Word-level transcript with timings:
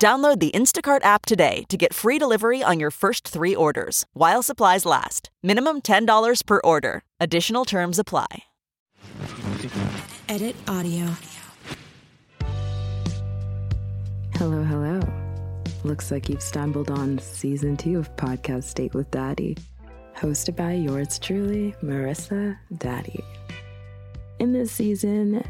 Download 0.00 0.40
the 0.40 0.50
Instacart 0.52 1.04
app 1.04 1.26
today 1.26 1.64
to 1.68 1.76
get 1.76 1.92
free 1.92 2.18
delivery 2.18 2.62
on 2.62 2.80
your 2.80 2.90
first 2.90 3.28
three 3.28 3.54
orders 3.54 4.06
while 4.14 4.42
supplies 4.42 4.86
last. 4.86 5.28
Minimum 5.42 5.82
$10 5.82 6.46
per 6.46 6.58
order. 6.64 7.02
Additional 7.20 7.66
terms 7.66 7.98
apply. 7.98 8.44
Edit 10.26 10.56
audio. 10.66 11.06
Hello, 14.36 14.64
hello. 14.64 15.00
Looks 15.84 16.10
like 16.10 16.30
you've 16.30 16.42
stumbled 16.42 16.90
on 16.90 17.18
season 17.18 17.76
two 17.76 17.98
of 17.98 18.16
Podcast 18.16 18.72
Date 18.72 18.94
with 18.94 19.10
Daddy, 19.10 19.58
hosted 20.16 20.56
by 20.56 20.72
yours 20.72 21.18
truly, 21.18 21.74
Marisa 21.82 22.56
Daddy. 22.78 23.22
In 24.38 24.54
this 24.54 24.72
season, 24.72 25.44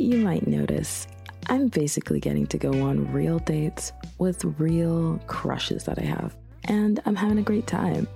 you 0.00 0.18
might 0.18 0.48
notice 0.48 1.06
I'm 1.48 1.68
basically 1.68 2.20
getting 2.20 2.46
to 2.48 2.58
go 2.58 2.72
on 2.82 3.10
real 3.12 3.38
dates 3.40 3.92
with 4.18 4.44
real 4.58 5.18
crushes 5.26 5.84
that 5.84 5.98
I 5.98 6.04
have, 6.04 6.36
and 6.64 7.00
I'm 7.04 7.16
having 7.16 7.38
a 7.38 7.42
great 7.42 7.66
time. 7.66 8.06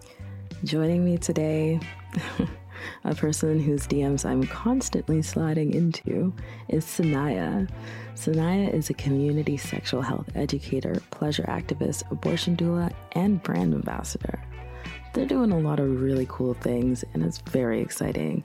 Joining 0.64 1.04
me 1.04 1.16
today, 1.16 1.80
a 3.04 3.14
person 3.14 3.58
whose 3.58 3.86
DMs 3.86 4.24
I'm 4.24 4.44
constantly 4.46 5.22
sliding 5.22 5.72
into, 5.72 6.34
is 6.68 6.84
Saniyyah. 6.84 7.68
Saniyyah 8.14 8.74
is 8.74 8.90
a 8.90 8.94
community 8.94 9.56
sexual 9.56 10.02
health 10.02 10.28
educator, 10.34 11.00
pleasure 11.10 11.44
activist, 11.44 12.10
abortion 12.10 12.56
doula, 12.56 12.92
and 13.12 13.42
brand 13.42 13.72
ambassador. 13.72 14.40
They're 15.14 15.26
doing 15.26 15.50
a 15.50 15.58
lot 15.58 15.80
of 15.80 16.00
really 16.00 16.26
cool 16.28 16.54
things, 16.54 17.04
and 17.12 17.24
it's 17.24 17.38
very 17.38 17.80
exciting. 17.80 18.44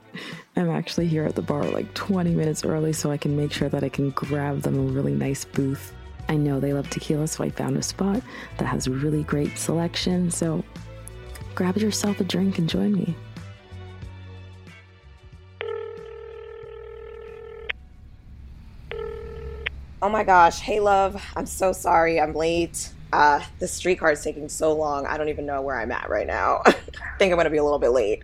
I'm 0.56 0.70
actually 0.70 1.08
here 1.08 1.26
at 1.26 1.36
the 1.36 1.42
bar 1.42 1.64
like 1.66 1.94
20 1.94 2.34
minutes 2.34 2.66
early 2.66 2.94
so 2.94 3.12
I 3.12 3.18
can 3.18 3.36
make 3.36 3.52
sure 3.52 3.70
that 3.70 3.84
I 3.84 3.90
can 3.90 4.10
grab 4.12 4.62
them 4.62 4.76
a 4.76 4.92
really 4.92 5.14
nice 5.14 5.46
booth. 5.46 5.94
I 6.30 6.36
know 6.36 6.60
they 6.60 6.74
love 6.74 6.90
tequila, 6.90 7.28
so 7.28 7.44
I 7.44 7.50
found 7.50 7.78
a 7.78 7.84
spot 7.84 8.22
that 8.58 8.66
has 8.66 8.88
a 8.88 8.92
really 8.92 9.24
great 9.24 9.58
selection. 9.58 10.32
So 10.32 10.64
grab 11.54 11.78
yourself 11.78 12.20
a 12.20 12.24
drink 12.24 12.58
and 12.58 12.70
join 12.70 12.94
me. 12.94 13.16
Oh 20.02 20.10
my 20.10 20.24
gosh. 20.24 20.60
Hey, 20.60 20.80
love. 20.80 21.24
I'm 21.36 21.46
so 21.46 21.72
sorry. 21.72 22.20
I'm 22.20 22.34
late. 22.34 22.90
Uh, 23.14 23.40
the 23.60 23.68
streetcar 23.68 24.12
is 24.14 24.24
taking 24.24 24.50
so 24.50 24.74
long. 24.74 25.06
I 25.06 25.20
don't 25.20 25.30
even 25.30 25.46
know 25.46 25.62
where 25.62 25.80
I'm 25.80 25.92
at 25.92 26.10
right 26.10 26.26
now. 26.26 26.64
I 26.66 26.72
think 27.20 27.32
I'm 27.32 27.36
going 27.36 27.44
to 27.44 27.52
be 27.52 27.58
a 27.58 27.64
little 27.64 27.78
bit 27.78 27.90
late. 27.90 28.22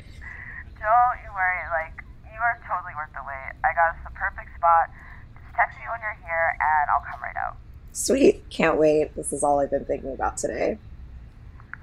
Don't 0.80 1.20
you 1.24 1.30
worry. 1.32 1.62
Like, 1.70 2.04
you 2.26 2.40
are 2.42 2.60
totally 2.68 2.94
worth 2.98 3.14
the 3.14 3.22
wait. 3.22 3.54
I 3.64 3.76
got 3.76 3.92
us 3.92 3.98
the 4.04 4.10
perfect 4.18 4.50
spot. 4.56 4.90
Just 5.36 5.56
text 5.56 5.78
me 5.78 5.84
when 5.92 6.00
you're 6.02 6.18
here 6.26 6.58
and 6.60 6.90
I'll 6.90 7.06
come 7.06 7.22
right 7.22 7.36
out. 7.36 7.58
Sweet. 7.92 8.50
Can't 8.50 8.80
wait. 8.80 9.16
This 9.16 9.32
is 9.32 9.44
all 9.44 9.60
I've 9.60 9.70
been 9.70 9.86
thinking 9.86 10.12
about 10.12 10.38
today. 10.38 10.80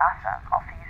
Awesome. 0.00 0.48
I'll 0.52 0.62
see 0.62 0.74
you 0.74 0.88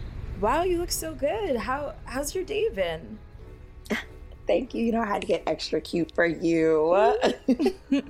soon. 0.00 0.40
Wow, 0.40 0.62
you 0.62 0.78
look 0.78 0.92
so 0.92 1.14
good. 1.14 1.58
How 1.58 1.92
how's 2.06 2.34
your 2.34 2.44
day 2.44 2.70
been? 2.70 3.18
Thank 4.46 4.72
you. 4.72 4.82
You 4.82 4.92
know, 4.92 5.02
I 5.02 5.06
had 5.06 5.20
to 5.20 5.26
get 5.26 5.42
extra 5.46 5.78
cute 5.82 6.14
for 6.14 6.24
you. 6.24 7.14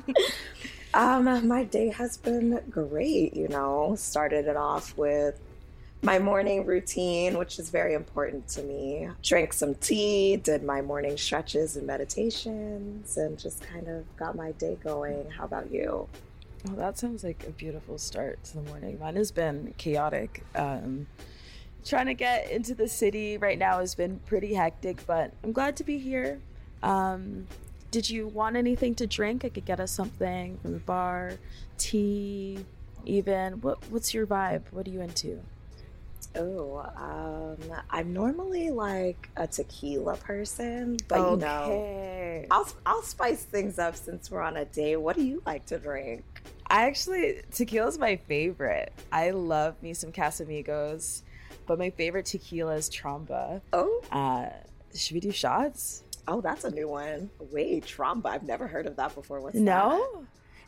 um, 1.01 1.49
my 1.49 1.65
day 1.65 1.89
has 1.89 2.19
been 2.19 2.61
great, 2.69 3.35
you 3.35 3.49
know. 3.49 3.95
Started 3.97 4.47
it 4.47 4.57
off 4.57 4.97
with 4.99 5.41
my 6.03 6.19
morning 6.19 6.67
routine, 6.67 7.39
which 7.39 7.59
is 7.59 7.71
very 7.71 7.95
important 7.95 8.47
to 8.49 8.63
me. 8.63 9.09
Drank 9.23 9.55
some 9.55 9.75
tea, 9.77 10.37
did 10.37 10.63
my 10.63 10.83
morning 10.83 11.17
stretches 11.17 11.77
and 11.77 11.87
meditations, 11.87 13.17
and 13.17 13.39
just 13.39 13.63
kind 13.63 13.89
of 13.89 14.05
got 14.19 14.37
my 14.37 14.53
day 14.53 14.77
going. 14.85 15.31
How 15.31 15.45
about 15.45 15.71
you? 15.73 16.07
Well, 16.67 16.77
that 16.77 16.99
sounds 16.99 17.25
like 17.25 17.47
a 17.49 17.51
beautiful 17.51 17.97
start 17.97 18.45
to 18.45 18.59
the 18.59 18.63
morning. 18.63 18.99
Mine 19.01 19.17
has 19.17 19.33
been 19.33 19.73
chaotic. 19.79 20.45
Um, 20.55 21.07
trying 21.83 22.07
to 22.07 22.15
get 22.15 22.51
into 22.51 22.75
the 22.75 22.89
city 22.89 23.39
right 23.39 23.59
now 23.59 23.79
has 23.79 23.95
been 23.95 24.21
pretty 24.27 24.53
hectic, 24.53 25.07
but 25.07 25.33
I'm 25.43 25.53
glad 25.53 25.77
to 25.77 25.85
be 25.85 25.97
here. 25.97 26.41
Um, 26.83 27.47
did 27.91 28.09
you 28.09 28.29
want 28.29 28.57
anything 28.57 28.95
to 28.97 29.07
drink? 29.07 29.45
I 29.45 29.49
could 29.49 29.65
get 29.65 29.81
us 29.81 29.91
something 29.91 30.59
from 30.59 30.73
the 30.73 30.79
bar, 30.79 31.33
tea, 31.79 32.65
even. 33.05 33.61
What 33.61 33.79
What's 33.91 34.15
your 34.15 34.27
vibe? 34.27 34.63
What 34.71 34.87
are 34.87 34.91
you 34.91 35.01
into? 35.01 35.41
Oh, 36.37 36.87
um, 36.97 37.59
I'm 37.91 38.13
normally 38.13 38.71
like 38.71 39.31
a 39.37 39.49
tequila 39.49 40.17
person, 40.17 40.97
but 41.09 41.19
okay. 41.19 42.43
you 42.43 42.49
know, 42.49 42.57
I'll 42.57 42.69
I'll 42.87 43.03
spice 43.03 43.43
things 43.43 43.79
up 43.79 43.97
since 43.97 44.31
we're 44.31 44.43
on 44.43 44.57
a 44.57 44.65
date. 44.65 44.97
What 44.97 45.17
do 45.17 45.23
you 45.23 45.43
like 45.45 45.67
to 45.67 45.79
drink? 45.79 46.23
I 46.69 46.87
actually 46.87 47.43
tequila 47.51 47.89
is 47.89 47.99
my 47.99 48.17
favorite. 48.17 48.93
I 49.11 49.31
love 49.31 49.83
me 49.83 49.93
some 49.93 50.13
Casamigos, 50.13 51.23
but 51.67 51.81
my 51.81 51.91
favorite 51.91 52.27
tequila 52.27 52.77
is 52.77 52.89
Tromba. 52.89 53.61
Oh, 53.73 54.01
uh, 54.13 54.51
should 54.95 55.15
we 55.15 55.21
do 55.21 55.33
shots? 55.33 56.05
Oh, 56.31 56.41
that's 56.41 56.65
a 56.65 56.71
new 56.71 56.89
one. 56.89 57.29
Wait, 57.51 57.85
Tromba. 57.85 58.27
I've 58.27 58.45
never 58.45 58.69
heard 58.69 58.87
of 58.87 58.95
that 58.97 59.17
before. 59.17 59.41
What's 59.41 59.57
no? 59.57 60.25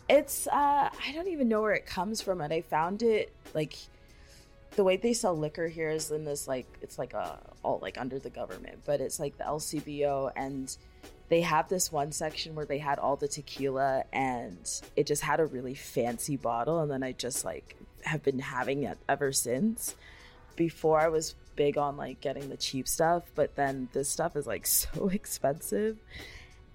That? 0.08 0.16
It's 0.18 0.48
uh 0.48 0.50
I 0.90 1.12
don't 1.14 1.28
even 1.28 1.48
know 1.48 1.62
where 1.62 1.72
it 1.72 1.86
comes 1.86 2.20
from 2.20 2.40
and 2.40 2.52
I 2.52 2.60
found 2.62 3.02
it 3.02 3.32
like 3.54 3.76
the 4.74 4.82
way 4.82 4.96
they 4.96 5.12
sell 5.12 5.36
liquor 5.36 5.68
here 5.68 5.88
is 5.88 6.10
in 6.10 6.24
this 6.24 6.48
like 6.48 6.66
it's 6.82 6.98
like 6.98 7.14
a 7.14 7.38
all 7.62 7.78
like 7.80 7.96
under 7.96 8.18
the 8.18 8.28
government, 8.28 8.80
but 8.84 9.00
it's 9.00 9.20
like 9.20 9.38
the 9.38 9.44
LCBO 9.44 10.32
and 10.34 10.76
they 11.28 11.42
have 11.42 11.68
this 11.68 11.92
one 11.92 12.10
section 12.10 12.56
where 12.56 12.66
they 12.66 12.78
had 12.78 12.98
all 12.98 13.14
the 13.14 13.28
tequila 13.28 14.04
and 14.12 14.82
it 14.96 15.06
just 15.06 15.22
had 15.22 15.38
a 15.38 15.46
really 15.46 15.74
fancy 15.74 16.36
bottle 16.36 16.80
and 16.80 16.90
then 16.90 17.04
I 17.04 17.12
just 17.12 17.44
like 17.44 17.76
have 18.02 18.24
been 18.24 18.40
having 18.40 18.82
it 18.82 18.98
ever 19.08 19.32
since. 19.32 19.94
Before 20.56 21.00
I 21.00 21.08
was 21.08 21.34
big 21.56 21.78
on 21.78 21.96
like 21.96 22.20
getting 22.20 22.48
the 22.48 22.56
cheap 22.56 22.88
stuff, 22.88 23.24
but 23.34 23.56
then 23.56 23.88
this 23.92 24.08
stuff 24.08 24.36
is 24.36 24.46
like 24.46 24.66
so 24.66 25.08
expensive 25.08 25.98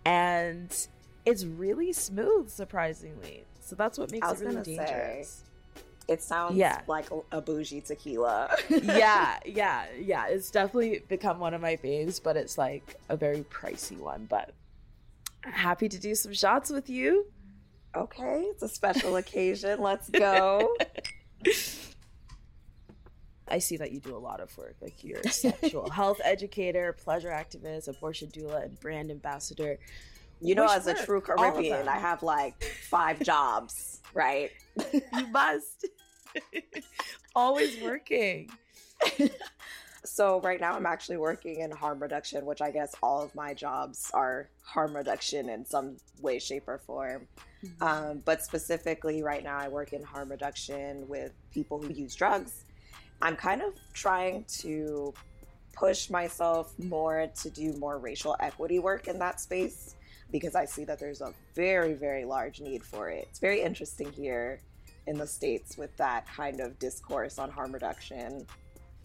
and 0.06 0.88
it's 1.26 1.44
really 1.44 1.92
smooth 1.92 2.50
surprisingly. 2.50 3.44
So 3.60 3.76
that's 3.76 3.98
what 3.98 4.10
makes 4.12 4.26
it 4.32 4.40
really 4.40 4.62
dangerous. 4.62 5.30
Say, 5.30 5.84
it 6.08 6.24
sounds 6.24 6.56
yeah. 6.56 6.82
like 6.88 7.08
a 7.34 7.42
bougie 7.42 7.82
tequila. 7.82 8.56
yeah, 8.70 9.38
yeah, 9.46 9.86
yeah. 10.00 10.28
It's 10.28 10.50
definitely 10.50 11.04
become 11.10 11.40
one 11.40 11.54
of 11.54 11.60
my 11.60 11.76
faves, 11.76 12.24
but 12.24 12.38
it's 12.38 12.58
like 12.58 12.96
a 13.10 13.18
very 13.18 13.42
pricey 13.42 13.98
one. 13.98 14.26
But 14.30 14.54
happy 15.42 15.90
to 15.90 16.00
do 16.00 16.16
some 16.16 16.32
shots 16.32 16.70
with 16.70 16.90
you. 16.90 17.26
Okay, 17.94 18.46
it's 18.52 18.64
a 18.64 18.70
special 18.70 19.18
occasion. 19.18 19.82
Let's 19.82 20.10
go. 20.10 20.74
I 23.50 23.60
see 23.60 23.78
that 23.78 23.92
you 23.92 24.00
do 24.00 24.16
a 24.16 24.20
lot 24.20 24.40
of 24.40 24.56
work. 24.58 24.76
Like 24.82 25.04
you're 25.04 25.20
a 25.20 25.30
sexual 25.30 25.90
health 25.92 26.20
educator, 26.24 26.94
pleasure 26.94 27.30
activist, 27.30 27.88
abortion 27.88 28.30
doula, 28.30 28.66
and 28.66 28.80
brand 28.80 29.12
ambassador. 29.12 29.78
You 30.40 30.56
know, 30.56 30.66
as 30.66 30.86
work, 30.86 31.00
a 31.00 31.06
true 31.06 31.22
Caribbean, 31.22 31.88
I 31.88 31.98
have 31.98 32.22
like 32.22 32.64
five 32.64 33.20
jobs, 33.22 34.02
right? 34.14 34.52
you 34.92 35.28
must. 35.32 35.88
Always 37.36 37.82
working. 37.82 38.52
so 40.06 40.40
right 40.42 40.60
now 40.60 40.74
I'm 40.74 40.86
actually 40.86 41.18
working 41.18 41.62
in 41.62 41.72
harm 41.72 42.00
reduction, 42.00 42.46
which 42.46 42.62
I 42.62 42.72
guess 42.72 42.94
all 43.02 43.22
of 43.22 43.34
my 43.34 43.54
jobs 43.54 44.12
are 44.14 44.50
harm 44.62 44.96
reduction 44.96 45.50
in 45.50 45.66
some 45.66 45.98
way, 46.22 46.40
shape, 46.40 46.68
or 46.68 46.78
form. 46.78 47.28
Mm-hmm. 47.64 47.84
Um, 47.84 48.22
but 48.24 48.44
specifically, 48.44 49.24
right 49.24 49.44
now, 49.44 49.58
I 49.58 49.68
work 49.68 49.94
in 49.94 50.04
harm 50.04 50.30
reduction 50.30 51.08
with 51.08 51.34
people 51.52 51.82
who 51.82 51.92
use 51.92 52.16
drugs. 52.16 52.66
I'm 53.22 53.36
kind 53.36 53.62
of 53.62 53.74
trying 53.94 54.46
to 54.60 55.14
push 55.74 56.10
myself 56.10 56.78
more 56.80 57.28
to 57.42 57.50
do 57.50 57.74
more 57.74 57.98
racial 58.00 58.36
equity 58.40 58.80
work 58.80 59.08
in 59.08 59.20
that 59.20 59.40
space 59.40 59.96
because 60.32 60.56
I 60.56 60.66
see 60.66 60.84
that 60.86 61.00
there's 61.00 61.22
a 61.22 61.34
very, 61.56 61.94
very 61.94 62.26
large 62.26 62.60
need 62.60 62.84
for 62.84 63.10
it. 63.10 63.28
It's 63.30 63.40
very 63.40 63.62
interesting 63.62 64.12
here 64.12 64.62
in 65.06 65.18
the 65.18 65.28
States 65.28 65.78
with 65.78 65.96
that 65.98 66.28
kind 66.28 66.60
of 66.60 66.78
discourse 66.80 67.40
on 67.40 67.50
harm 67.50 67.72
reduction. 67.72 68.46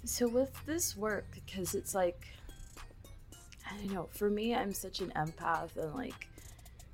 So, 0.05 0.27
with 0.27 0.53
this 0.67 0.97
work, 0.97 1.27
because 1.33 1.75
it's 1.75 1.95
like, 1.95 2.27
I 3.71 3.77
don't 3.77 3.93
know, 3.93 4.09
for 4.13 4.29
me, 4.29 4.55
I'm 4.55 4.75
such 4.75 5.01
an 5.01 5.13
empath 5.15 5.77
and 5.77 5.95
like, 5.95 6.27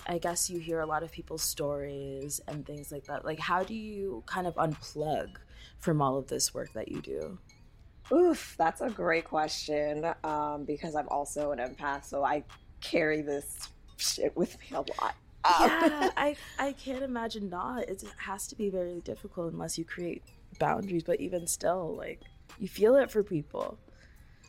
I 0.07 0.19
guess 0.19 0.51
you 0.51 0.59
hear 0.59 0.81
a 0.81 0.87
lot 0.87 1.03
of 1.03 1.11
people's 1.11 1.43
stories 1.43 2.41
and 2.49 2.67
things 2.67 2.93
like 2.93 3.05
that. 3.05 3.25
Like, 3.25 3.39
how 3.39 3.63
do 3.63 3.75
you 3.75 4.23
kind 4.27 4.47
of 4.47 4.55
unplug 4.57 5.31
from 5.79 6.01
all 6.03 6.17
of 6.17 6.29
this 6.29 6.55
work 6.55 6.73
that 6.75 6.89
you 6.89 7.01
do? 7.01 7.39
Oof, 8.11 8.55
that's 8.59 8.81
a 8.81 8.89
great 8.89 9.25
question 9.25 10.07
um, 10.25 10.65
because 10.65 10.95
I'm 10.95 11.09
also 11.09 11.53
an 11.53 11.59
empath, 11.59 12.05
so 12.05 12.25
I 12.25 12.45
carry 12.81 13.21
this 13.21 13.69
shit 13.97 14.37
with 14.37 14.59
me 14.61 14.69
a 14.73 14.79
lot. 14.79 15.15
Um, 15.45 15.69
yeah, 15.69 16.11
I 16.17 16.37
I 16.59 16.73
can't 16.73 17.03
imagine 17.03 17.51
not. 17.51 17.89
It 17.89 18.03
has 18.17 18.47
to 18.49 18.57
be 18.57 18.71
very 18.71 19.01
difficult 19.01 19.53
unless 19.53 19.79
you 19.79 19.85
create 19.85 20.23
boundaries. 20.59 21.03
But 21.03 21.21
even 21.21 21.47
still, 21.47 21.95
like 21.97 22.21
you 22.59 22.69
feel 22.69 22.97
it 22.97 23.11
for 23.11 23.23
people. 23.23 23.79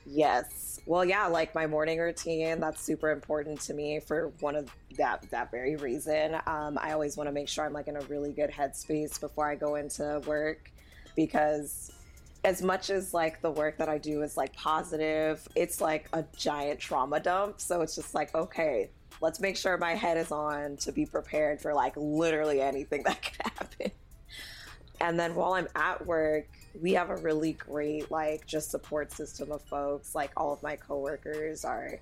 Yes. 0.06 0.80
Well, 0.86 1.06
yeah, 1.06 1.28
like 1.28 1.54
my 1.54 1.68
morning 1.68 2.00
routine, 2.00 2.60
that's 2.60 2.82
super 2.82 3.12
important 3.12 3.60
to 3.62 3.74
me 3.74 4.00
for 4.00 4.32
one 4.40 4.56
of 4.56 4.72
that 4.98 5.30
that 5.32 5.52
very 5.52 5.76
reason. 5.76 6.36
Um, 6.48 6.78
I 6.82 6.94
always 6.94 7.18
want 7.18 7.28
to 7.28 7.32
make 7.34 7.48
sure 7.48 7.66
I'm 7.66 7.74
like 7.74 7.88
in 7.88 7.98
a 7.98 8.02
really 8.02 8.32
good 8.32 8.50
headspace 8.50 9.20
before 9.20 9.50
I 9.50 9.56
go 9.56 9.76
into 9.76 10.22
work 10.26 10.72
because 11.16 11.92
as 12.44 12.62
much 12.62 12.90
as 12.90 13.14
like 13.14 13.42
the 13.42 13.52
work 13.52 13.78
that 13.78 13.90
I 13.90 13.98
do 13.98 14.22
is 14.22 14.38
like 14.38 14.56
positive, 14.56 15.46
it's 15.56 15.82
like 15.82 16.08
a 16.14 16.24
giant 16.38 16.80
trauma 16.80 17.20
dump. 17.20 17.60
So 17.60 17.82
it's 17.82 17.96
just 17.96 18.14
like, 18.14 18.34
okay, 18.34 18.90
let's 19.22 19.40
make 19.40 19.58
sure 19.58 19.78
my 19.78 19.94
head 19.96 20.18
is 20.18 20.32
on 20.32 20.78
to 20.78 20.92
be 20.92 21.06
prepared 21.06 21.62
for 21.62 21.74
like 21.74 21.94
literally 21.98 22.62
anything 22.62 23.04
that 23.06 23.22
could 23.22 23.52
happen. 23.54 23.92
And 25.02 25.20
then 25.20 25.36
while 25.36 25.54
I'm 25.54 25.68
at 25.76 26.06
work, 26.06 26.48
we 26.80 26.94
have 26.94 27.10
a 27.10 27.16
really 27.18 27.54
great 27.54 28.12
like 28.12 28.46
just 28.46 28.70
support 28.70 29.12
system 29.12 29.52
of 29.52 29.62
folks. 29.64 30.14
Like 30.14 30.32
all 30.38 30.54
of 30.54 30.62
my 30.62 30.76
coworkers 30.76 31.66
are 31.66 32.00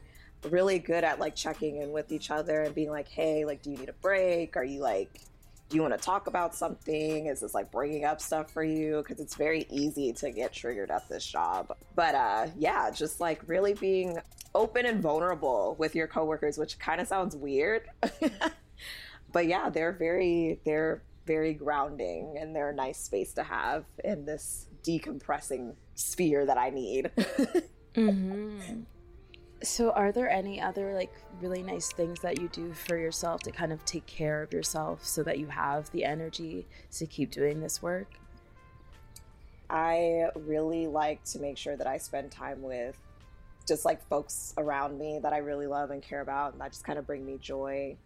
really 0.50 0.80
good 0.80 1.04
at 1.04 1.20
like 1.20 1.36
checking 1.36 1.78
in 1.78 1.92
with 1.92 2.12
each 2.12 2.32
other 2.32 2.62
and 2.62 2.74
being 2.74 2.90
like, 2.90 3.08
"Hey, 3.08 3.46
like 3.46 3.62
do 3.62 3.72
you 3.72 3.78
need 3.78 3.90
a 3.90 3.94
break? 3.94 4.58
Are 4.58 4.64
you 4.64 4.82
like 4.82 5.22
do 5.70 5.76
you 5.76 5.82
want 5.82 5.94
to 5.94 6.00
talk 6.00 6.28
about 6.28 6.56
something? 6.56 7.26
Is 7.26 7.42
this 7.42 7.54
like 7.54 7.72
bringing 7.72 8.06
up 8.06 8.22
stuff 8.22 8.52
for 8.52 8.64
you? 8.64 8.98
Because 8.98 9.20
it's 9.20 9.36
very 9.36 9.66
easy 9.70 10.14
to 10.14 10.32
get 10.32 10.54
triggered 10.54 10.92
at 10.92 11.10
this 11.10 11.26
job. 11.26 11.76
But 11.96 12.16
uh, 12.16 12.48
yeah, 12.58 12.90
just 12.90 13.20
like 13.20 13.42
really 13.48 13.74
being 13.74 14.18
open 14.56 14.86
and 14.86 15.02
vulnerable 15.02 15.76
with 15.78 15.94
your 15.94 16.08
coworkers, 16.08 16.58
which 16.58 16.80
kind 16.80 17.02
of 17.02 17.08
sounds 17.08 17.36
weird. 17.36 17.84
but 19.34 19.48
yeah, 19.48 19.70
they're 19.70 19.92
very, 19.92 20.62
they're 20.66 21.04
very 21.26 21.54
grounding 21.54 22.38
and 22.40 22.56
they're 22.56 22.70
a 22.70 22.76
nice 22.76 23.00
space 23.00 23.34
to 23.34 23.44
have 23.44 23.84
in 24.04 24.26
this 24.26 24.68
decompressing 24.84 25.76
sphere 25.96 26.46
that 26.46 26.58
I 26.58 26.70
need. 26.70 27.12
mm-hmm. 27.94 28.84
So, 29.64 29.92
are 29.92 30.12
there 30.12 30.30
any 30.30 30.62
other 30.62 30.94
like 30.94 31.12
really 31.42 31.64
nice 31.64 31.92
things 31.92 32.20
that 32.20 32.40
you 32.40 32.48
do 32.50 32.74
for 32.74 32.98
yourself 32.98 33.42
to 33.42 33.52
kind 33.52 33.74
of 33.74 33.84
take 33.86 34.06
care 34.06 34.44
of 34.44 34.54
yourself 34.54 35.04
so 35.04 35.24
that 35.24 35.40
you 35.40 35.48
have 35.48 35.90
the 35.92 36.06
energy 36.06 36.68
to 36.94 37.08
keep 37.08 37.32
doing 37.32 37.60
this 37.60 37.82
work? 37.82 38.08
I 39.70 40.30
really 40.36 40.88
like 40.88 41.24
to 41.26 41.40
make 41.40 41.58
sure 41.58 41.76
that 41.76 41.88
I 41.88 41.98
spend 41.98 42.32
time 42.32 42.62
with 42.62 42.98
just 43.68 43.84
like 43.84 44.08
folks 44.08 44.54
around 44.58 44.98
me 44.98 45.20
that 45.22 45.34
I 45.34 45.40
really 45.40 45.68
love 45.68 45.92
and 45.92 46.02
care 46.02 46.22
about, 46.22 46.54
and 46.54 46.62
that 46.62 46.72
just 46.72 46.86
kind 46.86 46.98
of 46.98 47.06
bring 47.06 47.26
me 47.26 47.38
joy. 47.42 47.98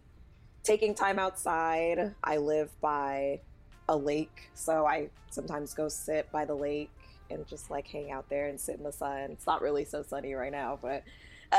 Taking 0.64 0.94
time 0.94 1.18
outside, 1.18 2.14
I 2.24 2.38
live 2.38 2.70
by 2.80 3.40
a 3.88 3.96
lake, 3.96 4.50
so 4.54 4.86
I 4.86 5.10
sometimes 5.30 5.74
go 5.74 5.88
sit 5.88 6.30
by 6.32 6.44
the 6.44 6.54
lake 6.54 6.90
and 7.30 7.46
just 7.46 7.70
like 7.70 7.86
hang 7.86 8.10
out 8.10 8.28
there 8.28 8.48
and 8.48 8.60
sit 8.60 8.76
in 8.76 8.82
the 8.82 8.92
sun. 8.92 9.30
It's 9.32 9.46
not 9.46 9.62
really 9.62 9.84
so 9.84 10.02
sunny 10.02 10.34
right 10.34 10.52
now, 10.52 10.78
but 10.80 11.04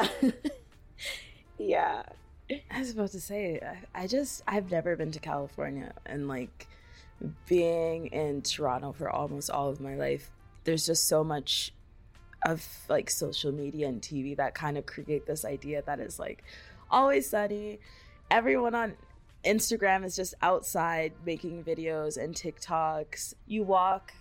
yeah. 1.57 2.03
I 2.69 2.79
was 2.79 2.91
about 2.91 3.11
to 3.11 3.21
say, 3.21 3.59
I 3.95 4.07
just, 4.07 4.43
I've 4.47 4.69
never 4.69 4.95
been 4.95 5.11
to 5.11 5.19
California 5.19 5.93
and 6.05 6.27
like 6.27 6.67
being 7.47 8.07
in 8.07 8.41
Toronto 8.41 8.91
for 8.91 9.09
almost 9.09 9.49
all 9.49 9.69
of 9.69 9.79
my 9.79 9.95
life, 9.95 10.29
there's 10.63 10.85
just 10.85 11.07
so 11.07 11.23
much 11.23 11.73
of 12.45 12.65
like 12.89 13.09
social 13.09 13.51
media 13.51 13.87
and 13.87 14.01
TV 14.01 14.35
that 14.37 14.53
kind 14.53 14.77
of 14.77 14.85
create 14.85 15.25
this 15.25 15.45
idea 15.45 15.81
that 15.85 15.99
is 15.99 16.19
like 16.19 16.43
always 16.91 17.29
sunny. 17.29 17.79
Everyone 18.29 18.75
on 18.75 18.93
Instagram 19.45 20.03
is 20.05 20.15
just 20.15 20.33
outside 20.41 21.13
making 21.25 21.63
videos 21.63 22.21
and 22.21 22.35
TikToks. 22.35 23.33
You 23.47 23.63
walk 23.63 24.13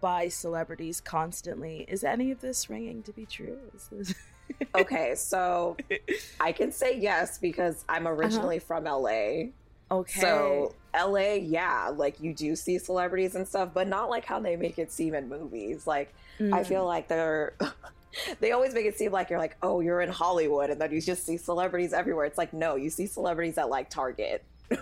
by 0.00 0.28
celebrities 0.28 1.00
constantly. 1.00 1.84
Is 1.88 2.04
any 2.04 2.30
of 2.30 2.40
this 2.40 2.70
ringing 2.70 3.02
to 3.04 3.12
be 3.12 3.26
true? 3.26 3.58
Is 3.74 3.88
this 3.88 4.14
okay, 4.74 5.14
so 5.14 5.76
I 6.40 6.52
can 6.52 6.72
say 6.72 6.98
yes 6.98 7.38
because 7.38 7.84
I'm 7.88 8.06
originally 8.06 8.58
uh-huh. 8.58 8.82
from 8.82 8.84
LA. 8.84 9.50
Okay. 9.92 10.20
So 10.20 10.74
LA, 10.94 11.34
yeah, 11.34 11.90
like 11.94 12.20
you 12.20 12.32
do 12.32 12.54
see 12.54 12.78
celebrities 12.78 13.34
and 13.34 13.46
stuff, 13.46 13.70
but 13.74 13.88
not 13.88 14.08
like 14.08 14.24
how 14.24 14.40
they 14.40 14.56
make 14.56 14.78
it 14.78 14.92
seem 14.92 15.14
in 15.14 15.28
movies. 15.28 15.86
Like 15.86 16.14
mm. 16.38 16.52
I 16.52 16.64
feel 16.64 16.84
like 16.84 17.08
they're 17.08 17.54
they 18.40 18.52
always 18.52 18.74
make 18.74 18.86
it 18.86 18.96
seem 18.96 19.12
like 19.12 19.30
you're 19.30 19.38
like, 19.38 19.56
oh, 19.62 19.80
you're 19.80 20.00
in 20.00 20.10
Hollywood 20.10 20.70
and 20.70 20.80
then 20.80 20.92
you 20.92 21.00
just 21.00 21.26
see 21.26 21.36
celebrities 21.36 21.92
everywhere. 21.92 22.24
It's 22.24 22.38
like 22.38 22.52
no, 22.52 22.76
you 22.76 22.90
see 22.90 23.06
celebrities 23.06 23.58
at 23.58 23.68
like 23.68 23.90
Target. 23.90 24.44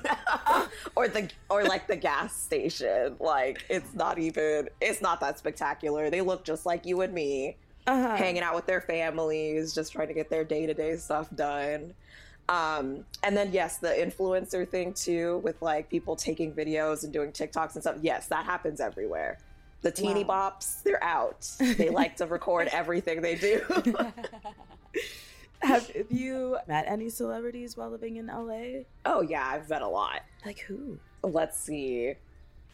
or 0.97 1.09
the 1.09 1.31
or 1.49 1.65
like 1.65 1.87
the 1.87 1.97
gas 1.97 2.37
station. 2.37 3.17
Like 3.19 3.65
it's 3.71 3.95
not 3.95 4.19
even 4.19 4.69
it's 4.81 5.01
not 5.01 5.21
that 5.21 5.39
spectacular. 5.39 6.11
They 6.11 6.21
look 6.21 6.45
just 6.45 6.67
like 6.67 6.85
you 6.85 7.01
and 7.01 7.15
me 7.15 7.57
uh-huh. 7.89 8.17
hanging 8.17 8.43
out 8.43 8.55
with 8.55 8.67
their 8.67 8.81
families, 8.81 9.75
just 9.75 9.93
trying 9.93 10.09
to 10.09 10.15
get 10.15 10.31
their 10.31 10.45
day 10.45 10.67
to 10.67 10.75
day 10.75 10.97
stuff 10.97 11.29
done. 11.35 11.95
Um, 12.49 13.05
and 13.23 13.37
then 13.37 13.53
yes, 13.53 13.79
the 13.79 13.89
influencer 13.89 14.67
thing 14.67 14.95
too, 14.95 15.39
with 15.39 15.61
like 15.61 15.91
people 15.91 16.17
taking 16.17 16.53
videos 16.53 17.05
and 17.05 17.13
doing 17.13 17.33
TikToks 17.33 17.75
and 17.75 17.83
stuff. 17.83 17.97
Yes, 18.01 18.29
that 18.29 18.45
happens 18.45 18.81
everywhere. 18.81 19.39
The 19.83 19.91
teeny 19.91 20.25
wow. 20.25 20.53
bops, 20.59 20.83
they're 20.83 21.03
out. 21.03 21.51
They 21.77 21.91
like 21.91 22.17
to 22.17 22.27
record 22.27 22.69
everything 22.73 23.21
they 23.21 23.37
do. 23.37 23.63
Have 25.61 25.91
you 26.09 26.57
met 26.67 26.87
any 26.89 27.09
celebrities 27.09 27.77
while 27.77 27.91
living 27.91 28.17
in 28.17 28.27
LA? 28.27 28.85
Oh 29.05 29.23
yeah, 29.23 29.47
I've 29.47 29.69
met 29.69 29.83
a 29.83 29.89
lot. 29.89 30.23
Like 30.47 30.61
who? 30.61 30.99
Let's 31.23 31.59
see. 31.59 32.15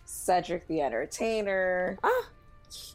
Cedric 0.04 0.66
the 0.68 0.82
Entertainer. 0.82 1.98
Ah, 2.02 2.28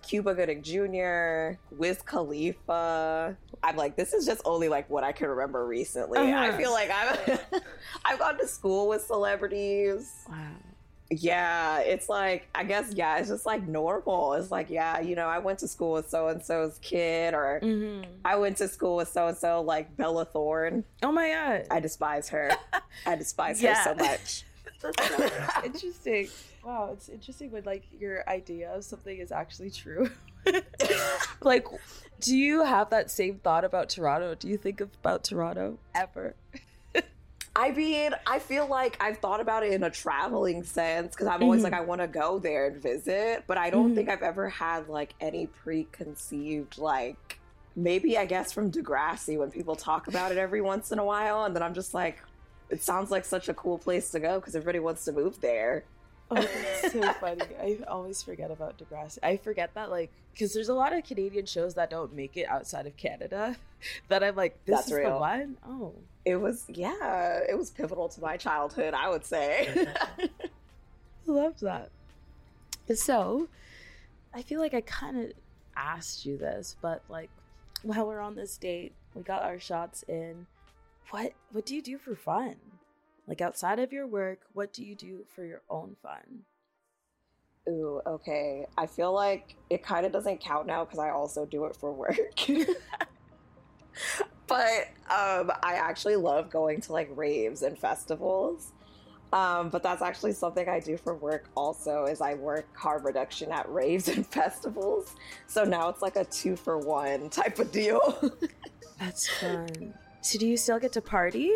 Cuba 0.01 0.33
Gooding 0.33 0.63
Jr., 0.63 1.59
Wiz 1.75 2.01
Khalifa. 2.01 3.37
I'm 3.61 3.75
like, 3.75 3.95
this 3.95 4.13
is 4.13 4.25
just 4.25 4.41
only 4.45 4.69
like 4.69 4.89
what 4.89 5.03
I 5.03 5.11
can 5.11 5.27
remember 5.27 5.65
recently. 5.65 6.19
Uh-huh. 6.19 6.37
I 6.37 6.57
feel 6.57 6.71
like 6.71 6.89
I've 6.89 7.39
I've 8.05 8.19
gone 8.19 8.37
to 8.37 8.47
school 8.47 8.87
with 8.87 9.03
celebrities. 9.03 10.11
Wow. 10.29 10.37
Yeah, 11.11 11.79
it's 11.79 12.07
like 12.07 12.47
I 12.53 12.63
guess 12.63 12.91
yeah, 12.93 13.17
it's 13.17 13.29
just 13.29 13.45
like 13.45 13.67
normal. 13.67 14.33
It's 14.33 14.51
like 14.51 14.69
yeah, 14.69 14.99
you 14.99 15.15
know, 15.15 15.25
I 15.25 15.39
went 15.39 15.57
to 15.59 15.67
school 15.67 15.93
with 15.93 16.07
so 16.07 16.27
and 16.27 16.43
so's 16.43 16.77
kid, 16.83 17.33
or 17.33 17.59
mm-hmm. 17.63 18.09
I 18.23 18.35
went 18.35 18.57
to 18.57 18.67
school 18.67 18.95
with 18.95 19.09
so 19.09 19.27
and 19.27 19.37
so, 19.37 19.61
like 19.61 19.95
Bella 19.97 20.25
Thorne. 20.25 20.83
Oh 21.01 21.11
my 21.11 21.29
god, 21.29 21.65
I 21.71 21.79
despise 21.79 22.29
her. 22.29 22.51
I 23.07 23.15
despise 23.15 23.61
yeah. 23.61 23.75
her 23.75 23.83
so 23.83 23.95
much. 23.95 24.43
That's 24.81 25.65
interesting. 25.65 26.29
Wow, 26.63 26.89
it's 26.93 27.09
interesting 27.09 27.51
when 27.51 27.63
like 27.63 27.83
your 27.99 28.27
idea 28.29 28.71
of 28.71 28.83
something 28.83 29.17
is 29.17 29.31
actually 29.31 29.71
true. 29.71 30.09
like, 31.41 31.67
do 32.19 32.35
you 32.35 32.63
have 32.63 32.89
that 32.89 33.09
same 33.09 33.39
thought 33.39 33.63
about 33.63 33.89
Toronto? 33.89 34.35
Do 34.35 34.47
you 34.47 34.57
think 34.57 34.81
about 34.81 35.23
Toronto 35.23 35.77
ever? 35.95 36.35
I 37.55 37.71
mean, 37.71 38.13
I 38.25 38.39
feel 38.39 38.67
like 38.67 38.95
I've 39.01 39.17
thought 39.17 39.41
about 39.41 39.63
it 39.63 39.73
in 39.73 39.83
a 39.83 39.89
traveling 39.89 40.63
sense 40.63 41.13
because 41.13 41.27
I'm 41.27 41.43
always 41.43 41.61
mm-hmm. 41.61 41.73
like, 41.73 41.81
I 41.81 41.83
want 41.83 41.99
to 41.99 42.07
go 42.07 42.39
there 42.39 42.67
and 42.67 42.81
visit, 42.81 43.43
but 43.47 43.57
I 43.57 43.69
don't 43.69 43.87
mm-hmm. 43.87 43.95
think 43.95 44.09
I've 44.09 44.21
ever 44.21 44.47
had 44.47 44.87
like 44.87 45.13
any 45.19 45.47
preconceived, 45.47 46.77
like, 46.77 47.39
maybe 47.75 48.17
I 48.17 48.25
guess 48.25 48.53
from 48.53 48.71
Degrassi 48.71 49.37
when 49.37 49.51
people 49.51 49.75
talk 49.75 50.07
about 50.07 50.31
it 50.31 50.37
every 50.37 50.61
once 50.61 50.91
in 50.91 50.99
a 50.99 51.03
while. 51.03 51.43
And 51.43 51.55
then 51.55 51.63
I'm 51.63 51.73
just 51.73 51.93
like, 51.93 52.19
it 52.69 52.83
sounds 52.83 53.11
like 53.11 53.25
such 53.25 53.49
a 53.49 53.53
cool 53.53 53.77
place 53.77 54.09
to 54.11 54.19
go 54.19 54.39
because 54.39 54.55
everybody 54.55 54.79
wants 54.79 55.03
to 55.05 55.11
move 55.11 55.41
there. 55.41 55.83
Oh, 56.31 56.35
that's 56.35 56.93
so 56.93 57.01
funny. 57.13 57.41
I 57.59 57.79
always 57.87 58.21
forget 58.21 58.51
about 58.51 58.77
Degrassi. 58.77 59.17
I 59.23 59.37
forget 59.37 59.73
that, 59.73 59.89
like, 59.89 60.11
because 60.31 60.53
there's 60.53 60.69
a 60.69 60.75
lot 60.75 60.95
of 60.95 61.03
Canadian 61.03 61.47
shows 61.47 61.73
that 61.73 61.89
don't 61.89 62.13
make 62.13 62.37
it 62.37 62.43
outside 62.47 62.85
of 62.85 62.95
Canada. 62.97 63.55
That 64.09 64.25
I'm 64.25 64.35
like, 64.35 64.59
this 64.65 64.75
That's 64.75 64.91
is 64.91 64.97
the 65.05 65.17
one. 65.17 65.55
Oh, 65.65 65.93
It 66.25 66.35
was, 66.35 66.65
yeah, 66.67 67.39
it 67.49 67.57
was 67.57 67.69
pivotal 67.69 68.09
to 68.09 68.19
my 68.19 68.35
childhood, 68.35 68.93
I 68.93 69.07
would 69.07 69.23
say. 69.23 69.87
I 70.19 70.29
love 71.25 71.57
that. 71.61 71.89
So, 72.93 73.47
I 74.33 74.41
feel 74.41 74.59
like 74.59 74.73
I 74.73 74.81
kind 74.81 75.17
of 75.17 75.31
asked 75.77 76.25
you 76.25 76.37
this, 76.37 76.75
but 76.81 77.03
like, 77.07 77.29
while 77.83 78.05
we're 78.05 78.19
on 78.19 78.35
this 78.35 78.57
date, 78.57 78.91
we 79.15 79.21
got 79.21 79.43
our 79.43 79.59
shots 79.59 80.03
in. 80.09 80.45
What 81.11 81.31
What 81.53 81.65
do 81.65 81.73
you 81.73 81.81
do 81.81 81.97
for 81.97 82.15
fun? 82.15 82.57
Like 83.29 83.41
outside 83.41 83.77
of 83.77 83.93
your 83.93 84.07
work, 84.07 84.39
what 84.53 84.73
do 84.73 84.83
you 84.83 84.95
do 84.95 85.23
for 85.35 85.45
your 85.45 85.61
own 85.69 85.95
fun? 86.01 86.41
Ooh, 87.69 88.01
okay. 88.07 88.65
I 88.75 88.87
feel 88.87 89.13
like 89.13 89.55
it 89.69 89.83
kind 89.83 90.03
of 90.07 90.11
doesn't 90.11 90.39
count 90.39 90.65
now 90.65 90.83
because 90.83 90.97
I 90.97 91.11
also 91.11 91.45
do 91.45 91.65
it 91.65 91.75
for 91.75 91.93
work. 91.93 92.17
but 94.47 94.87
um, 95.11 95.51
I 95.61 95.75
actually 95.75 96.15
love 96.15 96.49
going 96.49 96.81
to 96.81 96.91
like 96.91 97.07
raves 97.13 97.61
and 97.61 97.77
festivals. 97.77 98.73
Um, 99.31 99.69
but 99.69 99.83
that's 99.83 100.01
actually 100.01 100.33
something 100.33 100.67
I 100.67 100.79
do 100.79 100.97
for 100.97 101.13
work 101.13 101.51
also 101.55 102.05
is 102.05 102.21
I 102.21 102.33
work 102.33 102.75
harm 102.75 103.05
reduction 103.05 103.51
at 103.51 103.71
raves 103.71 104.07
and 104.07 104.25
festivals. 104.31 105.15
So 105.45 105.63
now 105.63 105.89
it's 105.89 106.01
like 106.01 106.15
a 106.15 106.25
two 106.25 106.55
for 106.55 106.79
one 106.79 107.29
type 107.29 107.59
of 107.59 107.71
deal. 107.71 108.33
That's 108.99 109.29
fun. 109.29 109.93
So, 110.21 110.37
do 110.37 110.47
you 110.47 110.57
still 110.57 110.79
get 110.79 110.91
to 110.93 111.01
party? 111.01 111.49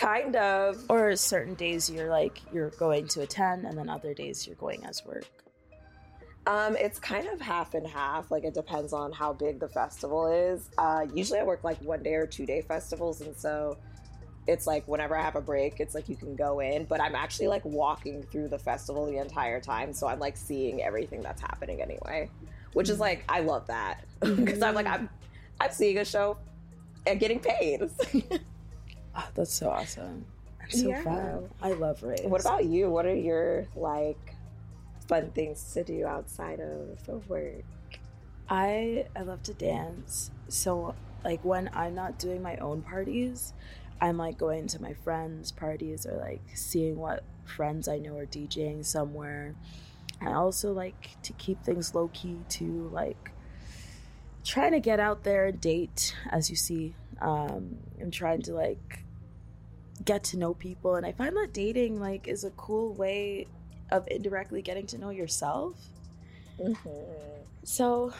Kind 0.00 0.34
of. 0.36 0.82
Or 0.88 1.14
certain 1.14 1.54
days 1.54 1.90
you're 1.90 2.08
like 2.08 2.40
you're 2.52 2.70
going 2.70 3.06
to 3.08 3.20
attend, 3.20 3.66
and 3.66 3.76
then 3.76 3.88
other 3.88 4.14
days 4.14 4.46
you're 4.46 4.56
going 4.56 4.84
as 4.86 5.04
work. 5.04 5.26
Um, 6.46 6.74
it's 6.76 6.98
kind 6.98 7.28
of 7.28 7.40
half 7.40 7.74
and 7.74 7.86
half. 7.86 8.30
Like 8.30 8.44
it 8.44 8.54
depends 8.54 8.92
on 8.92 9.12
how 9.12 9.32
big 9.32 9.60
the 9.60 9.68
festival 9.68 10.26
is. 10.26 10.70
Uh, 10.78 11.06
usually 11.14 11.38
I 11.38 11.44
work 11.44 11.62
like 11.62 11.80
one 11.82 12.02
day 12.02 12.14
or 12.14 12.26
two 12.26 12.46
day 12.46 12.62
festivals, 12.62 13.20
and 13.20 13.36
so 13.36 13.76
it's 14.46 14.66
like 14.66 14.88
whenever 14.88 15.16
I 15.16 15.22
have 15.22 15.36
a 15.36 15.42
break, 15.42 15.80
it's 15.80 15.94
like 15.94 16.08
you 16.08 16.16
can 16.16 16.34
go 16.34 16.60
in. 16.60 16.84
But 16.84 17.00
I'm 17.00 17.14
actually 17.14 17.48
like 17.48 17.64
walking 17.64 18.22
through 18.22 18.48
the 18.48 18.58
festival 18.58 19.06
the 19.06 19.18
entire 19.18 19.60
time, 19.60 19.92
so 19.92 20.08
I'm 20.08 20.18
like 20.18 20.36
seeing 20.36 20.82
everything 20.82 21.20
that's 21.20 21.42
happening 21.42 21.82
anyway, 21.82 22.30
which 22.72 22.88
is 22.88 22.98
like 22.98 23.24
I 23.28 23.40
love 23.40 23.66
that 23.66 24.04
because 24.20 24.62
I'm 24.62 24.74
like 24.74 24.86
I'm 24.86 25.10
I'm 25.60 25.70
seeing 25.70 25.98
a 25.98 26.04
show 26.04 26.38
and 27.06 27.20
getting 27.20 27.40
paid. 27.40 27.82
Oh, 29.20 29.28
that's 29.34 29.52
so 29.52 29.68
awesome. 29.68 30.24
So 30.70 30.88
Yeah. 30.90 31.02
fun. 31.02 31.50
I 31.60 31.72
love 31.72 32.02
raves. 32.02 32.24
what 32.24 32.40
about 32.40 32.64
you? 32.64 32.90
What 32.90 33.06
are 33.06 33.14
your 33.14 33.66
like 33.74 34.34
fun 35.08 35.30
things 35.32 35.72
to 35.74 35.84
do 35.84 36.06
outside 36.06 36.60
of 36.60 37.06
of 37.08 37.28
work? 37.28 37.64
I 38.48 39.06
I 39.16 39.22
love 39.22 39.42
to 39.44 39.54
dance. 39.54 40.30
So 40.48 40.94
like 41.24 41.44
when 41.44 41.70
I'm 41.74 41.94
not 41.94 42.18
doing 42.18 42.42
my 42.42 42.56
own 42.56 42.82
parties, 42.82 43.52
I'm 44.00 44.16
like 44.16 44.38
going 44.38 44.66
to 44.68 44.80
my 44.80 44.94
friends' 44.94 45.52
parties 45.52 46.06
or 46.06 46.16
like 46.16 46.42
seeing 46.54 46.96
what 46.96 47.24
friends 47.44 47.88
I 47.88 47.98
know 47.98 48.16
are 48.16 48.26
DJing 48.26 48.84
somewhere. 48.84 49.54
I 50.20 50.32
also 50.32 50.72
like 50.72 51.16
to 51.22 51.32
keep 51.34 51.62
things 51.64 51.94
low 51.94 52.08
key 52.12 52.38
too, 52.48 52.88
like 52.92 53.32
trying 54.44 54.72
to 54.72 54.80
get 54.80 55.00
out 55.00 55.24
there 55.24 55.46
and 55.46 55.60
date 55.60 56.14
as 56.30 56.48
you 56.48 56.56
see. 56.56 56.94
Um 57.20 57.76
I'm 58.00 58.10
trying 58.10 58.42
to 58.42 58.54
like 58.54 59.04
get 60.04 60.24
to 60.24 60.38
know 60.38 60.54
people 60.54 60.94
and 60.94 61.04
I 61.04 61.12
find 61.12 61.36
that 61.36 61.52
dating 61.52 62.00
like 62.00 62.26
is 62.26 62.44
a 62.44 62.50
cool 62.50 62.94
way 62.94 63.46
of 63.90 64.06
indirectly 64.08 64.62
getting 64.62 64.86
to 64.88 64.98
know 64.98 65.10
yourself. 65.10 65.74
Mm-hmm. 66.58 66.88
So, 67.64 68.12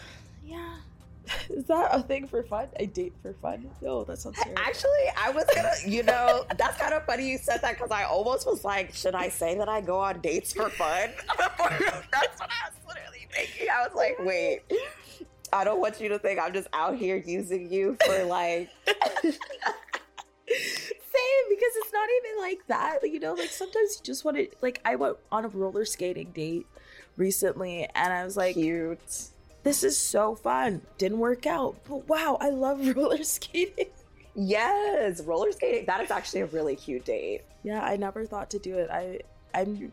yeah. 0.44 0.76
Is 1.50 1.64
that 1.66 1.90
a 1.92 2.02
thing 2.02 2.26
for 2.26 2.42
fun? 2.42 2.68
I 2.78 2.86
date 2.86 3.12
for 3.22 3.32
fun? 3.34 3.70
No, 3.80 4.04
that 4.04 4.18
sounds. 4.18 4.38
Actually, 4.56 4.90
I 5.16 5.30
was 5.30 5.44
gonna, 5.54 5.72
you 5.86 6.02
know, 6.02 6.44
that's 6.56 6.78
kind 6.78 6.94
of 6.94 7.04
funny 7.04 7.30
you 7.30 7.38
said 7.38 7.60
that 7.62 7.74
because 7.74 7.90
I 7.90 8.04
almost 8.04 8.46
was 8.46 8.64
like, 8.64 8.94
should 8.94 9.14
I 9.14 9.28
say 9.28 9.56
that 9.58 9.68
I 9.68 9.80
go 9.80 9.98
on 9.98 10.20
dates 10.20 10.52
for 10.52 10.70
fun? 10.70 11.10
that's 11.38 11.58
what 11.58 12.50
I 12.50 12.70
was 12.70 12.74
literally 12.88 13.28
thinking. 13.32 13.68
I 13.70 13.86
was 13.86 13.94
like, 13.94 14.16
wait, 14.20 14.62
I 15.52 15.64
don't 15.64 15.80
want 15.80 16.00
you 16.00 16.08
to 16.08 16.18
think 16.18 16.40
I'm 16.40 16.52
just 16.52 16.68
out 16.72 16.96
here 16.96 17.16
using 17.16 17.70
you 17.70 17.96
for 18.04 18.24
like, 18.24 18.70
Same, 20.50 21.44
because 21.48 21.72
it's 21.76 21.92
not 21.92 22.08
even 22.18 22.40
like 22.40 22.66
that. 22.68 22.98
Like, 23.02 23.12
you 23.12 23.20
know, 23.20 23.34
like 23.34 23.50
sometimes 23.50 23.96
you 23.96 24.04
just 24.04 24.24
want 24.24 24.36
to, 24.36 24.48
like, 24.60 24.80
I 24.84 24.96
went 24.96 25.16
on 25.30 25.44
a 25.44 25.48
roller 25.48 25.84
skating 25.84 26.32
date 26.32 26.66
recently 27.16 27.88
and 27.94 28.12
I 28.12 28.24
was 28.24 28.36
like, 28.36 28.54
cute. 28.54 29.00
this 29.62 29.84
is 29.84 29.96
so 29.96 30.34
fun. 30.34 30.82
Didn't 30.98 31.18
work 31.18 31.46
out, 31.46 31.76
but 31.88 32.08
wow, 32.08 32.38
I 32.40 32.50
love 32.50 32.86
roller 32.96 33.22
skating. 33.22 33.86
Yes, 34.34 35.22
roller 35.22 35.52
skating. 35.52 35.86
That 35.86 36.00
is 36.02 36.10
actually 36.10 36.40
a 36.42 36.46
really 36.46 36.76
cute 36.76 37.04
date. 37.04 37.42
Yeah, 37.62 37.82
I 37.82 37.96
never 37.96 38.24
thought 38.24 38.50
to 38.50 38.58
do 38.58 38.78
it. 38.78 38.90
I, 38.90 39.20
I'm 39.54 39.92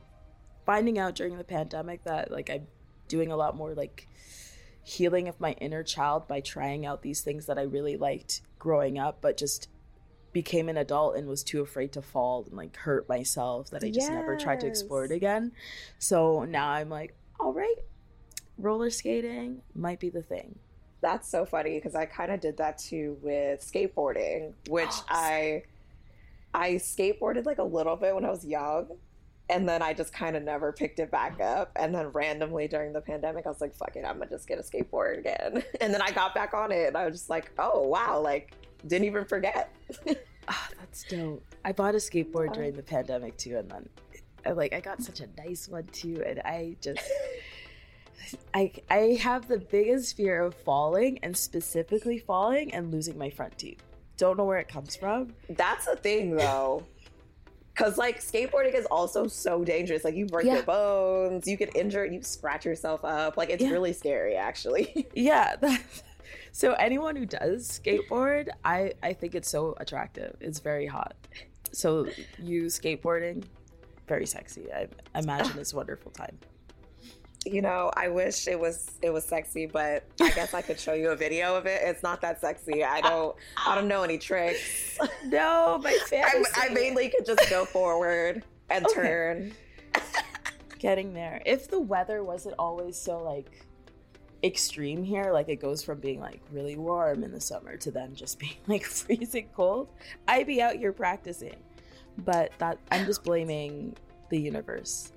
finding 0.66 1.00
out 1.00 1.16
during 1.16 1.38
the 1.38 1.44
pandemic 1.44 2.04
that, 2.06 2.32
like, 2.32 2.50
I'm 2.50 2.68
doing 3.08 3.32
a 3.32 3.36
lot 3.36 3.56
more, 3.56 3.74
like, 3.74 4.08
healing 4.84 5.28
of 5.28 5.40
my 5.42 5.52
inner 5.54 5.84
child 5.84 6.28
by 6.28 6.40
trying 6.40 6.86
out 6.86 7.02
these 7.02 7.22
things 7.22 7.48
that 7.48 7.58
I 7.58 7.64
really 7.64 7.98
liked 7.98 8.42
growing 8.58 8.98
up, 8.98 9.18
but 9.20 9.36
just 9.36 9.68
became 10.38 10.70
an 10.70 10.78
adult 10.78 11.16
and 11.16 11.28
was 11.28 11.44
too 11.44 11.62
afraid 11.62 11.92
to 11.92 12.00
fall 12.00 12.44
and 12.46 12.56
like 12.56 12.78
hurt 12.78 13.10
myself 13.10 13.72
that 13.72 13.84
I 13.84 13.90
just 13.90 14.12
never 14.12 14.38
tried 14.38 14.60
to 14.60 14.68
explore 14.68 15.04
it 15.04 15.12
again. 15.12 15.52
So 15.98 16.44
now 16.44 16.70
I'm 16.70 16.90
like, 16.90 17.16
all 17.40 17.54
right, 17.54 17.78
roller 18.60 18.92
skating 18.92 19.64
might 19.74 20.00
be 20.00 20.12
the 20.12 20.22
thing. 20.22 20.60
That's 21.02 21.28
so 21.28 21.44
funny 21.44 21.80
because 21.80 21.96
I 21.96 22.06
kind 22.06 22.32
of 22.32 22.40
did 22.40 22.58
that 22.58 22.78
too 22.78 23.18
with 23.24 23.62
skateboarding, 23.62 24.54
which 24.70 24.92
Oh, 24.92 25.06
I 25.10 25.64
I 26.54 26.74
skateboarded 26.74 27.48
like 27.48 27.58
a 27.58 27.64
little 27.64 27.96
bit 27.96 28.14
when 28.14 28.24
I 28.24 28.30
was 28.30 28.46
young, 28.46 28.90
and 29.50 29.68
then 29.68 29.82
I 29.82 29.94
just 29.94 30.14
kind 30.14 30.36
of 30.36 30.44
never 30.44 30.72
picked 30.72 31.00
it 31.00 31.10
back 31.10 31.42
up. 31.42 31.72
And 31.76 31.96
then 31.96 32.10
randomly 32.10 32.68
during 32.68 32.94
the 32.94 33.02
pandemic, 33.02 33.48
I 33.48 33.50
was 33.50 33.60
like, 33.60 33.76
"Fuck 33.76 33.96
it, 33.96 34.06
I'm 34.06 34.20
gonna 34.20 34.30
just 34.30 34.48
get 34.48 34.60
a 34.60 34.62
skateboard 34.62 35.18
again." 35.18 35.64
And 35.82 35.92
then 35.92 36.04
I 36.04 36.12
got 36.12 36.36
back 36.36 36.54
on 36.54 36.72
it, 36.72 36.90
and 36.90 36.96
I 36.96 37.06
was 37.06 37.16
just 37.16 37.30
like, 37.32 37.52
"Oh 37.58 37.82
wow!" 37.88 38.22
Like 38.22 38.54
didn't 38.86 39.06
even 39.06 39.26
forget. 39.26 39.74
Ah, 40.48 40.70
that's 40.80 41.04
dope. 41.04 41.44
I 41.66 41.72
bought 41.72 41.96
a 41.96 41.98
skateboard 41.98 42.54
during 42.54 42.74
the 42.74 42.84
pandemic 42.84 43.38
too, 43.38 43.58
and 43.58 43.70
then 43.70 43.90
I, 44.46 44.52
like 44.52 44.74
I 44.74 44.80
got 44.80 45.02
such 45.02 45.20
a 45.20 45.28
nice 45.38 45.68
one 45.68 45.86
too, 45.88 46.24
and 46.26 46.40
I 46.40 46.76
just 46.82 47.02
I 48.54 48.72
I 48.90 49.18
have 49.22 49.48
the 49.48 49.58
biggest 49.60 50.16
fear 50.18 50.42
of 50.42 50.54
falling 50.56 51.20
and 51.24 51.36
specifically 51.36 52.20
falling 52.20 52.74
and 52.74 52.92
losing 52.92 53.18
my 53.18 53.30
front 53.30 53.58
teeth. 53.58 53.82
Don't 54.18 54.38
know 54.38 54.46
where 54.46 54.60
it 54.60 54.68
comes 54.68 54.96
from. 54.96 55.34
That's 55.50 55.86
the 55.86 55.96
thing 55.96 56.36
though. 56.36 56.84
Cause 57.76 57.98
like 57.98 58.20
skateboarding 58.20 58.74
is 58.74 58.88
also 58.88 59.28
so 59.28 59.64
dangerous. 59.64 60.04
Like 60.04 60.16
you 60.16 60.26
break 60.26 60.48
Yeah. 60.48 60.56
your 60.56 60.64
bones, 60.64 61.48
you 61.48 61.56
get 61.58 61.76
injured, 61.76 62.12
you 62.12 62.24
scratch 62.24 62.66
yourself 62.66 63.06
up. 63.06 63.38
Like 63.38 63.50
it's 63.52 63.64
Yeah. 63.64 63.70
really 63.70 63.94
scary 63.94 64.36
actually. 64.36 65.08
Yeah. 65.14 65.56
That, 65.62 65.82
so 66.58 66.74
anyone 66.74 67.16
who 67.16 67.26
does 67.28 67.80
skateboard, 67.80 68.50
I 68.66 68.94
I 69.04 69.14
think 69.14 69.36
it's 69.36 69.48
so 69.50 69.76
attractive. 69.80 70.36
It's 70.42 70.60
very 70.60 70.88
hot. 70.88 71.16
So 71.72 72.08
you 72.42 72.64
skateboarding, 72.66 73.44
very 74.08 74.26
sexy. 74.26 74.66
I 74.74 74.88
imagine 75.16 75.60
it's 75.60 75.74
a 75.74 75.76
wonderful 75.76 76.12
time. 76.12 76.36
you 77.46 77.62
know, 77.62 77.92
I 77.96 78.08
wish 78.08 78.48
it 78.48 78.60
was 78.60 78.90
it 79.04 79.12
was 79.12 79.24
sexy, 79.24 79.68
but 79.68 80.04
I 80.20 80.32
guess 80.32 80.56
I 80.56 80.64
could 80.64 80.80
show 80.80 80.94
you 80.94 81.12
a 81.12 81.16
video 81.16 81.56
of 81.56 81.68
it. 81.68 81.80
It's 81.84 82.02
not 82.02 82.22
that 82.22 82.42
sexy. 82.42 82.84
I 82.84 83.02
don't 83.02 83.36
I 83.68 83.76
don't 83.76 83.88
know 83.88 84.02
any 84.04 84.18
tricks. 84.18 84.98
No, 85.26 85.80
my 85.84 85.96
I. 86.12 86.44
I 86.56 86.70
mainly 86.70 87.10
could 87.10 87.26
just 87.26 87.48
go 87.52 87.66
forward 87.66 88.44
and 88.72 88.84
Okay. 88.88 88.96
turn. 88.96 89.54
getting 90.80 91.14
there. 91.14 91.42
If 91.46 91.68
the 91.70 91.80
weather 91.80 92.24
wasn't 92.24 92.56
always 92.58 92.98
so 92.98 93.22
like 93.22 93.48
extreme 94.44 95.04
here, 95.04 95.32
like 95.32 95.50
it 95.50 95.58
goes 95.58 95.84
from 95.84 96.00
being 96.00 96.20
like 96.20 96.42
really 96.52 96.78
warm 96.78 97.24
in 97.24 97.32
the 97.32 97.42
summer 97.42 97.78
to 97.78 97.92
then 97.92 98.16
just 98.16 98.40
being 98.40 98.58
like 98.68 98.84
freezing 98.84 99.50
cold, 99.56 99.90
I'd 100.28 100.48
be 100.48 100.62
out 100.62 100.76
here 100.76 100.94
practicing. 100.94 101.56
But 102.18 102.52
that 102.58 102.80
I'm 102.92 103.06
just 103.06 103.24
blaming 103.24 103.96
the 104.30 104.40
universe. 104.40 105.12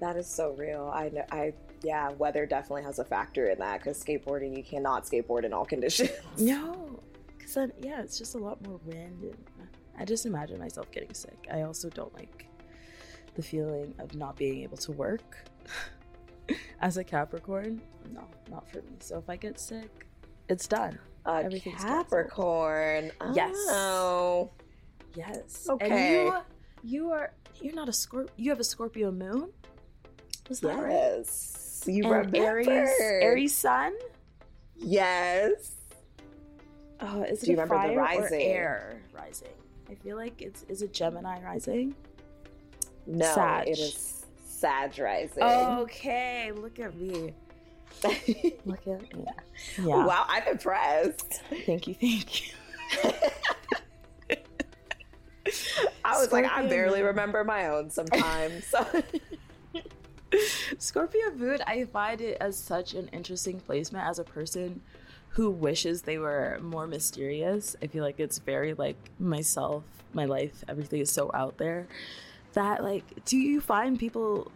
That 0.00 0.16
is 0.16 0.26
so 0.26 0.52
real. 0.52 0.90
I 0.92 1.08
know. 1.08 1.24
I 1.30 1.52
yeah, 1.82 2.10
weather 2.12 2.46
definitely 2.46 2.84
has 2.84 3.00
a 3.00 3.04
factor 3.04 3.48
in 3.48 3.58
that 3.58 3.78
because 3.78 4.02
skateboarding 4.02 4.56
you 4.56 4.62
cannot 4.62 5.04
skateboard 5.04 5.44
in 5.44 5.52
all 5.52 5.64
conditions. 5.74 6.10
No, 6.38 7.00
because 7.26 7.54
then 7.54 7.72
yeah, 7.82 8.00
it's 8.02 8.18
just 8.18 8.34
a 8.34 8.38
lot 8.38 8.64
more 8.66 8.80
wind, 8.84 9.22
and 9.22 9.36
I 9.98 10.04
just 10.04 10.26
imagine 10.26 10.58
myself 10.58 10.90
getting 10.90 11.12
sick. 11.12 11.48
I 11.52 11.62
also 11.62 11.88
don't 11.88 12.14
like 12.14 12.46
the 13.34 13.42
feeling 13.42 13.94
of 13.98 14.14
not 14.14 14.36
being 14.36 14.62
able 14.62 14.76
to 14.78 14.92
work 14.92 15.48
as 16.80 16.96
a 16.96 17.04
Capricorn. 17.04 17.80
No, 18.12 18.22
not 18.50 18.68
for 18.68 18.78
me. 18.78 18.96
So 19.00 19.18
if 19.18 19.28
I 19.28 19.36
get 19.36 19.58
sick, 19.60 20.06
it's 20.48 20.66
done. 20.66 20.98
A 21.26 21.42
Everything's 21.44 21.76
canceled. 21.76 22.06
Capricorn. 22.06 23.12
Yes. 23.34 23.54
Oh. 23.70 24.50
Yes. 25.14 25.66
Okay. 25.68 25.86
And 25.90 26.28
you, 26.84 26.96
you 27.06 27.10
are 27.12 27.32
you're 27.60 27.74
not 27.74 27.88
a 27.88 27.92
Scorp. 27.92 28.28
You 28.36 28.50
have 28.50 28.60
a 28.60 28.64
Scorpio 28.64 29.10
moon. 29.12 29.50
Was 30.48 30.60
that 30.60 30.76
right? 30.78 30.90
Yes. 30.90 31.82
You 31.86 32.04
And 32.04 32.12
remember. 32.12 32.36
Aries, 32.38 32.68
Aries 33.00 33.54
Sun. 33.54 33.92
Yes. 34.76 35.76
Oh, 37.00 37.22
is 37.22 37.42
it 37.42 37.46
Do 37.46 37.52
you 37.52 37.60
remember 37.60 37.88
the 37.88 37.96
rising? 37.96 38.42
air 38.42 39.00
rising? 39.12 39.48
I 39.90 39.94
feel 39.96 40.16
like 40.16 40.40
it's 40.40 40.64
is 40.68 40.82
it 40.82 40.92
Gemini 40.92 41.40
rising? 41.42 41.94
No, 43.06 43.32
Sag. 43.34 43.68
it 43.68 43.78
is 43.78 44.21
Sag 44.62 44.96
rising. 44.96 45.42
Okay, 45.42 46.52
look 46.54 46.78
at 46.78 46.94
me. 46.94 47.34
Look 48.64 48.86
at 48.86 49.16
me. 49.16 49.24
Yeah. 49.76 50.04
Wow, 50.06 50.24
I'm 50.28 50.46
impressed. 50.46 51.42
Thank 51.66 51.88
you. 51.88 51.94
Thank 51.94 52.42
you. 52.42 52.54
I 56.04 56.18
was 56.18 56.30
like, 56.30 56.44
I 56.44 56.64
barely 56.68 57.02
remember 57.02 57.42
my 57.42 57.66
own 57.66 57.90
sometimes. 57.90 58.64
So 58.68 58.86
Scorpio 60.78 61.32
moon, 61.32 61.58
I 61.66 61.84
find 61.86 62.20
it 62.20 62.38
as 62.40 62.56
such 62.56 62.94
an 62.94 63.08
interesting 63.08 63.58
placement 63.58 64.06
as 64.06 64.20
a 64.20 64.24
person 64.24 64.80
who 65.30 65.50
wishes 65.50 66.02
they 66.02 66.18
were 66.18 66.60
more 66.62 66.86
mysterious. 66.86 67.74
I 67.82 67.88
feel 67.88 68.04
like 68.04 68.20
it's 68.20 68.38
very 68.38 68.74
like 68.74 68.96
myself, 69.18 69.82
my 70.14 70.24
life, 70.24 70.62
everything 70.68 71.00
is 71.00 71.10
so 71.10 71.32
out 71.34 71.58
there 71.58 71.88
that 72.52 72.82
like 72.82 73.24
do 73.24 73.36
you 73.36 73.60
find 73.60 73.98
people 73.98 74.50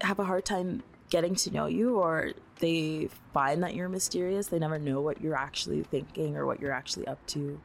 have 0.00 0.18
a 0.18 0.24
hard 0.24 0.44
time 0.44 0.82
getting 1.10 1.34
to 1.34 1.52
know 1.52 1.66
you 1.66 1.96
or 1.96 2.32
they 2.58 3.08
find 3.32 3.62
that 3.62 3.74
you're 3.74 3.88
mysterious, 3.88 4.48
they 4.48 4.58
never 4.58 4.78
know 4.78 5.00
what 5.00 5.20
you're 5.20 5.36
actually 5.36 5.82
thinking 5.82 6.36
or 6.36 6.46
what 6.46 6.60
you're 6.60 6.72
actually 6.72 7.06
up 7.06 7.24
to? 7.26 7.60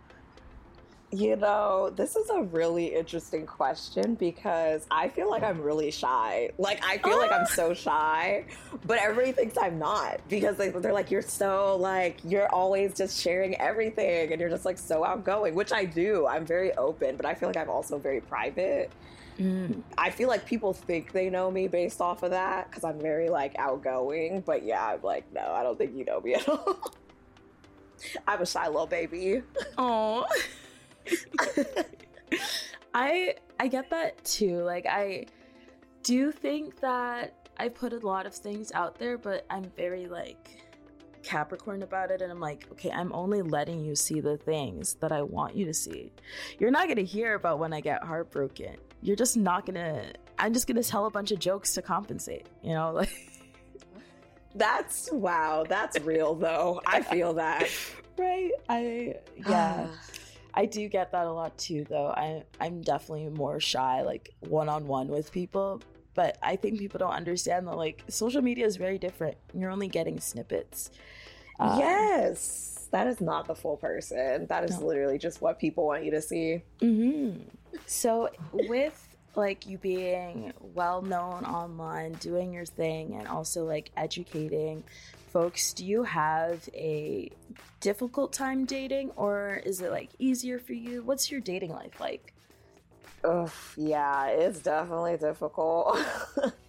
You 1.14 1.36
know, 1.36 1.92
this 1.94 2.16
is 2.16 2.30
a 2.30 2.44
really 2.44 2.96
interesting 2.96 3.46
question 3.46 4.16
because 4.16 4.86
I 4.90 5.10
feel 5.10 5.30
like 5.30 5.44
I'm 5.44 5.62
really 5.62 5.92
shy. 5.92 6.52
Like, 6.58 6.82
I 6.86 7.00
feel 7.00 7.18
like 7.18 7.34
I'm 7.34 7.48
so 7.48 7.74
shy, 7.74 8.46
but 8.86 8.98
everybody 8.98 9.34
thinks 9.34 9.58
I'm 9.58 9.78
not 9.78 10.22
because 10.30 10.56
they, 10.56 10.70
they're 10.70 10.94
like, 10.94 11.12
you're 11.12 11.22
so, 11.22 11.76
like, 11.76 12.20
you're 12.24 12.48
always 12.48 12.94
just 12.94 13.22
sharing 13.22 13.60
everything 13.60 14.32
and 14.32 14.40
you're 14.40 14.50
just, 14.50 14.64
like, 14.64 14.78
so 14.78 15.04
outgoing, 15.04 15.54
which 15.54 15.74
I 15.74 15.84
do. 15.84 16.28
I'm 16.28 16.46
very 16.46 16.74
open, 16.78 17.18
but 17.18 17.26
I 17.26 17.34
feel 17.34 17.50
like 17.50 17.58
I'm 17.58 17.70
also 17.70 17.98
very 17.98 18.22
private. 18.22 18.90
Mm-hmm. 19.42 19.82
I 19.98 20.10
feel 20.10 20.28
like 20.30 20.46
people 20.46 20.74
think 20.74 21.12
they 21.12 21.30
know 21.30 21.50
me 21.50 21.68
based 21.68 22.02
off 22.02 22.24
of 22.24 22.32
that 22.32 22.70
because 22.70 22.84
I'm 22.84 23.00
very, 23.00 23.30
like, 23.30 23.56
outgoing, 23.58 24.42
but 24.42 24.64
yeah, 24.64 24.86
I'm 24.86 25.02
like, 25.02 25.32
no, 25.34 25.52
I 25.52 25.64
don't 25.64 25.78
think 25.78 25.96
you 25.96 26.06
know 26.06 26.22
me 26.22 26.36
at 26.36 26.48
all. 26.48 26.94
I'm 28.28 28.42
a 28.42 28.46
shy 28.46 28.68
little 28.68 28.88
baby. 28.88 29.44
Oh. 29.78 30.26
I 32.94 33.36
I 33.60 33.68
get 33.68 33.90
that 33.90 34.24
too. 34.26 34.62
Like 34.64 34.86
I 34.86 35.26
do 36.04 36.32
think 36.32 36.80
that 36.82 37.50
I 37.58 37.70
put 37.70 37.94
a 37.94 38.00
lot 38.00 38.26
of 38.26 38.34
things 38.34 38.72
out 38.74 38.98
there, 38.98 39.18
but 39.18 39.46
I'm 39.50 39.66
very 39.78 40.08
like 40.08 40.58
Capricorn 41.24 41.84
about 41.84 42.12
it 42.12 42.22
and 42.22 42.32
I'm 42.32 42.40
like, 42.40 42.68
okay, 42.72 42.92
I'm 42.92 43.14
only 43.14 43.42
letting 43.42 43.86
you 43.86 43.96
see 43.96 44.20
the 44.20 44.38
things 44.38 44.96
that 44.96 45.12
I 45.12 45.22
want 45.22 45.56
you 45.56 45.66
to 45.66 45.74
see. 45.74 46.12
You're 46.60 46.72
not 46.72 46.86
going 46.86 46.98
to 46.98 47.06
hear 47.06 47.36
about 47.36 47.60
when 47.60 47.74
I 47.74 47.82
get 47.82 48.04
heartbroken. 48.04 48.78
You're 49.02 49.16
just 49.16 49.38
not 49.38 49.66
to 49.76 50.14
I'm 50.38 50.54
just 50.54 50.68
to 50.82 50.90
tell 50.90 51.06
a 51.06 51.12
bunch 51.12 51.32
of 51.32 51.40
jokes 51.40 51.74
to 51.76 51.82
compensate, 51.82 52.48
you 52.64 52.74
know? 52.74 52.92
Like 53.02 53.10
That's 54.56 55.10
wow. 55.12 55.64
That's 55.68 56.00
real 56.02 56.36
though. 56.36 56.82
I 56.86 57.02
feel 57.14 57.34
that. 57.34 57.70
right? 58.18 58.52
I 58.68 59.16
yeah. 59.48 59.88
I 60.54 60.66
do 60.66 60.90
get 60.90 61.14
that 61.14 61.28
a 61.28 61.32
lot 61.32 61.58
too, 61.58 61.86
though. 61.88 62.08
I 62.08 62.44
I'm 62.60 62.82
definitely 62.82 63.30
more 63.30 63.62
shy, 63.62 64.02
like 64.02 64.34
one 64.42 64.68
on 64.68 64.88
one 64.88 65.08
with 65.08 65.32
people. 65.32 65.82
But 66.14 66.38
I 66.44 66.58
think 66.58 66.78
people 66.78 66.98
don't 66.98 67.14
understand 67.14 67.68
that 67.68 67.78
like 67.78 68.04
social 68.10 68.42
media 68.42 68.66
is 68.66 68.76
very 68.76 68.98
different. 68.98 69.38
You're 69.54 69.72
only 69.72 69.88
getting 69.88 70.20
snippets. 70.20 70.92
Um, 71.60 71.80
yes. 71.80 72.81
That 72.92 73.08
is 73.08 73.22
not 73.22 73.48
the 73.48 73.56
full 73.56 73.78
person. 73.78 74.48
That 74.48 74.64
is 74.66 74.80
No. 74.80 74.86
literally 74.88 75.18
just 75.18 75.42
what 75.42 75.60
people 75.60 75.86
want 75.86 76.04
you 76.04 76.12
to 76.12 76.22
see. 76.22 76.62
hmm 76.82 77.32
So 77.86 78.30
with 78.52 79.08
like 79.36 79.66
you 79.66 79.78
being 79.78 80.54
well 80.60 81.02
known 81.02 81.46
online, 81.46 82.14
doing 82.16 82.54
your 82.54 82.66
thing, 82.66 83.16
and 83.16 83.28
also 83.28 83.64
like 83.64 83.92
educating 83.96 84.84
folks, 85.30 85.74
do 85.74 85.86
you 85.86 86.04
have 86.04 86.68
a 86.74 87.32
difficult 87.80 88.34
time 88.34 88.66
dating, 88.66 89.12
or 89.16 89.62
is 89.66 89.80
it 89.82 89.90
like 89.92 90.10
easier 90.20 90.60
for 90.60 90.74
you? 90.74 91.02
What's 91.04 91.32
your 91.32 91.40
dating 91.40 91.72
life 91.72 91.98
like? 92.02 92.34
Ugh, 93.24 93.52
yeah, 93.78 94.28
it's 94.28 94.60
definitely 94.60 95.16
difficult. 95.16 95.98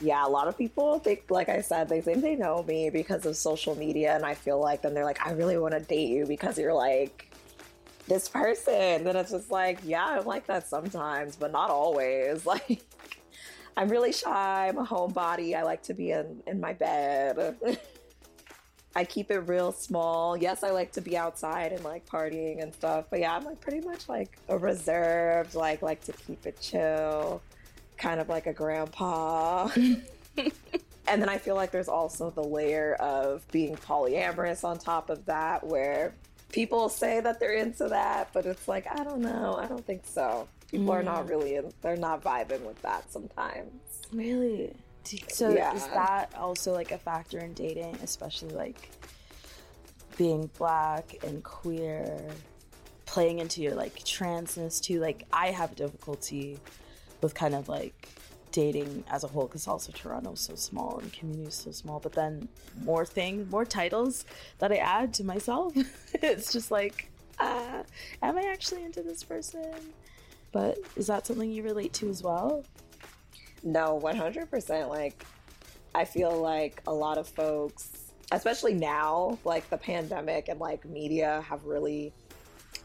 yeah, 0.00 0.26
a 0.26 0.28
lot 0.28 0.48
of 0.48 0.56
people 0.56 0.98
think, 0.98 1.30
like 1.30 1.48
I 1.48 1.60
said, 1.60 1.88
they 1.88 2.00
think 2.00 2.22
they 2.22 2.36
know 2.36 2.62
me 2.62 2.90
because 2.90 3.26
of 3.26 3.36
social 3.36 3.74
media, 3.74 4.14
and 4.14 4.24
I 4.24 4.34
feel 4.34 4.60
like 4.60 4.82
then 4.82 4.94
they're 4.94 5.04
like, 5.04 5.26
I 5.26 5.32
really 5.32 5.58
want 5.58 5.74
to 5.74 5.80
date 5.80 6.08
you 6.08 6.26
because 6.26 6.58
you're 6.58 6.74
like 6.74 7.30
this 8.06 8.28
person. 8.28 9.04
Then 9.04 9.16
it's 9.16 9.30
just 9.30 9.50
like, 9.50 9.80
yeah, 9.84 10.04
I'm 10.04 10.24
like 10.24 10.46
that 10.46 10.68
sometimes, 10.68 11.36
but 11.36 11.52
not 11.52 11.70
always. 11.70 12.44
Like, 12.56 12.82
I'm 13.78 13.90
really 13.90 14.12
shy. 14.12 14.68
I'm 14.68 14.78
a 14.78 14.86
homebody. 14.86 15.54
I 15.54 15.62
like 15.62 15.82
to 15.84 15.94
be 15.94 16.12
in, 16.12 16.42
in 16.46 16.60
my 16.60 16.72
bed. 16.72 17.58
I 18.96 19.04
keep 19.04 19.30
it 19.30 19.40
real 19.40 19.72
small. 19.72 20.34
Yes, 20.38 20.62
I 20.62 20.70
like 20.70 20.92
to 20.92 21.02
be 21.02 21.18
outside 21.18 21.72
and 21.72 21.84
like 21.84 22.06
partying 22.06 22.62
and 22.62 22.72
stuff. 22.72 23.04
But 23.10 23.20
yeah, 23.20 23.36
I'm 23.36 23.44
like 23.44 23.60
pretty 23.60 23.86
much 23.86 24.08
like 24.08 24.38
a 24.48 24.56
reserved, 24.56 25.54
like 25.54 25.82
like 25.82 26.02
to 26.04 26.12
keep 26.12 26.46
it 26.46 26.58
chill, 26.58 27.42
kind 27.96 28.20
of 28.20 28.28
like 28.28 28.46
a 28.46 28.52
grandpa. 28.52 29.68
and 30.36 31.22
then 31.22 31.28
I 31.28 31.38
feel 31.38 31.54
like 31.54 31.70
there's 31.70 31.88
also 31.88 32.30
the 32.30 32.42
layer 32.42 32.94
of 32.94 33.46
being 33.50 33.76
polyamorous 33.76 34.64
on 34.64 34.78
top 34.78 35.10
of 35.10 35.24
that 35.26 35.66
where 35.66 36.14
people 36.52 36.88
say 36.88 37.20
that 37.20 37.40
they're 37.40 37.54
into 37.54 37.88
that, 37.88 38.30
but 38.32 38.46
it's 38.46 38.68
like 38.68 38.86
I 38.90 39.04
don't 39.04 39.20
know. 39.20 39.56
I 39.60 39.66
don't 39.66 39.84
think 39.84 40.02
so. 40.04 40.48
People 40.70 40.90
are 40.92 41.02
not 41.02 41.26
mm. 41.26 41.30
really 41.30 41.54
in, 41.56 41.72
they're 41.82 41.96
not 41.96 42.24
vibing 42.24 42.62
with 42.62 42.80
that 42.82 43.10
sometimes. 43.12 43.70
Really? 44.12 44.74
So 45.28 45.50
Yeah. 45.50 45.74
is 45.74 45.86
that 45.88 46.34
also 46.36 46.72
like 46.72 46.90
a 46.90 46.98
factor 46.98 47.38
in 47.38 47.54
dating, 47.54 47.96
especially 48.02 48.50
like 48.50 48.90
being 50.16 50.50
black 50.58 51.16
and 51.22 51.44
queer, 51.44 52.20
playing 53.04 53.38
into 53.38 53.62
your 53.62 53.74
like 53.74 54.00
transness 54.00 54.80
too? 54.82 55.00
Like 55.00 55.24
I 55.32 55.52
have 55.52 55.76
difficulty 55.76 56.58
with 57.26 57.34
kind 57.34 57.56
of 57.56 57.68
like 57.68 58.08
dating 58.52 59.02
as 59.10 59.24
a 59.24 59.26
whole 59.26 59.46
because 59.46 59.66
also 59.66 59.90
Toronto's 59.90 60.38
so 60.38 60.54
small 60.54 61.00
and 61.00 61.12
community 61.12 61.50
so 61.50 61.72
small. 61.72 61.98
But 61.98 62.12
then 62.12 62.48
more 62.84 63.04
things, 63.04 63.50
more 63.50 63.64
titles 63.64 64.24
that 64.60 64.70
I 64.70 64.76
add 64.76 65.12
to 65.14 65.24
myself, 65.24 65.72
it's 66.14 66.52
just 66.52 66.70
like, 66.70 67.10
uh, 67.40 67.82
am 68.22 68.38
I 68.38 68.42
actually 68.42 68.84
into 68.84 69.02
this 69.02 69.24
person? 69.24 69.74
But 70.52 70.78
is 70.94 71.08
that 71.08 71.26
something 71.26 71.50
you 71.50 71.64
relate 71.64 71.92
to 71.94 72.08
as 72.08 72.22
well? 72.22 72.64
No, 73.64 74.00
100%. 74.00 74.88
Like, 74.88 75.26
I 75.96 76.04
feel 76.04 76.40
like 76.40 76.80
a 76.86 76.94
lot 76.94 77.18
of 77.18 77.26
folks, 77.26 78.12
especially 78.30 78.74
now, 78.74 79.36
like 79.44 79.68
the 79.68 79.78
pandemic 79.78 80.48
and 80.48 80.60
like 80.60 80.84
media 80.84 81.44
have 81.48 81.64
really 81.64 82.12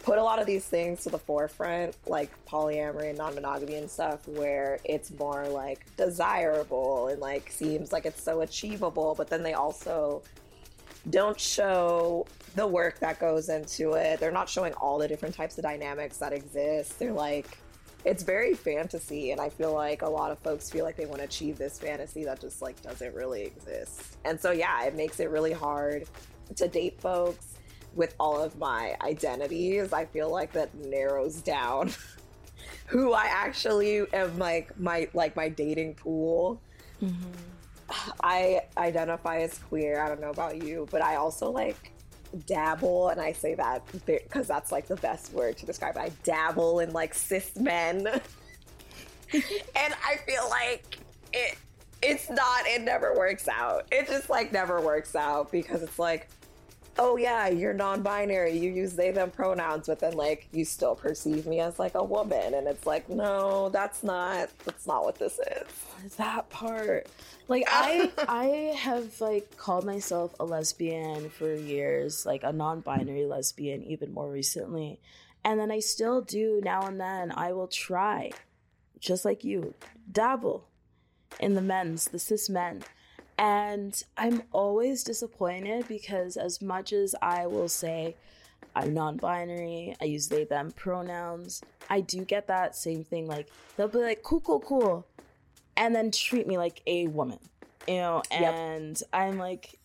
put 0.04 0.18
a 0.18 0.24
lot 0.24 0.40
of 0.40 0.48
these 0.48 0.66
things 0.66 1.04
to 1.04 1.10
the 1.10 1.18
forefront, 1.18 1.96
like 2.08 2.32
polyamory 2.46 3.10
and 3.10 3.18
non 3.18 3.36
monogamy 3.36 3.76
and 3.76 3.90
stuff, 3.90 4.28
where 4.28 4.80
it's 4.84 5.12
more 5.12 5.48
like 5.48 5.86
desirable 5.98 7.08
and 7.08 7.20
like 7.20 7.52
seems 7.52 7.92
like 7.92 8.06
it's 8.06 8.22
so 8.22 8.42
achievable, 8.42 9.16
but 9.16 9.30
then 9.30 9.44
they 9.44 9.54
also 9.54 10.22
don't 11.10 11.40
show 11.40 12.26
the 12.56 12.66
work 12.66 13.00
that 13.00 13.20
goes 13.20 13.50
into 13.50 13.94
it. 13.94 14.20
They're 14.20 14.32
not 14.32 14.50
showing 14.50 14.74
all 14.74 14.98
the 14.98 15.08
different 15.08 15.36
types 15.36 15.58
of 15.58 15.64
dynamics 15.64 16.18
that 16.18 16.34
exist. 16.34 17.00
They're 17.00 17.14
like, 17.14 17.58
it's 18.04 18.24
very 18.24 18.56
fantasy, 18.56 19.32
and 19.32 19.40
I 19.40 19.50
feel 19.50 19.74
like 19.74 20.02
a 20.02 20.10
lot 20.10 20.32
of 20.32 20.40
folks 20.40 20.70
feel 20.70 20.84
like 20.84 20.98
they 20.98 21.06
want 21.06 21.20
to 21.20 21.26
achieve 21.26 21.58
this 21.58 21.78
fantasy 21.78 22.24
that 22.26 22.42
just 22.42 22.62
like 22.62 22.82
doesn't 22.82 23.14
really 23.14 23.44
exist. 23.44 24.18
And 24.26 24.40
so, 24.40 24.52
yeah, 24.52 24.84
it 24.86 24.96
makes 24.96 25.20
it 25.20 25.30
really 25.30 25.54
hard 25.54 26.08
to 26.56 26.68
date 26.68 27.00
folks 27.00 27.51
with 27.96 28.16
all 28.20 28.42
of 28.42 28.58
my 28.58 28.96
identities. 29.02 29.94
I 29.94 30.06
feel 30.06 30.30
like 30.30 30.54
that 30.54 30.74
narrows 30.76 31.42
down 31.42 31.92
who 32.88 33.14
I 33.14 33.26
actually 33.26 34.06
am 34.14 34.38
like 34.38 34.78
my 34.80 35.08
like 35.14 35.36
my 35.36 35.50
dating 35.50 35.96
pool. 35.96 36.62
Mm-hmm. 37.02 37.32
I 38.24 38.62
identify 38.78 39.40
as 39.40 39.58
queer. 39.58 40.02
I 40.02 40.08
don't 40.08 40.22
know 40.22 40.30
about 40.30 40.64
you, 40.64 40.88
but 40.92 41.02
I 41.02 41.16
also 41.16 41.52
like 41.52 41.92
dabble, 42.46 43.10
and 43.10 43.20
I 43.20 43.34
say 43.34 43.56
that 43.56 43.84
because 44.06 44.48
that's 44.48 44.72
like 44.72 44.88
the 44.88 44.96
best 44.98 45.34
word 45.34 45.58
to 45.58 45.66
describe 45.66 45.96
it. 45.98 46.00
I 46.00 46.12
dabble 46.24 46.80
in 46.80 46.94
like 46.94 47.14
cis 47.14 47.56
men, 47.58 48.08
and 48.08 48.22
I 49.34 50.18
feel 50.26 50.48
like 50.50 50.98
it. 51.34 51.58
It's 52.04 52.32
not. 52.32 52.66
It 52.66 52.82
never 52.82 53.16
works 53.16 53.48
out. 53.48 53.88
It 53.92 54.08
just 54.08 54.28
like 54.28 54.52
never 54.52 54.82
works 54.82 55.16
out 55.16 55.52
because 55.52 55.84
it's 55.84 56.00
like 56.00 56.28
oh 56.98 57.18
yeah, 57.18 57.48
you're 57.48 57.74
non-binary, 57.74 58.58
you 58.58 58.70
use 58.70 58.94
they 58.94 59.12
them 59.12 59.32
pronouns, 59.32 59.88
but 59.88 60.00
then 60.00 60.14
like 60.14 60.48
you 60.52 60.66
still 60.66 60.96
perceive 60.96 61.46
me 61.46 61.60
as 61.60 61.80
like 61.80 61.96
a 61.96 62.04
woman, 62.04 62.54
and 62.54 62.68
it's 62.68 62.86
like 62.86 63.10
no, 63.10 63.70
that's 63.70 64.04
not 64.04 64.50
that's 64.66 64.88
not 64.88 65.04
what 65.04 65.18
this 65.18 65.40
is. 65.40 66.16
That 66.18 66.50
part, 66.50 67.08
like 67.48 67.64
I 67.68 68.12
I 68.28 68.76
have 68.78 69.20
like 69.22 69.58
called 69.58 69.86
myself 69.86 70.36
a 70.40 70.46
lesbian 70.46 71.30
for 71.30 71.54
years, 71.54 72.26
like 72.26 72.44
a 72.44 72.52
non-binary 72.52 73.26
lesbian, 73.26 73.84
even 73.84 74.14
more 74.14 74.30
recently, 74.30 75.00
and 75.44 75.60
then 75.60 75.72
I 75.72 75.80
still 75.80 76.22
do 76.22 76.62
now 76.64 76.86
and 76.86 77.00
then. 77.00 77.32
I 77.32 77.54
will 77.54 77.68
try, 77.68 78.32
just 79.00 79.26
like 79.26 79.44
you, 79.44 79.74
dabble 80.12 80.68
in 81.40 81.56
the 81.56 81.62
men's, 81.62 82.06
the 82.06 82.20
cis 82.20 82.50
men. 82.50 82.84
And 83.42 84.04
I'm 84.18 84.44
always 84.52 85.04
disappointed 85.04 85.88
because, 85.88 86.38
as 86.38 86.62
much 86.62 86.94
as 86.94 87.16
I 87.24 87.48
will 87.48 87.70
say 87.70 88.16
I'm 88.76 88.94
non 88.94 89.18
binary, 89.18 89.96
I 90.00 90.06
use 90.06 90.28
they, 90.28 90.44
them 90.44 90.72
pronouns, 90.72 91.64
I 91.90 92.02
do 92.02 92.24
get 92.24 92.46
that 92.48 92.76
same 92.76 93.04
thing. 93.04 93.26
Like, 93.28 93.50
they'll 93.76 93.88
be 93.88 93.98
like, 93.98 94.22
cool, 94.22 94.42
cool, 94.42 94.60
cool. 94.60 95.08
And 95.76 95.96
then 95.96 96.12
treat 96.12 96.46
me 96.46 96.60
like 96.60 96.84
a 96.86 97.08
woman, 97.08 97.40
you 97.88 97.96
know? 97.96 98.22
And 98.30 99.00
yep. 99.00 99.10
I'm 99.12 99.40
like, 99.40 99.80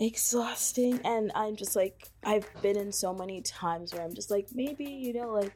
exhausting. 0.00 0.98
And 1.04 1.30
I'm 1.36 1.54
just 1.54 1.76
like, 1.76 2.10
I've 2.24 2.48
been 2.62 2.76
in 2.76 2.90
so 2.90 3.14
many 3.14 3.42
times 3.42 3.94
where 3.94 4.02
I'm 4.02 4.12
just 4.12 4.28
like, 4.28 4.48
maybe, 4.52 4.86
you 4.86 5.12
know, 5.12 5.28
like, 5.28 5.52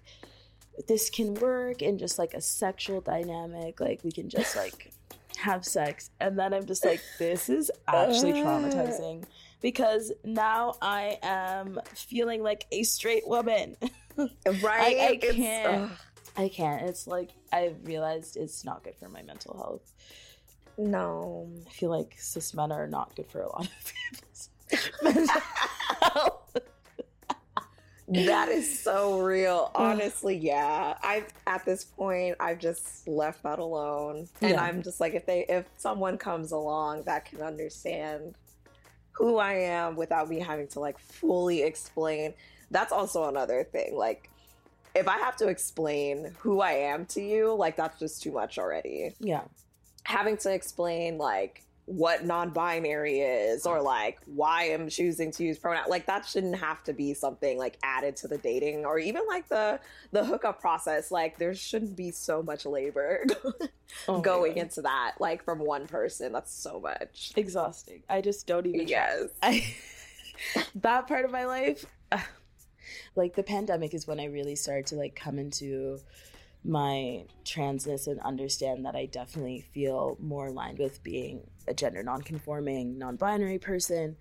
this 0.87 1.11
can 1.11 1.35
work 1.35 1.83
in 1.83 1.99
just 1.99 2.21
like 2.21 2.35
a 2.35 2.41
sexual 2.41 3.01
dynamic. 3.01 3.81
Like, 3.81 4.05
we 4.05 4.13
can 4.13 4.29
just 4.29 4.55
like 4.55 4.93
have 5.37 5.65
sex. 5.65 6.11
And 6.21 6.39
then 6.39 6.53
I'm 6.55 6.67
just 6.67 6.85
like, 6.85 7.01
this 7.19 7.49
is 7.49 7.71
actually 7.89 8.33
traumatizing 8.43 9.25
because 9.61 10.13
now 10.25 10.75
I 10.83 11.19
am 11.23 11.81
feeling 11.95 12.43
like 12.43 12.67
a 12.73 12.83
straight 12.83 13.27
woman. 13.27 13.77
right? 14.17 14.31
I, 14.67 15.09
I 15.13 15.17
can't. 15.17 15.93
I 16.37 16.49
can't. 16.49 16.83
It's 16.83 17.07
like 17.07 17.31
I 17.53 17.75
realized 17.85 18.37
it's 18.37 18.65
not 18.65 18.85
good 18.85 18.95
for 18.97 19.09
my 19.09 19.23
mental 19.23 19.57
health. 19.57 19.93
No. 20.79 21.49
I 21.67 21.71
feel 21.71 21.91
like 21.91 22.15
cis 22.19 22.53
men 22.55 22.73
are 22.73 22.87
not 22.87 23.15
good 23.17 23.31
for 23.31 23.41
a 23.41 23.49
lot 23.49 23.67
of 23.67 23.93
people's 24.11 24.51
mental 25.03 25.41
health 26.03 26.57
that 28.09 28.49
is 28.49 28.81
so 28.81 29.21
real. 29.21 29.71
Honestly, 29.75 30.37
yeah. 30.37 30.97
I've 31.03 31.27
at 31.47 31.65
this 31.65 31.85
point 31.85 32.37
I've 32.41 32.59
just 32.59 33.07
left 33.09 33.43
that 33.43 33.59
alone. 33.59 34.29
And 34.41 34.53
yeah. 34.53 34.63
I'm 34.63 34.83
just 34.83 35.01
like 35.01 35.15
if 35.15 35.27
they 35.27 35.45
if 35.49 35.67
someone 35.77 36.19
comes 36.19 36.53
along 36.53 37.05
that 37.05 37.25
can 37.25 37.43
understand 37.43 38.35
who 39.13 39.39
I 39.39 39.55
am 39.55 39.97
without 39.97 40.29
me 40.29 40.41
having 40.41 40.69
to 40.69 40.81
like 40.81 40.99
fully 40.99 41.63
explain. 41.63 42.35
That's 42.71 42.93
also 42.93 43.29
another 43.29 43.65
thing. 43.65 43.97
Like 43.97 44.31
if 44.95 45.09
I 45.09 45.19
have 45.19 45.37
to 45.37 45.49
explain 45.49 46.35
who 46.39 46.61
I 46.61 46.73
am 46.73 47.07
to 47.07 47.23
you, 47.23 47.55
like 47.55 47.77
that's 47.77 47.99
just 47.99 48.23
too 48.23 48.33
much 48.33 48.59
already. 48.59 49.15
Yeah. 49.21 49.43
Having 50.05 50.39
to 50.39 50.53
explain 50.53 51.19
like 51.19 51.66
what 51.87 52.25
non-binary 52.25 53.21
is 53.21 53.65
or 53.65 53.81
like 53.81 54.19
why 54.27 54.65
I'm 54.65 54.89
choosing 54.89 55.31
to 55.31 55.45
use 55.45 55.57
pronoun 55.57 55.85
like 55.89 56.07
that 56.07 56.27
shouldn't 56.27 56.59
have 56.59 56.83
to 56.85 56.93
be 56.93 57.15
something 57.15 57.59
like 57.59 57.79
added 57.85 58.17
to 58.17 58.29
the 58.29 58.39
dating 58.39 58.85
or 58.85 58.99
even 58.99 59.23
like 59.29 59.49
the 59.49 59.79
the 60.11 60.25
hookup 60.25 60.61
process. 60.61 61.13
Like 61.13 61.39
there 61.39 61.55
shouldn't 61.55 61.97
be 61.97 62.11
so 62.11 62.43
much 62.43 62.67
labor 62.67 63.25
oh 64.09 64.21
going 64.21 64.57
into 64.57 64.83
that 64.83 65.15
like 65.21 65.45
from 65.45 65.61
one 65.61 65.87
person. 65.87 66.33
That's 66.33 66.53
so 66.53 66.81
much. 66.81 67.33
Exhausting. 67.37 68.03
I 68.09 68.21
just 68.21 68.49
don't 68.49 68.67
even 68.67 68.89
yes. 68.89 69.29
I, 69.41 69.65
that 70.75 71.07
part 71.07 71.25
of 71.25 71.31
my 71.31 71.47
life 71.47 71.87
like 73.17 73.37
the 73.37 73.45
pandemic 73.45 73.95
is 73.95 74.09
when 74.09 74.19
I 74.19 74.25
really 74.25 74.57
started 74.57 74.87
to 74.87 74.97
like 74.97 75.15
come 75.15 75.39
into 75.39 76.01
my 76.65 77.25
transness 77.45 78.09
and 78.09 78.19
understand 78.21 78.87
that 78.87 78.97
I 78.97 79.07
definitely 79.07 79.61
feel 79.73 80.17
more 80.21 80.49
aligned 80.49 80.81
with 80.81 81.01
being 81.05 81.43
a 81.69 81.75
gender 81.75 82.03
nonconforming, 82.03 82.99
non-binary 82.99 83.59
person. 83.59 84.17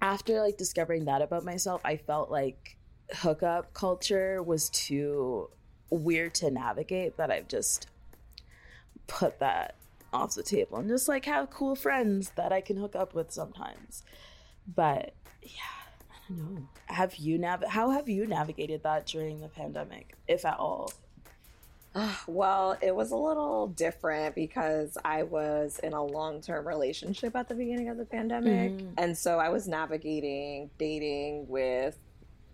After 0.00 0.40
like 0.40 0.56
discovering 0.56 1.06
that 1.06 1.22
about 1.22 1.44
myself, 1.44 1.80
I 1.84 1.96
felt 1.96 2.30
like 2.30 2.76
hookup 3.12 3.74
culture 3.74 4.42
was 4.42 4.70
too 4.70 5.50
weird 5.90 6.34
to 6.34 6.50
navigate 6.50 7.16
that 7.16 7.30
I've 7.30 7.48
just 7.48 7.88
put 9.06 9.38
that 9.40 9.74
off 10.12 10.34
the 10.34 10.42
table 10.42 10.78
and 10.78 10.88
just 10.88 11.08
like 11.08 11.24
have 11.24 11.50
cool 11.50 11.74
friends 11.74 12.30
that 12.36 12.52
I 12.52 12.60
can 12.60 12.76
hook 12.76 12.94
up 12.94 13.14
with 13.14 13.30
sometimes. 13.30 14.02
But 14.66 15.14
yeah, 15.42 15.50
I 16.10 16.14
don't 16.28 16.54
know. 16.54 16.68
Have 16.86 17.16
you 17.16 17.38
nav 17.38 17.64
how 17.64 17.90
have 17.90 18.08
you 18.08 18.26
navigated 18.26 18.82
that 18.82 19.06
during 19.06 19.40
the 19.40 19.48
pandemic, 19.48 20.14
if 20.26 20.44
at 20.44 20.58
all? 20.58 20.92
Well, 22.26 22.76
it 22.80 22.94
was 22.94 23.10
a 23.10 23.16
little 23.16 23.68
different 23.68 24.34
because 24.34 24.96
I 25.04 25.22
was 25.22 25.78
in 25.82 25.92
a 25.92 26.04
long 26.04 26.40
term 26.40 26.66
relationship 26.66 27.34
at 27.34 27.48
the 27.48 27.54
beginning 27.54 27.88
of 27.88 27.96
the 27.96 28.04
pandemic. 28.04 28.72
Mm-hmm. 28.72 28.94
And 28.98 29.16
so 29.16 29.38
I 29.38 29.48
was 29.48 29.66
navigating 29.66 30.70
dating 30.78 31.48
with 31.48 31.98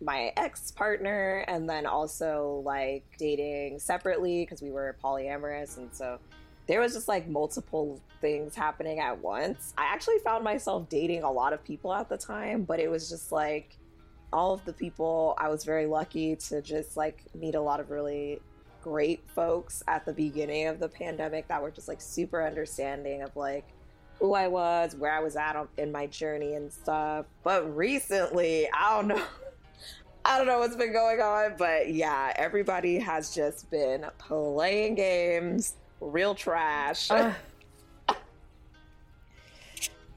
my 0.00 0.32
ex 0.36 0.70
partner 0.70 1.44
and 1.48 1.68
then 1.68 1.86
also 1.86 2.62
like 2.64 3.04
dating 3.18 3.78
separately 3.78 4.42
because 4.44 4.62
we 4.62 4.70
were 4.70 4.96
polyamorous. 5.02 5.76
And 5.78 5.94
so 5.94 6.18
there 6.66 6.80
was 6.80 6.94
just 6.94 7.08
like 7.08 7.28
multiple 7.28 8.00
things 8.20 8.54
happening 8.54 9.00
at 9.00 9.18
once. 9.18 9.74
I 9.76 9.84
actually 9.84 10.18
found 10.18 10.44
myself 10.44 10.88
dating 10.88 11.22
a 11.22 11.30
lot 11.30 11.52
of 11.52 11.62
people 11.64 11.92
at 11.92 12.08
the 12.08 12.16
time, 12.16 12.62
but 12.62 12.80
it 12.80 12.90
was 12.90 13.08
just 13.08 13.32
like 13.32 13.76
all 14.32 14.52
of 14.52 14.64
the 14.64 14.72
people 14.72 15.34
I 15.38 15.48
was 15.48 15.64
very 15.64 15.86
lucky 15.86 16.36
to 16.36 16.60
just 16.60 16.96
like 16.96 17.22
meet 17.34 17.54
a 17.54 17.60
lot 17.60 17.80
of 17.80 17.90
really 17.90 18.40
great 18.84 19.26
folks 19.34 19.82
at 19.88 20.04
the 20.04 20.12
beginning 20.12 20.66
of 20.66 20.78
the 20.78 20.90
pandemic 20.90 21.48
that 21.48 21.62
were 21.62 21.70
just 21.70 21.88
like 21.88 22.02
super 22.02 22.46
understanding 22.46 23.22
of 23.22 23.34
like 23.34 23.64
who 24.18 24.34
I 24.34 24.46
was, 24.46 24.94
where 24.94 25.10
I 25.10 25.20
was 25.20 25.36
at 25.36 25.56
in 25.78 25.90
my 25.90 26.06
journey 26.06 26.52
and 26.54 26.70
stuff. 26.70 27.24
But 27.42 27.74
recently, 27.74 28.68
I 28.74 28.94
don't 28.94 29.08
know. 29.08 29.22
I 30.26 30.36
don't 30.36 30.46
know 30.46 30.58
what's 30.58 30.76
been 30.76 30.92
going 30.92 31.20
on, 31.20 31.54
but 31.58 31.92
yeah, 31.92 32.32
everybody 32.36 32.98
has 32.98 33.34
just 33.34 33.70
been 33.70 34.06
playing 34.18 34.96
games, 34.96 35.76
real 36.00 36.34
trash. 36.34 37.10
Uh, 37.10 37.32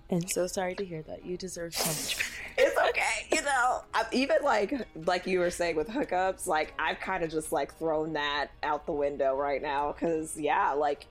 and 0.10 0.30
so 0.30 0.48
sorry 0.48 0.76
to 0.76 0.86
hear 0.86 1.02
that. 1.04 1.26
You 1.26 1.38
deserve 1.38 1.74
so 1.74 1.88
much 1.88 2.18
better 2.18 2.27
it's 2.58 2.78
okay. 2.90 3.28
You 3.32 3.42
know, 3.44 3.82
I've 3.94 4.12
even 4.12 4.38
like 4.44 4.74
like 5.06 5.28
you 5.28 5.40
were 5.40 5.52
saying 5.52 5.76
with 5.76 5.90
hookups, 5.90 6.48
like 6.48 6.74
I've 6.80 7.00
kind 7.00 7.24
of 7.24 7.32
just 7.32 7.52
like 7.52 7.78
thrown 7.78 8.14
that 8.14 8.48
out 8.64 8.86
the 8.86 8.94
window 8.94 9.36
right 9.36 9.62
now 9.62 9.92
because 9.92 10.38
yeah, 10.38 10.74
like 10.74 11.08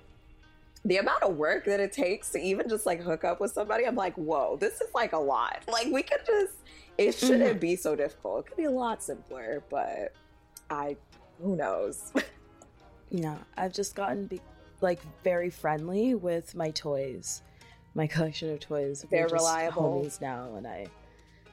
the 0.87 0.99
amount 0.99 1.23
of 1.25 1.37
work 1.37 1.65
that 1.65 1.81
it 1.81 1.93
takes 1.93 2.31
to 2.31 2.39
even 2.39 2.69
just 2.69 2.87
like 2.87 3.03
hook 3.03 3.25
up 3.25 3.41
with 3.41 3.51
somebody, 3.51 3.85
I'm 3.85 3.97
like, 3.97 4.15
whoa, 4.15 4.57
this 4.57 4.81
is 4.81 4.89
like 4.95 5.13
a 5.13 5.19
lot. 5.19 5.63
Like 5.67 5.89
we 5.89 6.03
could 6.03 6.21
just, 6.25 6.55
it 6.97 7.13
shouldn't 7.13 7.43
mm-hmm. 7.43 7.59
be 7.59 7.75
so 7.75 7.97
difficult. 7.97 8.47
It 8.47 8.49
could 8.49 8.57
be 8.57 8.65
a 8.65 8.71
lot 8.71 9.03
simpler, 9.03 9.65
but 9.69 10.15
I, 10.71 10.97
who 11.43 11.57
knows? 11.57 12.13
yeah, 13.11 13.37
I've 13.57 13.73
just 13.73 13.97
gotten 13.97 14.27
be- 14.27 14.41
like 14.81 15.01
very 15.25 15.51
friendly 15.51 16.15
with 16.15 16.55
my 16.55 16.71
toys, 16.71 17.43
my 17.95 18.07
collection 18.07 18.51
of 18.51 18.61
toys. 18.61 19.05
They're 19.11 19.27
reliable 19.27 20.05
homies 20.05 20.21
now, 20.21 20.55
and 20.55 20.69
I 20.69 20.87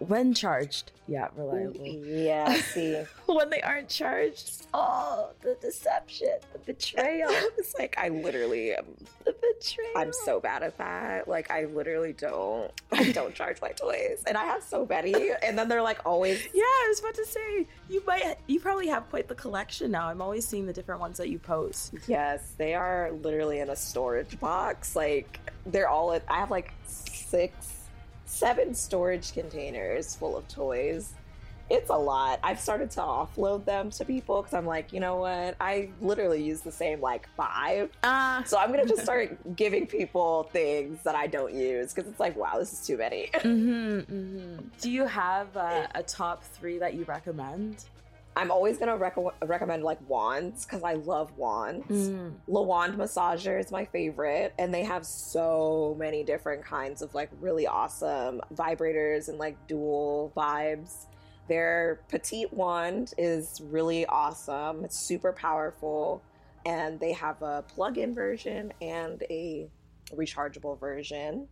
when 0.07 0.33
charged, 0.33 0.91
yeah, 1.07 1.27
reliable. 1.35 1.85
Yeah, 1.85 2.53
see. 2.53 3.03
when 3.25 3.49
they 3.49 3.61
aren't 3.61 3.89
charged, 3.89 4.67
oh, 4.73 5.31
the 5.41 5.57
deception, 5.61 6.35
the 6.53 6.59
betrayal. 6.59 7.29
it's 7.57 7.73
like 7.77 7.95
I 7.97 8.09
literally 8.09 8.73
am 8.73 8.85
the 9.25 9.33
betrayal. 9.33 9.91
I'm 9.97 10.13
so 10.13 10.39
bad 10.39 10.63
at 10.63 10.77
that. 10.77 11.27
Like 11.27 11.51
I 11.51 11.65
literally 11.65 12.13
don't 12.13 12.71
I 12.91 13.11
don't 13.11 13.35
charge 13.35 13.61
my 13.61 13.69
toys. 13.69 14.23
And 14.25 14.37
I 14.37 14.45
have 14.45 14.63
so 14.63 14.85
many. 14.85 15.31
And 15.41 15.57
then 15.57 15.67
they're 15.67 15.81
like 15.81 15.99
always 16.05 16.41
Yeah, 16.53 16.63
I 16.63 16.85
was 16.89 16.99
about 16.99 17.15
to 17.15 17.25
say 17.25 17.67
you 17.89 18.03
might 18.05 18.37
you 18.47 18.59
probably 18.59 18.87
have 18.87 19.09
quite 19.09 19.27
the 19.27 19.35
collection 19.35 19.91
now. 19.91 20.07
I'm 20.07 20.21
always 20.21 20.47
seeing 20.47 20.65
the 20.65 20.73
different 20.73 21.01
ones 21.01 21.17
that 21.17 21.29
you 21.29 21.39
post. 21.39 21.93
Yes, 22.07 22.53
they 22.57 22.75
are 22.75 23.11
literally 23.23 23.59
in 23.59 23.69
a 23.69 23.75
storage 23.75 24.39
box. 24.39 24.95
Like 24.95 25.39
they're 25.65 25.89
all 25.89 26.11
I 26.29 26.39
have 26.39 26.51
like 26.51 26.73
six 26.85 27.72
seven 28.33 28.73
storage 28.73 29.31
containers 29.33 30.15
full 30.15 30.35
of 30.35 30.47
toys. 30.47 31.13
It's 31.69 31.89
a 31.89 31.95
lot. 31.95 32.39
I've 32.43 32.59
started 32.59 32.91
to 32.91 32.99
offload 32.99 33.63
them 33.63 33.89
to 33.91 34.05
people 34.05 34.41
because 34.41 34.53
I'm 34.53 34.65
like, 34.65 34.91
you 34.91 34.99
know 34.99 35.17
what? 35.17 35.55
I 35.61 35.91
literally 36.01 36.43
use 36.43 36.61
the 36.61 36.71
same 36.71 36.99
like 36.99 37.29
five. 37.37 37.89
Uh. 38.03 38.43
So 38.43 38.57
I'm 38.57 38.71
going 38.71 38.85
to 38.85 38.89
just 38.89 39.03
start 39.09 39.55
giving 39.55 39.87
people 39.87 40.49
things 40.51 41.01
that 41.03 41.15
I 41.15 41.27
don't 41.27 41.53
use 41.53 41.93
because 41.93 42.09
it's 42.09 42.19
like, 42.19 42.35
wow, 42.35 42.57
this 42.57 42.73
is 42.73 42.85
too 42.85 42.97
many. 42.97 43.29
Mm-hmm, 43.33 43.99
mm-hmm. 44.13 44.67
Do 44.81 44.91
you 44.91 45.05
have 45.05 45.55
uh, 45.55 45.87
a 45.95 46.03
top 46.03 46.43
three 46.43 46.79
that 46.79 46.95
you 46.95 47.05
recommend? 47.05 47.85
I'm 48.35 48.51
always 48.51 48.77
gonna 48.77 48.97
rec- 48.97 49.17
recommend 49.43 49.83
like 49.83 49.99
wands 50.09 50.65
because 50.65 50.83
I 50.83 50.93
love 50.93 51.37
wands. 51.37 52.09
Mm. 52.09 52.33
Le 52.47 52.61
Wand 52.61 52.95
Massager 52.95 53.59
is 53.59 53.71
my 53.71 53.85
favorite, 53.85 54.53
and 54.57 54.73
they 54.73 54.83
have 54.83 55.05
so 55.05 55.95
many 55.99 56.23
different 56.23 56.63
kinds 56.63 57.01
of 57.01 57.13
like 57.13 57.29
really 57.39 57.67
awesome 57.67 58.41
vibrators 58.53 59.29
and 59.29 59.37
like 59.37 59.55
dual 59.67 60.31
vibes. 60.35 61.05
Their 61.47 61.99
petite 62.09 62.53
wand 62.53 63.13
is 63.17 63.61
really 63.69 64.05
awesome. 64.05 64.83
It's 64.85 64.97
super 64.97 65.33
powerful, 65.33 66.23
and 66.65 66.99
they 66.99 67.11
have 67.11 67.41
a 67.41 67.63
plug-in 67.67 68.15
version 68.15 68.73
and 68.81 69.21
a 69.29 69.69
rechargeable 70.15 70.79
version. 70.79 71.47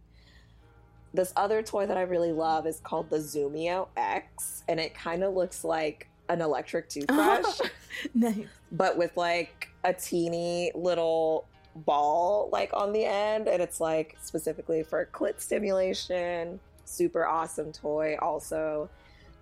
This 1.13 1.33
other 1.35 1.61
toy 1.61 1.85
that 1.87 1.97
I 1.97 2.03
really 2.03 2.31
love 2.31 2.65
is 2.65 2.79
called 2.79 3.09
the 3.09 3.17
Zumio 3.17 3.89
X, 3.97 4.63
and 4.69 4.79
it 4.79 4.95
kind 4.95 5.23
of 5.23 5.33
looks 5.33 5.63
like 5.65 6.07
an 6.31 6.41
electric 6.41 6.87
toothbrush 6.89 7.59
nice. 8.15 8.45
but 8.71 8.97
with 8.97 9.15
like 9.17 9.67
a 9.83 9.93
teeny 9.93 10.71
little 10.73 11.45
ball 11.75 12.49
like 12.51 12.69
on 12.73 12.91
the 12.93 13.03
end 13.05 13.47
and 13.47 13.61
it's 13.61 13.79
like 13.81 14.17
specifically 14.21 14.81
for 14.83 15.07
clit 15.13 15.39
stimulation. 15.41 16.59
Super 16.85 17.25
awesome 17.25 17.71
toy. 17.71 18.17
Also 18.21 18.89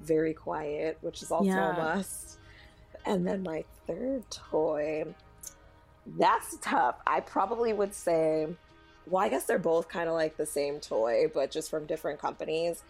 very 0.02 0.34
quiet 0.34 0.97
which 1.02 1.21
is 1.21 1.30
also 1.32 1.45
Yeah. 1.49 1.75
a 1.75 1.95
must. 1.97 2.38
And 3.06 3.25
then 3.28 3.43
my 3.43 3.63
third 3.88 4.23
toy 4.32 5.06
that's 6.17 6.58
tough. 6.62 6.95
I 7.06 7.19
probably 7.19 7.71
would 7.73 7.93
say 7.93 8.47
well 9.08 9.23
i 9.23 9.30
guess 9.30 9.45
they're 9.45 9.58
both 9.60 9.88
kind 9.89 10.08
of 10.08 10.13
like 10.13 10.38
the 10.38 10.45
same 10.45 10.80
toy 10.80 11.25
but 11.34 11.52
just 11.52 11.69
from 11.69 11.86
different 11.86 12.19
companies. 12.19 12.82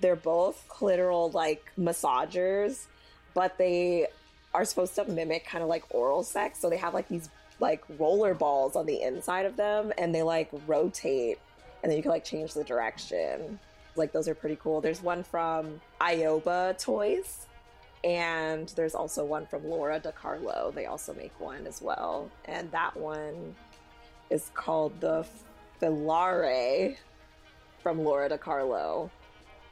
They're 0.00 0.16
both 0.16 0.64
clitoral 0.68 1.32
like 1.32 1.72
massagers 1.78 2.86
but 3.34 3.56
they 3.58 4.08
are 4.54 4.64
supposed 4.64 4.94
to 4.96 5.04
mimic 5.04 5.46
kind 5.46 5.62
of 5.62 5.68
like 5.68 5.84
oral 5.90 6.22
sex. 6.22 6.58
So 6.60 6.70
they 6.70 6.76
have 6.76 6.94
like 6.94 7.08
these 7.08 7.28
like 7.60 7.84
roller 7.98 8.34
balls 8.34 8.76
on 8.76 8.86
the 8.86 9.02
inside 9.02 9.46
of 9.46 9.56
them 9.56 9.92
and 9.98 10.14
they 10.14 10.22
like 10.22 10.48
rotate 10.66 11.38
and 11.82 11.90
then 11.90 11.96
you 11.96 12.02
can 12.02 12.10
like 12.10 12.24
change 12.24 12.54
the 12.54 12.64
direction. 12.64 13.58
Like 13.96 14.12
those 14.12 14.28
are 14.28 14.34
pretty 14.34 14.56
cool. 14.56 14.80
There's 14.80 15.02
one 15.02 15.22
from 15.22 15.80
Ioba 16.00 16.78
Toys 16.78 17.46
and 18.04 18.68
there's 18.70 18.94
also 18.94 19.24
one 19.24 19.46
from 19.46 19.68
Lora 19.68 20.00
DiCarlo. 20.00 20.72
They 20.72 20.86
also 20.86 21.12
make 21.14 21.38
one 21.40 21.66
as 21.66 21.82
well. 21.82 22.30
And 22.44 22.70
that 22.70 22.96
one 22.96 23.54
is 24.30 24.50
called 24.54 25.00
the 25.00 25.26
Filare 25.80 26.96
from 27.82 28.04
Lora 28.04 28.28
DiCarlo. 28.30 29.10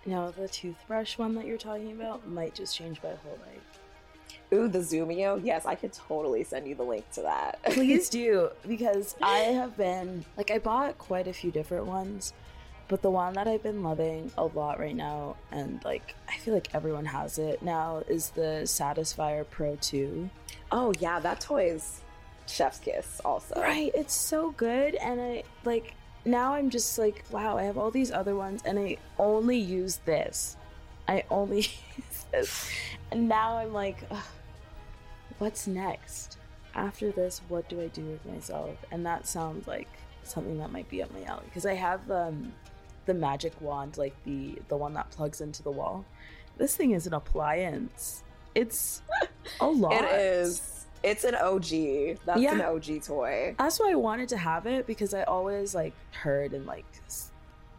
Now 0.07 0.31
the 0.31 0.49
toothbrush 0.49 1.19
one 1.19 1.35
that 1.35 1.47
you're 1.47 1.59
talking 1.59 1.93
about 1.93 2.27
might 2.29 2.55
just 2.55 2.77
change 2.77 3.03
my 3.03 3.11
whole 3.11 3.39
life. 3.47 3.81
Ooh, 4.53 4.69
the 4.69 4.79
Zumio. 4.79 5.41
Yes, 5.43 5.67
I 5.67 5.75
could 5.75 5.93
totally 5.93 6.45
send 6.45 6.69
you 6.69 6.77
the 6.77 6.85
link 6.85 7.11
to 7.13 7.23
that. 7.23 7.61
Please 7.65 8.09
do 8.11 8.51
because 8.67 9.17
I 9.21 9.39
have 9.39 9.77
been 9.77 10.25
like 10.37 10.51
I 10.51 10.59
bought 10.59 10.99
quite 10.99 11.27
a 11.27 11.33
few 11.33 11.51
different 11.51 11.87
ones, 11.87 12.33
but 12.87 13.03
the 13.03 13.11
one 13.11 13.33
that 13.35 13.49
I've 13.49 13.63
been 13.63 13.83
loving 13.83 14.31
a 14.39 14.45
lot 14.45 14.79
right 14.79 14.95
now, 14.95 15.37
and 15.51 15.85
like 15.85 16.15
I 16.29 16.37
feel 16.37 16.55
like 16.55 16.73
everyone 16.75 17.07
has 17.07 17.39
it 17.39 17.61
now, 17.63 18.05
is 18.09 18.31
the 18.31 18.63
Satisfyer 18.65 19.45
Pro 19.51 19.77
2. 19.81 20.31
Oh 20.71 20.93
yeah, 21.01 21.19
that 21.19 21.41
toy 21.41 21.71
is 21.71 22.03
chef's 22.47 22.79
kiss 22.79 23.21
also. 23.25 23.61
Right, 23.61 23.91
it's 23.95 24.15
so 24.15 24.53
good, 24.53 24.95
and 24.95 25.21
I 25.21 25.43
like 25.65 25.95
now 26.27 26.55
I'm 26.55 26.71
just 26.71 26.99
like, 26.99 27.25
wow, 27.31 27.57
I 27.57 27.65
have 27.65 27.79
all 27.79 27.91
these 27.91 28.11
other 28.11 28.35
ones, 28.35 28.63
and 28.65 28.79
I 28.79 28.99
only 29.19 29.59
use 29.59 30.01
this. 30.05 30.57
I 31.09 31.25
only 31.31 31.61
use 31.97 32.25
this, 32.33 32.71
and 33.11 33.29
now 33.29 33.59
I'm 33.59 33.73
like, 33.73 33.99
what's 35.39 35.67
next? 35.67 36.39
After 36.75 37.11
this, 37.11 37.41
what 37.49 37.69
do 37.69 37.81
I 37.81 37.87
do 37.89 38.05
with 38.05 38.25
myself? 38.27 38.77
And 38.91 39.07
that 39.07 39.27
sounds 39.27 39.67
like 39.67 39.89
something 40.25 40.59
that 40.59 40.73
might 40.73 40.89
be 40.89 41.03
up 41.03 41.13
my 41.13 41.23
alley 41.25 41.45
because 41.47 41.65
I 41.65 41.75
have 41.75 42.11
um, 42.11 42.53
the 43.07 43.15
magic 43.15 43.59
wand, 43.61 43.97
like 43.97 44.15
the 44.25 44.59
the 44.69 44.77
one 44.77 44.93
that 44.95 45.11
plugs 45.11 45.41
into 45.41 45.63
the 45.63 45.71
wall. 45.71 46.05
This 46.59 46.77
thing 46.77 46.91
is 46.91 47.07
an 47.07 47.15
appliance. 47.15 48.25
It's 48.55 49.03
a 49.61 49.67
lot. 49.67 49.93
It 49.93 50.11
is. 50.11 50.76
It's 51.07 51.23
an 51.25 51.37
OG. 51.37 52.19
That's 52.27 52.41
Yeah. 52.41 52.55
an 52.55 52.61
OG 52.63 52.99
toy. 53.01 53.55
That's 53.59 53.79
why 53.79 53.93
I 53.93 53.95
wanted 53.95 54.29
to 54.31 54.37
have 54.37 54.67
it 54.67 54.87
because 54.89 55.15
I 55.15 55.23
always 55.23 55.73
like 55.75 55.95
heard 56.11 56.53
and 56.53 56.67
like 56.67 56.85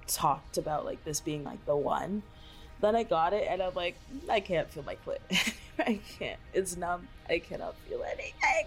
talked 0.07 0.57
about 0.57 0.85
like 0.85 1.03
this 1.03 1.19
being 1.19 1.43
like 1.43 1.63
the 1.65 1.75
one. 1.75 2.23
Then 2.79 2.95
I 2.95 3.03
got 3.03 3.33
it 3.33 3.45
and 3.49 3.61
I'm 3.61 3.73
like, 3.73 3.95
I 4.29 4.39
can't 4.39 4.69
feel 4.71 4.83
my 4.83 4.95
clit. 5.05 5.19
I 5.79 5.99
can't. 6.17 6.39
It's 6.53 6.77
numb. 6.77 7.07
I 7.29 7.39
cannot 7.39 7.75
feel 7.89 8.01
anything. 8.03 8.65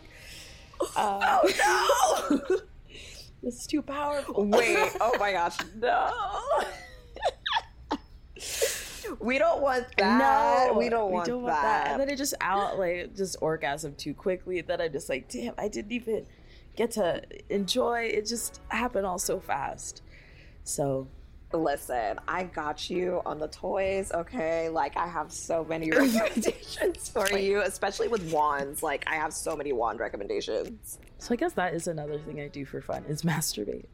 Um, 0.80 0.86
Oh 0.96 2.40
no! 2.50 2.56
it's 3.42 3.66
too 3.66 3.80
powerful. 3.80 4.44
Wait. 4.44 4.76
Oh 5.00 5.16
my 5.18 5.32
gosh. 5.32 5.56
No. 5.80 6.10
We 9.18 9.38
don't 9.38 9.60
want 9.60 9.86
that. 9.96 10.68
No, 10.68 10.78
we 10.78 10.88
don't 10.88 11.10
want 11.10 11.26
that. 11.46 11.88
And 11.88 12.00
then 12.00 12.08
it 12.08 12.16
just 12.16 12.34
out 12.40 12.78
like 12.78 13.14
just 13.16 13.36
orgasm 13.40 13.94
too 13.94 14.14
quickly. 14.14 14.58
And 14.60 14.68
Then 14.68 14.80
I'm 14.80 14.92
just 14.92 15.08
like, 15.08 15.28
damn, 15.28 15.54
I 15.58 15.68
didn't 15.68 15.92
even 15.92 16.26
get 16.76 16.92
to 16.92 17.22
enjoy. 17.48 18.10
It 18.12 18.26
just 18.26 18.60
happened 18.68 19.06
all 19.06 19.18
so 19.18 19.40
fast. 19.40 20.02
So 20.64 21.08
Listen, 21.52 22.20
I 22.28 22.44
got 22.44 22.88
you 22.88 23.22
on 23.26 23.40
the 23.40 23.48
toys, 23.48 24.12
okay? 24.12 24.68
Like, 24.68 24.96
I 24.96 25.08
have 25.08 25.32
so 25.32 25.64
many 25.64 25.90
recommendations 25.90 27.08
for 27.08 27.28
you, 27.36 27.62
especially 27.62 28.06
with 28.06 28.32
wands. 28.32 28.84
Like, 28.84 29.04
I 29.08 29.16
have 29.16 29.32
so 29.32 29.56
many 29.56 29.72
wand 29.72 29.98
recommendations. 29.98 31.00
So 31.18 31.34
I 31.34 31.36
guess 31.36 31.52
that 31.54 31.74
is 31.74 31.88
another 31.88 32.18
thing 32.18 32.40
I 32.40 32.46
do 32.46 32.64
for 32.64 32.80
fun 32.80 33.04
is 33.08 33.22
masturbate. 33.22 33.86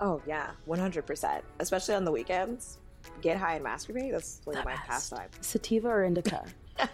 Oh, 0.00 0.22
yeah, 0.26 0.52
100%. 0.66 1.42
Especially 1.60 1.94
on 1.94 2.06
the 2.06 2.12
weekends. 2.12 2.78
Get 3.20 3.36
high 3.36 3.56
and 3.56 3.64
masturbate. 3.64 4.10
That's 4.12 4.40
like 4.46 4.64
my 4.64 4.74
pastime. 4.74 5.28
Sativa 5.40 5.88
or 5.88 6.04
indica? 6.04 6.44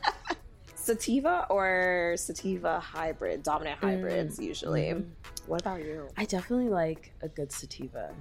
Sativa 0.74 1.46
or 1.50 2.14
sativa 2.16 2.80
hybrid, 2.80 3.42
dominant 3.42 3.78
hybrids, 3.80 4.38
usually. 4.38 4.84
mhm. 4.90 5.10
What 5.46 5.60
about 5.60 5.80
you? 5.84 6.08
I 6.16 6.24
definitely 6.24 6.68
like 6.70 7.12
a 7.22 7.28
good 7.28 7.52
sativa, 7.52 8.14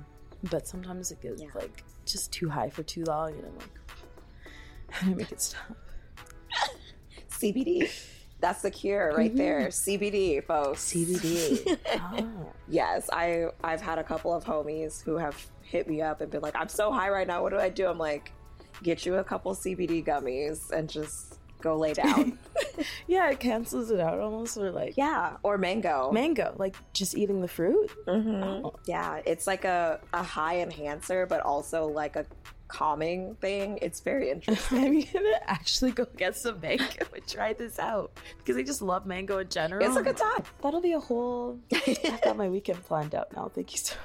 but 0.51 0.67
sometimes 0.67 1.11
it 1.11 1.21
gets 1.21 1.41
Yeah. 1.41 1.47
like 1.55 1.83
just 2.05 2.31
too 2.31 2.49
high 2.49 2.69
for 2.69 2.83
too 2.83 3.03
long, 3.05 3.31
and 3.33 3.45
I'm 3.45 3.57
like, 3.57 3.79
how 4.91 5.05
do 5.07 5.11
I 5.13 5.15
make 5.15 5.31
it 5.31 5.41
stop? 5.41 5.77
CBD. 7.29 7.89
That's 8.41 8.61
the 8.61 8.71
cure 8.71 9.13
right 9.15 9.35
there. 9.35 9.67
CBD, 9.67 10.43
folks. 10.45 10.93
CBD. 10.93 11.77
oh. 12.13 12.53
Yes, 12.67 13.09
I 13.11 13.47
I've 13.63 13.81
had 13.81 13.99
a 13.99 14.03
couple 14.03 14.33
of 14.33 14.43
homies 14.45 15.01
who 15.03 15.17
have 15.17 15.45
hit 15.69 15.87
me 15.87 16.01
up 16.01 16.21
and 16.21 16.31
been 16.31 16.41
like, 16.41 16.55
"I'm 16.55 16.69
so 16.69 16.91
high 16.91 17.09
right 17.09 17.27
now. 17.27 17.41
What 17.43 17.51
do 17.51 17.57
I 17.59 17.69
do?" 17.69 17.87
I'm 17.87 17.97
like, 17.97 18.31
"Get 18.83 19.05
you 19.05 19.15
a 19.15 19.23
couple 19.23 19.53
CBD 19.55 20.03
gummies 20.05 20.71
and 20.71 20.89
just 20.89 21.39
go 21.61 21.77
lay 21.77 21.93
down." 21.93 22.37
Yeah, 23.07 23.29
it 23.29 23.39
cancels 23.41 23.91
it 23.91 23.99
out 23.99 24.19
almost, 24.19 24.55
or 24.57 24.71
like 24.71 24.95
yeah, 24.95 25.35
or 25.43 25.57
mango. 25.57 26.11
mango, 26.13 26.55
like 26.57 26.75
just 26.93 27.17
eating 27.17 27.41
the 27.41 27.47
fruit. 27.47 27.91
Mhm. 28.07 28.61
Oh. 28.63 28.73
Yeah, 28.85 29.19
it's 29.25 29.47
like 29.47 29.65
a 29.65 29.99
a 30.13 30.23
high 30.23 30.59
enhancer, 30.61 31.25
but 31.25 31.41
also 31.41 31.87
like 31.87 32.15
a 32.15 32.25
calming 32.69 33.35
thing. 33.41 33.79
It's 33.81 33.99
very 33.99 34.29
interesting. 34.35 34.77
I'm 34.77 35.01
gonna 35.01 35.39
actually 35.45 35.91
go 35.91 36.05
get 36.15 36.37
some 36.37 36.61
mango 36.61 37.03
and 37.13 37.27
try 37.27 37.51
this 37.51 37.79
out 37.79 38.11
because 38.37 38.55
I 38.55 38.61
just 38.63 38.81
love 38.81 39.05
mango 39.05 39.39
in 39.39 39.49
general. 39.49 39.85
it's 39.85 39.97
a 39.97 40.03
good 40.03 40.15
time. 40.17 40.43
That'll 40.61 40.79
be 40.81 40.93
a 40.93 40.99
whole. 40.99 41.59
I've 41.73 42.21
got 42.21 42.37
my 42.37 42.47
weekend 42.47 42.81
planned 42.85 43.13
out 43.13 43.35
now. 43.35 43.51
Thank 43.53 43.73
you 43.73 43.79
so 43.79 43.95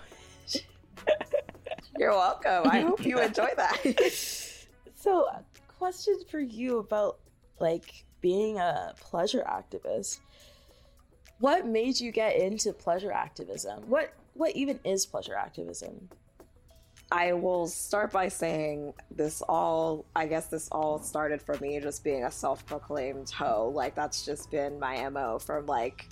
much. 1.07 1.35
You're 1.99 2.11
welcome. 2.11 2.69
I 2.71 2.81
hope 2.81 3.05
you 3.05 3.21
enjoy 3.21 3.51
that. 3.57 3.81
So, 4.97 5.27
a 5.27 5.45
question 5.79 6.17
for 6.31 6.41
you 6.41 6.79
about 6.79 7.19
like 7.61 8.07
being 8.23 8.59
a 8.59 8.95
pleasure 8.99 9.45
activist. 9.47 10.21
What 11.41 11.67
made 11.67 12.01
you 12.01 12.11
get 12.11 12.37
into 12.37 12.73
pleasure 12.73 13.13
activism? 13.13 13.83
What 13.87 14.15
what 14.33 14.57
even 14.57 14.81
is 14.83 15.05
pleasure 15.05 15.35
activism? 15.35 16.09
I 17.13 17.35
will 17.35 17.67
start 17.67 18.13
by 18.13 18.29
saying 18.29 18.95
this 19.11 19.43
all, 19.43 20.07
I 20.17 20.27
guess 20.27 20.47
this 20.47 20.69
all 20.73 20.99
started 21.03 21.43
for 21.43 21.59
me 21.59 21.79
just 21.81 22.03
being 22.03 22.25
a 22.25 22.31
self 22.31 22.65
proclaimed 22.67 23.31
hoe. 23.31 23.71
Like, 23.75 23.95
that's 23.95 24.25
just 24.25 24.51
been 24.51 24.81
my 24.81 25.09
MO 25.11 25.39
from 25.39 25.67
like 25.67 26.09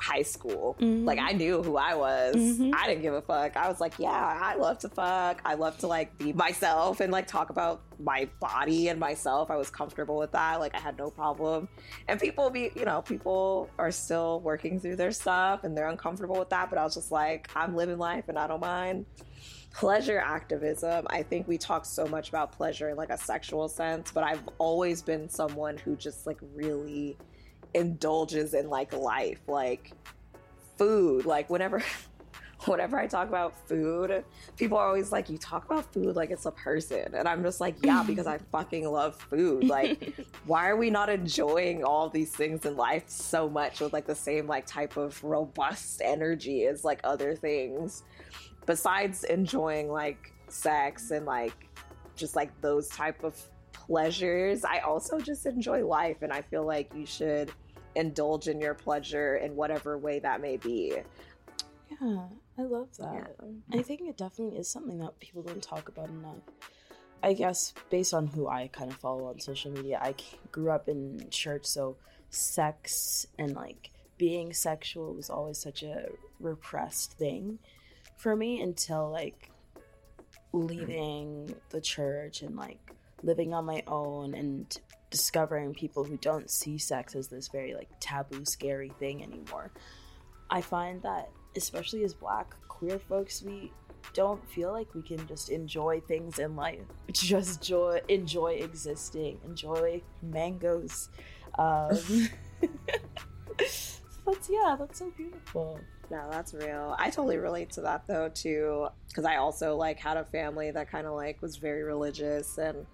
high 0.00 0.22
school. 0.22 0.76
Mhm. 0.80 1.04
Like, 1.04 1.18
I 1.18 1.32
knew 1.32 1.62
who 1.62 1.76
I 1.76 1.94
was. 1.94 2.34
Mhm. 2.36 2.72
I 2.74 2.86
didn't 2.86 3.02
give 3.02 3.14
a 3.14 3.22
fuck. 3.22 3.56
I 3.56 3.68
was 3.68 3.80
like, 3.80 3.94
yeah, 3.98 4.10
I 4.42 4.54
love 4.56 4.78
to 4.80 4.88
fuck. 4.88 5.40
I 5.44 5.54
love 5.54 5.78
to 5.78 5.86
like 5.86 6.16
be 6.18 6.32
myself 6.32 7.00
and 7.00 7.12
like 7.12 7.26
talk 7.26 7.50
about 7.50 7.82
my 7.98 8.28
body 8.40 8.88
and 8.88 9.00
myself. 9.00 9.50
I 9.50 9.56
was 9.56 9.70
comfortable 9.70 10.16
with 10.16 10.32
that. 10.32 10.60
Like, 10.60 10.74
I 10.74 10.78
had 10.80 10.96
no 10.98 11.10
problem. 11.10 11.68
And 12.06 12.20
people 12.20 12.50
be, 12.50 12.70
you 12.76 12.84
know, 12.84 13.02
people 13.02 13.68
are 13.78 13.90
still 13.90 14.40
working 14.40 14.78
through 14.80 14.96
their 14.96 15.12
stuff 15.12 15.64
and 15.64 15.76
they're 15.76 15.88
uncomfortable 15.88 16.38
with 16.38 16.50
that. 16.50 16.70
But 16.70 16.78
I 16.78 16.84
was 16.84 16.94
just 16.94 17.10
like, 17.10 17.48
I'm 17.56 17.74
living 17.76 17.98
life 17.98 18.24
and 18.28 18.38
I 18.38 18.46
don't 18.46 18.60
mind 18.60 19.06
pleasure 19.70 20.18
activism 20.18 21.06
i 21.10 21.22
think 21.22 21.46
we 21.46 21.58
talk 21.58 21.84
so 21.84 22.06
much 22.06 22.30
about 22.30 22.50
pleasure 22.52 22.88
in 22.88 22.96
like 22.96 23.10
a 23.10 23.18
sexual 23.18 23.68
sense 23.68 24.10
but 24.10 24.24
i've 24.24 24.40
always 24.56 25.02
been 25.02 25.28
someone 25.28 25.76
who 25.76 25.94
just 25.94 26.26
like 26.26 26.38
really 26.54 27.18
indulges 27.74 28.54
in 28.54 28.68
like 28.68 28.92
life, 28.92 29.40
like 29.46 29.92
food, 30.76 31.24
like 31.26 31.50
whenever 31.50 31.82
whenever 32.64 32.98
I 32.98 33.06
talk 33.06 33.28
about 33.28 33.56
food, 33.68 34.24
people 34.56 34.78
are 34.78 34.86
always 34.86 35.12
like, 35.12 35.28
You 35.28 35.38
talk 35.38 35.64
about 35.64 35.92
food 35.92 36.16
like 36.16 36.30
it's 36.30 36.46
a 36.46 36.50
person. 36.50 37.14
And 37.14 37.28
I'm 37.28 37.42
just 37.42 37.60
like, 37.60 37.76
Yeah, 37.82 38.02
because 38.06 38.26
I 38.26 38.38
fucking 38.50 38.88
love 38.88 39.16
food. 39.16 39.64
Like, 39.64 40.14
why 40.46 40.68
are 40.68 40.76
we 40.76 40.90
not 40.90 41.08
enjoying 41.08 41.84
all 41.84 42.08
these 42.08 42.30
things 42.30 42.64
in 42.64 42.76
life 42.76 43.08
so 43.08 43.48
much 43.48 43.80
with 43.80 43.92
like 43.92 44.06
the 44.06 44.14
same 44.14 44.46
like 44.46 44.66
type 44.66 44.96
of 44.96 45.22
robust 45.22 46.02
energy 46.04 46.66
as 46.66 46.84
like 46.84 47.00
other 47.04 47.34
things? 47.34 48.02
Besides 48.66 49.24
enjoying 49.24 49.90
like 49.90 50.32
sex 50.48 51.10
and 51.10 51.26
like 51.26 51.68
just 52.16 52.36
like 52.36 52.58
those 52.60 52.88
type 52.88 53.22
of 53.22 53.40
pleasures, 53.88 54.64
I 54.64 54.80
also 54.80 55.18
just 55.18 55.46
enjoy 55.46 55.84
life 55.84 56.18
and 56.22 56.32
I 56.32 56.42
feel 56.42 56.64
like 56.64 56.92
you 56.94 57.06
should 57.06 57.50
indulge 57.96 58.46
in 58.46 58.60
your 58.60 58.74
pleasure 58.74 59.36
in 59.36 59.56
whatever 59.56 59.98
way 59.98 60.20
that 60.20 60.40
may 60.40 60.58
be. 60.58 60.94
Yeah, 61.90 62.26
I 62.58 62.62
love 62.62 62.94
that. 62.98 63.34
I 63.72 63.82
think 63.82 64.02
it 64.02 64.16
definitely 64.16 64.58
is 64.58 64.68
something 64.68 64.98
that 64.98 65.18
people 65.18 65.42
don't 65.42 65.62
talk 65.62 65.88
about 65.88 66.10
enough. 66.10 66.36
I 67.22 67.32
guess 67.32 67.72
based 67.90 68.14
on 68.14 68.28
who 68.28 68.46
I 68.46 68.68
kind 68.68 68.92
of 68.92 68.98
follow 68.98 69.24
on 69.24 69.40
social 69.40 69.72
media, 69.72 69.98
I 70.00 70.14
grew 70.52 70.70
up 70.70 70.88
in 70.88 71.26
church, 71.30 71.64
so 71.64 71.96
sex 72.30 73.26
and 73.38 73.54
like 73.54 73.90
being 74.18 74.52
sexual 74.52 75.14
was 75.14 75.30
always 75.30 75.58
such 75.58 75.82
a 75.82 76.10
repressed 76.38 77.12
thing 77.12 77.58
for 78.16 78.36
me 78.36 78.60
until 78.60 79.10
like 79.10 79.50
leaving 80.52 81.54
the 81.70 81.80
church 81.80 82.42
and 82.42 82.54
like 82.54 82.94
living 83.22 83.52
on 83.54 83.64
my 83.64 83.82
own 83.86 84.34
and 84.34 84.78
discovering 85.10 85.72
people 85.74 86.04
who 86.04 86.16
don't 86.18 86.50
see 86.50 86.78
sex 86.78 87.14
as 87.14 87.28
this 87.28 87.48
very 87.48 87.74
like 87.74 87.88
taboo 88.00 88.44
scary 88.44 88.92
thing 88.98 89.22
anymore 89.22 89.70
i 90.50 90.60
find 90.60 91.02
that 91.02 91.30
especially 91.56 92.04
as 92.04 92.14
black 92.14 92.54
queer 92.68 92.98
folks 92.98 93.42
we 93.42 93.72
don't 94.12 94.46
feel 94.50 94.70
like 94.72 94.94
we 94.94 95.02
can 95.02 95.26
just 95.26 95.50
enjoy 95.50 96.00
things 96.06 96.38
in 96.38 96.54
life 96.54 96.78
just 97.12 97.62
joy 97.62 98.00
enjoy 98.08 98.52
existing 98.52 99.38
enjoy 99.44 100.00
mangoes 100.22 101.08
um 101.58 101.98
that's 104.26 104.50
yeah 104.50 104.76
that's 104.78 104.98
so 104.98 105.10
beautiful 105.16 105.80
No, 106.10 106.26
that's 106.30 106.54
real. 106.54 106.96
I 106.98 107.10
totally 107.10 107.36
relate 107.36 107.70
to 107.72 107.82
that 107.82 108.06
though 108.06 108.30
too, 108.30 108.88
because 109.08 109.24
I 109.24 109.36
also 109.36 109.76
like 109.76 109.98
had 109.98 110.16
a 110.16 110.24
family 110.24 110.70
that 110.70 110.90
kind 110.90 111.06
of 111.06 111.12
like 111.14 111.42
was 111.42 111.56
very 111.56 111.82
religious 111.82 112.58
and. 112.58 112.86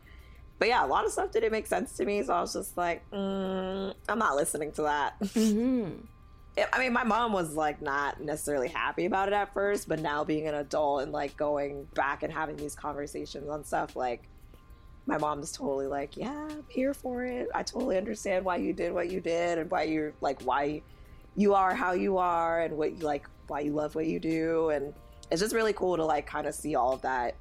But 0.58 0.68
yeah, 0.68 0.84
a 0.84 0.88
lot 0.88 1.04
of 1.04 1.12
stuff 1.12 1.32
didn't 1.32 1.52
make 1.52 1.66
sense 1.66 1.96
to 1.96 2.04
me, 2.04 2.22
so 2.22 2.32
I 2.32 2.40
was 2.40 2.52
just 2.52 2.76
like, 2.76 3.08
mm, 3.10 3.94
I'm 4.08 4.18
not 4.18 4.36
listening 4.36 4.72
to 4.72 4.82
that. 4.82 5.20
mm-hmm. 5.20 5.90
I 6.72 6.78
mean, 6.78 6.92
my 6.92 7.02
mom 7.02 7.32
was 7.32 7.54
like 7.54 7.82
not 7.82 8.20
necessarily 8.20 8.68
happy 8.68 9.06
about 9.06 9.26
it 9.26 9.34
at 9.34 9.52
first, 9.52 9.88
but 9.88 9.98
now 10.00 10.22
being 10.22 10.46
an 10.46 10.54
adult 10.54 11.02
and 11.02 11.10
like 11.10 11.36
going 11.36 11.88
back 11.94 12.22
and 12.22 12.32
having 12.32 12.56
these 12.56 12.76
conversations 12.76 13.48
on 13.48 13.64
stuff, 13.64 13.96
like 13.96 14.22
my 15.06 15.18
mom 15.18 15.40
is 15.40 15.50
totally 15.50 15.88
like, 15.88 16.16
yeah, 16.16 16.46
I'm 16.50 16.64
here 16.68 16.94
for 16.94 17.24
it. 17.24 17.48
I 17.52 17.64
totally 17.64 17.98
understand 17.98 18.44
why 18.44 18.56
you 18.56 18.72
did 18.72 18.92
what 18.92 19.10
you 19.10 19.20
did 19.20 19.58
and 19.58 19.68
why 19.68 19.82
you're 19.82 20.12
like 20.20 20.42
why 20.42 20.82
you 21.36 21.54
are 21.54 21.74
how 21.74 21.92
you 21.92 22.18
are 22.18 22.62
and 22.62 22.76
what 22.76 22.92
you 22.92 22.98
like 22.98 23.26
why 23.48 23.60
you 23.60 23.72
love 23.72 23.94
what 23.94 24.06
you 24.06 24.20
do 24.20 24.70
and 24.70 24.94
it's 25.30 25.40
just 25.40 25.54
really 25.54 25.72
cool 25.72 25.96
to 25.96 26.04
like 26.04 26.26
kind 26.26 26.46
of 26.46 26.54
see 26.54 26.74
all 26.74 26.92
of 26.92 27.02
that 27.02 27.34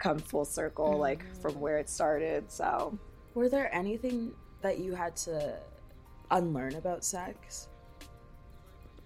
come 0.00 0.18
full 0.18 0.44
circle 0.44 0.98
like 0.98 1.22
mm. 1.24 1.42
from 1.42 1.60
where 1.60 1.78
it 1.78 1.88
started. 1.88 2.50
So 2.50 2.98
Were 3.34 3.48
there 3.48 3.72
anything 3.72 4.32
that 4.62 4.78
you 4.78 4.94
had 4.94 5.14
to 5.16 5.56
unlearn 6.30 6.74
about 6.74 7.04
sex? 7.04 7.68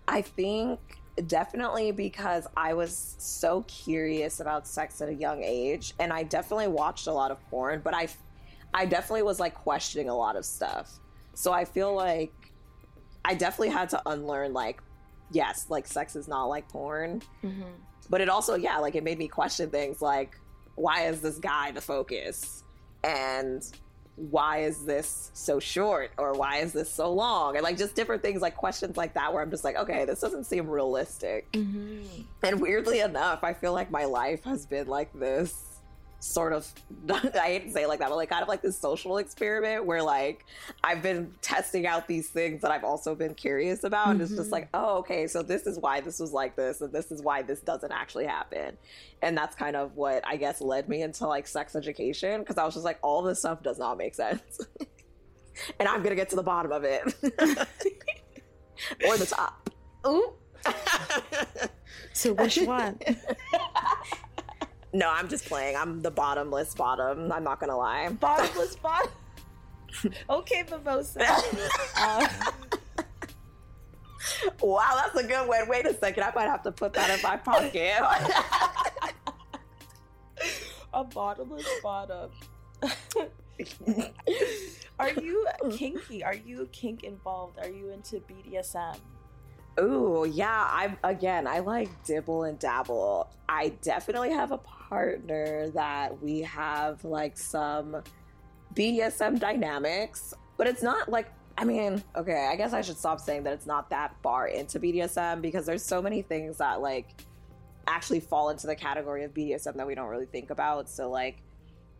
I 0.09 0.23
think 0.23 0.81
definitely 1.27 1.93
because 1.93 2.47
I 2.57 2.75
was 2.75 3.17
so 3.19 3.63
curious 3.63 4.41
about 4.41 4.67
sex 4.67 5.01
at 5.01 5.09
a 5.09 5.15
young 5.15 5.43
age, 5.43 5.95
and 5.99 6.13
I 6.13 6.23
definitely 6.25 6.69
watched 6.69 7.07
a 7.07 7.13
lot 7.13 7.31
of 7.31 7.41
porn, 7.49 7.81
but 7.83 7.95
I, 7.95 8.09
I 8.73 8.87
definitely 8.87 9.23
was 9.23 9.41
like 9.41 9.55
questioning 9.55 10.09
a 10.09 10.17
lot 10.17 10.37
of 10.37 10.45
stuff. 10.45 10.99
So 11.35 11.53
I 11.53 11.65
feel 11.65 11.95
like 11.95 12.33
I 13.25 13.35
definitely 13.35 13.71
had 13.71 13.89
to 13.91 14.03
unlearn 14.07 14.53
like, 14.53 14.83
yes, 15.31 15.67
like 15.69 15.87
sex 15.87 16.17
is 16.17 16.29
not 16.29 16.45
like 16.47 16.69
porn, 16.69 17.23
mm-hmm. 17.43 17.63
but 18.11 18.21
it 18.21 18.29
also 18.29 18.55
yeah, 18.55 18.79
like 18.79 18.95
it 18.95 19.05
made 19.05 19.19
me 19.19 19.29
question 19.29 19.71
things 19.71 20.03
like, 20.03 20.39
why 20.75 21.07
is 21.07 21.21
this 21.21 21.39
guy 21.39 21.71
the 21.71 21.81
focus, 21.81 22.65
and 23.03 23.65
why 24.17 24.59
is 24.59 24.85
this 24.85 25.31
so 25.35 25.59
short? 25.59 26.13
Or 26.19 26.35
why 26.35 26.59
is 26.59 26.73
this 26.73 26.91
so 26.91 27.13
long? 27.13 27.57
And 27.57 27.65
like 27.65 27.77
just 27.77 27.95
different 27.97 28.23
things 28.23 28.41
like 28.41 28.57
questions 28.57 28.97
like 28.97 29.15
that 29.15 29.33
where 29.33 29.43
i'm 29.43 29.51
just 29.51 29.65
like 29.65 29.77
okay 29.77 30.05
this 30.05 30.21
doesn't 30.21 30.45
seem 30.45 30.69
realistic. 30.69 31.51
Mm-hmm. 31.53 32.23
And 32.45 32.61
weirdly 32.61 33.01
enough 33.01 33.43
i 33.43 33.53
feel 33.53 33.73
like 33.73 33.91
my 33.91 34.05
life 34.05 34.45
has 34.45 34.67
been 34.67 34.87
like 34.87 35.13
this 35.15 35.74
sort 36.25 36.53
of 36.55 36.67
i 37.11 37.47
hate 37.47 37.67
to 37.67 37.71
say 37.71 37.83
it 37.83 37.89
like 37.89 37.99
that 37.99 38.09
but 38.09 38.17
like 38.17 38.31
kind 38.31 38.43
of 38.43 38.49
like 38.49 38.63
this 38.63 38.79
social 38.79 39.19
experiment 39.19 39.85
where 39.85 40.03
like 40.03 40.47
i've 40.83 41.03
been 41.03 41.31
testing 41.43 41.87
out 41.87 42.09
these 42.09 42.31
things 42.31 42.63
that 42.63 42.71
i've 42.71 42.83
also 42.83 43.15
been 43.15 43.35
curious 43.35 43.85
about 43.85 44.09
and 44.09 44.23
it's 44.23 44.31
just 44.31 44.45
mm-hmm. 44.45 44.53
like 44.53 44.69
oh 44.73 44.99
okay 44.99 45.27
so 45.27 45.43
this 45.43 45.67
is 45.67 45.79
why 45.79 46.01
this 46.01 46.19
was 46.19 46.33
like 46.33 46.57
this 46.57 46.81
and 46.81 46.93
this 46.93 47.11
is 47.11 47.21
why 47.21 47.43
this 47.43 47.61
doesn't 47.61 47.93
actually 47.93 48.27
happen. 48.27 48.77
And 49.23 49.37
that's 49.37 49.55
kind 49.55 49.77
of 49.77 49.97
what 49.97 50.27
i 50.27 50.37
guess 50.37 50.61
led 50.61 50.89
me 50.89 51.03
into 51.03 51.27
like 51.27 51.47
sex 51.47 51.77
education 51.77 52.41
because 52.41 52.59
i 52.59 52.65
was 52.65 52.75
just 52.75 52.85
like 52.85 52.99
all 53.03 53.23
this 53.23 53.41
stuff 53.41 53.63
does 53.63 53.79
not 53.79 53.99
make 53.99 54.15
sense. 54.15 54.61
And 55.79 55.89
i'm 55.89 56.03
gonna 56.03 56.17
get 56.17 56.31
to 56.31 56.37
the 56.37 56.43
bottom 56.43 56.73
of 56.73 56.83
it. 56.85 57.03
Or 59.07 59.17
the 59.17 59.27
top. 59.27 59.71
Ooh 60.05 60.33
So 62.13 62.33
which 62.33 62.59
one? 62.59 62.99
No 64.95 65.11
i'm 65.11 65.29
just 65.29 65.45
playing 65.45 65.77
i'm 65.77 66.01
the 66.01 66.11
bottomless 66.11 66.75
bottom 66.75 67.31
i'm 67.31 67.45
not 67.45 67.61
gonna 67.61 67.77
lie 67.77 68.09
Bottomless 68.09 68.77
bottom. 68.77 69.11
okay, 70.31 70.65
Mimosa. 70.69 71.25
Uh, 71.97 72.27
wow 74.63 74.91
that's 74.97 75.15
a 75.23 75.29
good 75.29 75.47
one 75.47 75.69
wait 75.69 75.87
a 75.87 75.95
second 75.95 76.23
i 76.23 76.33
might 76.35 76.49
have 76.49 76.63
to 76.63 76.73
put 76.73 76.93
that 76.95 77.11
in 77.11 77.23
my 77.23 77.37
pocket 77.37 78.01
a 80.95 81.05
bottomless 81.05 81.69
bottom. 81.83 82.31
Are 84.99 85.11
you 85.11 85.47
kinky? 85.73 86.25
Are 86.25 86.35
you 86.35 86.69
kink 86.73 87.05
involved? 87.05 87.59
Are 87.59 87.69
you 87.69 87.91
into 87.91 88.21
BDSM? 88.21 88.97
Ooh, 89.81 90.25
yeah. 90.31 90.69
I'm 90.71 90.97
again, 91.03 91.47
I 91.47 91.59
like 91.59 92.05
dibble 92.05 92.45
and 92.45 92.59
dabble. 92.59 93.29
I 93.49 93.71
definitely 93.83 94.31
have 94.31 94.53
a 94.53 94.59
partner 94.95 95.71
that 95.71 96.23
we 96.23 96.41
have 96.43 97.05
like 97.05 97.37
some 97.37 97.97
BDSM 98.75 99.41
dynamics, 99.41 100.35
but 100.57 100.69
it's 100.69 100.85
not 100.85 101.09
like 101.09 101.33
I 101.59 101.65
mean, 101.65 102.03
okay, 102.17 102.49
I 102.51 102.57
guess 102.57 102.73
I 102.73 102.81
should 102.81 102.97
stop 102.97 103.21
saying 103.21 103.43
that 103.45 103.53
it's 103.53 103.67
not 103.67 103.91
that 103.91 104.15
far 104.23 104.49
into 104.49 104.79
BDSM 104.79 105.41
because 105.41 105.67
there's 105.67 105.85
so 105.85 106.01
many 106.01 106.23
things 106.23 106.59
that 106.59 106.81
like 106.81 107.09
actually 107.89 108.21
fall 108.21 108.51
into 108.51 108.67
the 108.69 108.75
category 108.77 109.25
of 109.25 109.35
BDSM 109.35 109.75
that 109.75 109.87
we 109.87 109.97
don't 109.97 110.09
really 110.09 110.27
think 110.27 110.51
about. 110.51 110.89
So 110.89 111.11
like 111.11 111.43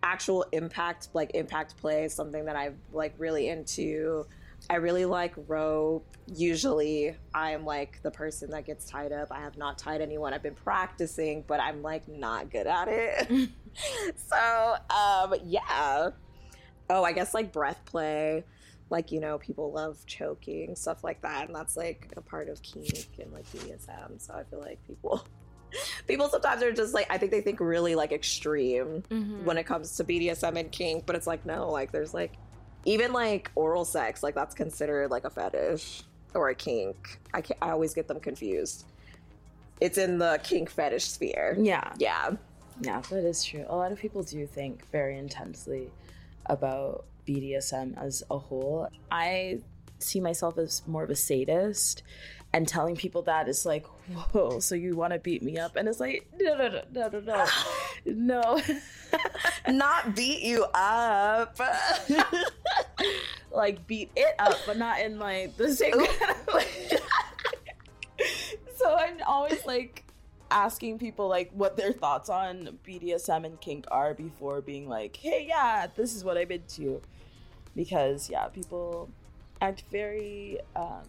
actual 0.05 0.45
impact, 0.53 1.09
like 1.15 1.33
impact 1.35 1.77
play 1.77 2.05
is 2.05 2.15
something 2.15 2.45
that 2.45 2.57
I'm 2.57 2.77
like 2.93 3.15
really 3.19 3.49
into. 3.49 4.25
I 4.71 4.77
really 4.77 5.05
like 5.05 5.35
rope. 5.47 6.07
Usually, 6.27 7.15
I'm 7.35 7.65
like 7.65 8.01
the 8.03 8.11
person 8.11 8.51
that 8.51 8.65
gets 8.65 8.87
tied 8.87 9.13
up. 9.13 9.29
I 9.31 9.41
have 9.41 9.59
not 9.59 9.77
tied 9.77 10.01
anyone. 10.01 10.33
I've 10.33 10.43
been 10.43 10.55
practicing, 10.55 11.45
but 11.47 11.61
I'm 11.61 11.83
like 11.83 12.09
not 12.09 12.51
good 12.51 12.67
at 12.67 12.89
it. 12.89 13.51
so, 14.17 14.77
um, 14.91 15.35
yeah. 15.45 16.11
Oh, 16.89 17.05
I 17.05 17.13
guess 17.13 17.35
like 17.35 17.53
breath 17.53 17.81
play. 17.85 18.45
Like, 18.91 19.13
you 19.13 19.21
know, 19.21 19.39
people 19.39 19.73
love 19.73 19.99
choking, 20.07 20.77
stuff 20.77 21.05
like 21.05 21.23
that. 21.23 21.47
And 21.47 21.55
that's 21.55 21.77
like 21.77 22.13
a 22.17 22.21
part 22.21 22.49
of 22.49 22.63
kink 22.63 23.09
and 23.19 23.33
like 23.33 23.45
BDSM. 23.53 24.21
So 24.21 24.35
I 24.35 24.45
feel 24.45 24.61
like 24.61 24.85
people. 24.87 25.27
People 26.07 26.29
sometimes 26.29 26.63
are 26.63 26.71
just 26.71 26.95
like 26.95 27.09
I 27.11 27.19
think 27.19 27.33
they 27.33 27.41
think 27.41 27.59
really 27.59 27.97
like 27.97 28.13
extreme 28.13 29.03
when 29.43 29.59
it 29.59 29.65
comes 29.65 29.97
to 29.97 30.05
BDSM 30.05 30.57
and 30.57 30.71
kink, 30.71 31.05
but 31.05 31.17
it's 31.17 31.27
like 31.27 31.45
no, 31.45 31.69
like 31.69 31.91
there's 31.91 32.15
like 32.15 32.35
even 32.85 33.13
like 33.13 33.51
oral 33.55 33.85
sex, 33.85 34.23
like 34.23 34.35
that's 34.35 34.55
considered 34.55 35.11
like 35.11 35.25
a 35.25 35.31
fetish 35.31 36.03
or 36.35 36.49
a 36.51 36.55
kink. 36.55 37.19
I 37.33 37.41
can 37.41 37.57
I 37.63 37.71
always 37.71 37.95
get 37.95 38.09
them 38.09 38.21
confused. 38.21 38.85
It's 39.81 39.99
in 39.99 40.19
the 40.19 40.41
kink 40.43 40.71
fetish 40.71 41.05
sphere. 41.05 41.57
Yeah. 41.59 41.93
Yeah. 41.99 42.33
Yeah, 42.81 43.01
that 43.11 43.25
is 43.25 43.45
true. 43.45 43.65
A 43.69 43.77
lot 43.77 43.93
of 43.93 43.99
people 43.99 44.23
do 44.23 44.47
think 44.47 44.89
very 44.91 45.19
intensely 45.19 45.91
about 46.47 47.05
BDSM 47.27 47.97
as 48.03 48.23
a 48.31 48.39
whole. 48.39 48.89
I 49.11 49.61
see 50.05 50.21
myself 50.21 50.59
as 50.59 50.83
more 50.87 51.05
of 51.05 51.11
a 51.11 51.17
sadist, 51.17 52.03
and 52.55 52.69
telling 52.69 52.95
people 52.95 53.23
that 53.23 53.49
is 53.49 53.67
like, 53.67 53.85
whoa, 54.33 54.61
so 54.61 54.77
you 54.77 54.95
want 54.95 55.13
to 55.13 55.19
beat 55.19 55.43
me 55.43 55.59
up? 55.59 55.75
And 55.75 55.89
it's 55.89 55.99
like, 55.99 56.25
no, 56.39 56.57
no, 56.57 56.69
no, 56.69 56.83
no, 56.93 57.09
no, 57.09 57.21
no. 57.21 57.47
no. 58.07 58.61
Not 59.69 60.15
beat 60.15 60.43
you 60.43 60.65
up. 60.73 61.59
like 63.51 63.85
beat 63.89 64.11
it 64.15 64.35
up, 64.39 64.57
but 64.67 64.79
not 64.79 65.01
in 65.01 65.19
like 65.19 65.57
the 65.57 65.75
same 65.75 65.93
kind 65.93 66.37
of 66.47 66.55
way. 66.55 66.67
so 68.77 68.97
I'm 68.97 69.17
always 69.27 69.65
like 69.65 70.05
asking 70.51 70.99
people 70.99 71.29
like 71.29 71.51
what 71.53 71.77
their 71.77 71.93
thoughts 71.93 72.29
on 72.29 72.79
BDSM 72.87 73.45
and 73.45 73.61
kink 73.61 73.87
are 73.91 74.15
before 74.15 74.61
being 74.61 74.89
like, 74.89 75.17
hey, 75.17 75.47
yeah, 75.49 75.87
this 75.95 76.15
is 76.15 76.25
what 76.25 76.37
I'm 76.37 76.51
into. 76.51 77.01
Because 77.75 78.31
yeah, 78.31 78.47
people 78.49 79.11
act 79.65 79.85
very 79.91 80.59
um 80.77 81.03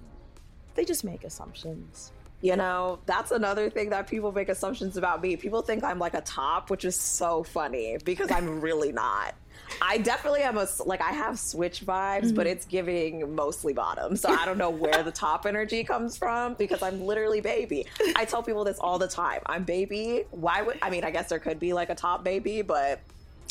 they 0.75 0.85
just 0.85 1.03
make 1.03 1.23
assumptions. 1.23 2.11
You 2.41 2.55
know, 2.55 2.99
that's 3.05 3.31
another 3.31 3.69
thing 3.69 3.89
that 3.89 4.07
people 4.07 4.31
make 4.31 4.49
assumptions 4.49 4.97
about 4.97 5.21
me. 5.21 5.35
People 5.37 5.61
think 5.61 5.83
I'm 5.83 5.99
like 5.99 6.13
a 6.13 6.21
top, 6.21 6.69
which 6.69 6.85
is 6.85 6.95
so 6.99 7.43
funny 7.43 7.97
because 8.03 8.29
I'm 8.29 8.61
really 8.67 8.91
not. 8.91 9.33
I 9.81 9.97
definitely 9.97 10.41
am 10.41 10.57
a 10.57 10.67
like 10.85 11.01
I 11.01 11.11
have 11.11 11.39
switch 11.39 11.85
vibes, 11.85 12.25
mm-hmm. 12.25 12.35
but 12.35 12.45
it's 12.45 12.65
giving 12.65 13.33
mostly 13.35 13.73
bottom. 13.73 14.15
So 14.15 14.29
I 14.29 14.45
don't 14.45 14.57
know 14.57 14.69
where 14.69 15.01
the 15.01 15.11
top 15.11 15.45
energy 15.45 15.83
comes 15.83 16.17
from 16.17 16.53
because 16.53 16.83
I'm 16.83 17.01
literally 17.01 17.41
baby. 17.41 17.87
I 18.15 18.25
tell 18.25 18.43
people 18.43 18.63
this 18.63 18.77
all 18.79 18.99
the 18.99 19.07
time. 19.07 19.41
I'm 19.45 19.63
baby. 19.63 20.25
Why 20.31 20.61
would 20.61 20.77
I 20.81 20.89
mean? 20.89 21.03
I 21.03 21.11
guess 21.11 21.29
there 21.29 21.39
could 21.39 21.59
be 21.59 21.73
like 21.73 21.89
a 21.89 21.95
top 21.95 22.23
baby, 22.23 22.61
but 22.61 23.01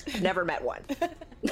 I've 0.07 0.23
never 0.23 0.45
met 0.45 0.63
one. 0.63 0.83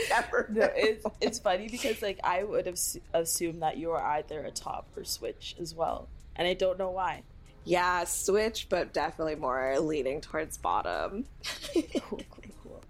never. 0.10 0.48
No, 0.52 0.68
it's 0.74 1.04
it's 1.20 1.38
funny 1.38 1.68
because 1.68 2.02
like 2.02 2.18
I 2.24 2.42
would 2.42 2.66
have 2.66 2.78
assumed 3.14 3.62
that 3.62 3.76
you 3.76 3.90
are 3.92 4.02
either 4.02 4.40
a 4.40 4.50
top 4.50 4.88
or 4.96 5.04
switch 5.04 5.56
as 5.60 5.74
well 5.74 6.08
and 6.36 6.48
I 6.48 6.54
don't 6.54 6.78
know 6.78 6.90
why. 6.90 7.22
Yeah, 7.64 8.04
switch, 8.04 8.68
but 8.70 8.94
definitely 8.94 9.36
more 9.36 9.78
leaning 9.78 10.20
towards 10.20 10.56
bottom. 10.56 11.26
cool, 11.74 11.92
cool, 12.30 12.44
cool. 12.62 12.82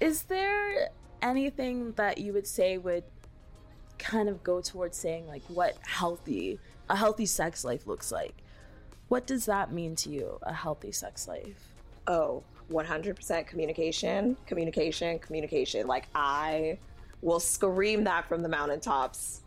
Is 0.00 0.22
there 0.24 0.90
anything 1.20 1.92
that 1.92 2.18
you 2.18 2.32
would 2.32 2.46
say 2.46 2.78
would 2.78 3.04
kind 3.98 4.28
of 4.28 4.42
go 4.42 4.60
towards 4.60 4.96
saying 4.96 5.26
like 5.26 5.42
what 5.48 5.76
healthy 5.82 6.58
a 6.88 6.96
healthy 6.96 7.26
sex 7.26 7.64
life 7.64 7.86
looks 7.86 8.12
like? 8.12 8.34
What 9.08 9.26
does 9.26 9.46
that 9.46 9.72
mean 9.72 9.96
to 9.96 10.10
you, 10.10 10.38
a 10.42 10.52
healthy 10.52 10.92
sex 10.92 11.26
life? 11.26 11.74
Oh, 12.06 12.44
100% 12.72 13.46
communication, 13.46 14.36
communication, 14.46 15.18
communication. 15.18 15.86
Like 15.86 16.08
I 16.14 16.78
will 17.20 17.40
scream 17.40 18.04
that 18.04 18.28
from 18.28 18.42
the 18.42 18.48
mountaintops 18.48 19.42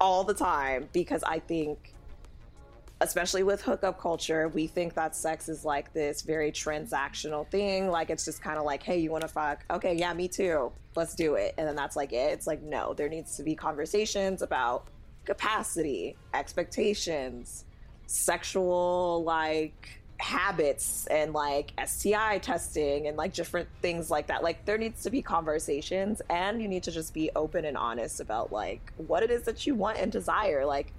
all 0.00 0.24
the 0.24 0.34
time 0.34 0.88
because 0.92 1.22
I 1.24 1.38
think 1.40 1.94
especially 3.00 3.44
with 3.44 3.62
hookup 3.62 4.00
culture, 4.00 4.48
we 4.48 4.66
think 4.66 4.94
that 4.94 5.14
sex 5.14 5.48
is 5.48 5.64
like 5.64 5.92
this 5.92 6.22
very 6.22 6.50
transactional 6.50 7.48
thing. 7.48 7.88
Like 7.88 8.10
it's 8.10 8.24
just 8.24 8.42
kind 8.42 8.58
of 8.58 8.64
like, 8.64 8.82
hey, 8.82 8.98
you 8.98 9.10
want 9.10 9.22
to 9.22 9.28
fuck? 9.28 9.64
Okay, 9.70 9.94
yeah, 9.94 10.12
me 10.12 10.26
too. 10.26 10.72
Let's 10.96 11.14
do 11.14 11.34
it. 11.34 11.54
And 11.58 11.68
then 11.68 11.76
that's 11.76 11.94
like 11.94 12.12
it. 12.12 12.32
It's 12.32 12.46
like, 12.46 12.62
no, 12.62 12.94
there 12.94 13.08
needs 13.08 13.36
to 13.36 13.44
be 13.44 13.54
conversations 13.54 14.42
about 14.42 14.88
capacity, 15.24 16.16
expectations, 16.34 17.66
sexual 18.06 19.22
like 19.24 19.97
habits 20.18 21.06
and 21.06 21.32
like 21.32 21.72
STI 21.84 22.38
testing 22.38 23.06
and 23.06 23.16
like 23.16 23.32
different 23.32 23.68
things 23.80 24.10
like 24.10 24.26
that. 24.26 24.42
Like 24.42 24.64
there 24.64 24.78
needs 24.78 25.02
to 25.04 25.10
be 25.10 25.22
conversations 25.22 26.20
and 26.28 26.60
you 26.60 26.68
need 26.68 26.82
to 26.84 26.90
just 26.90 27.14
be 27.14 27.30
open 27.36 27.64
and 27.64 27.76
honest 27.76 28.20
about 28.20 28.52
like 28.52 28.92
what 28.96 29.22
it 29.22 29.30
is 29.30 29.42
that 29.44 29.66
you 29.66 29.74
want 29.74 29.98
and 29.98 30.10
desire. 30.10 30.66
Like 30.66 30.92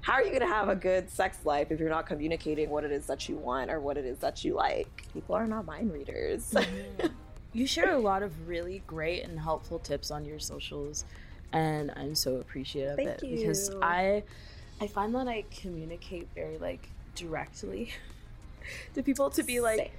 how 0.00 0.14
are 0.14 0.22
you 0.22 0.28
going 0.28 0.40
to 0.40 0.46
have 0.46 0.68
a 0.68 0.76
good 0.76 1.10
sex 1.10 1.38
life 1.44 1.70
if 1.70 1.80
you're 1.80 1.88
not 1.88 2.06
communicating 2.06 2.70
what 2.70 2.84
it 2.84 2.92
is 2.92 3.06
that 3.06 3.28
you 3.28 3.36
want 3.36 3.70
or 3.70 3.80
what 3.80 3.96
it 3.96 4.04
is 4.04 4.18
that 4.18 4.44
you 4.44 4.54
like? 4.54 5.04
People 5.12 5.34
are 5.34 5.46
not 5.46 5.64
mind 5.64 5.92
readers. 5.92 6.50
Mm-hmm. 6.52 7.08
you 7.52 7.66
share 7.66 7.92
a 7.92 7.98
lot 7.98 8.22
of 8.22 8.48
really 8.48 8.82
great 8.86 9.24
and 9.24 9.38
helpful 9.38 9.78
tips 9.78 10.10
on 10.10 10.24
your 10.24 10.38
socials, 10.38 11.04
and 11.52 11.90
I'm 11.96 12.14
so 12.14 12.36
appreciative 12.36 12.96
Thank 12.96 13.08
of 13.08 13.22
it 13.22 13.26
you. 13.26 13.36
because 13.38 13.70
I 13.82 14.22
I 14.80 14.86
find 14.86 15.14
that 15.14 15.26
I 15.26 15.44
communicate 15.50 16.28
very 16.34 16.58
like 16.58 16.88
directly 17.14 17.90
to 18.94 19.02
people 19.02 19.30
to 19.30 19.42
be 19.42 19.60
like, 19.60 19.78
Same. 19.78 19.90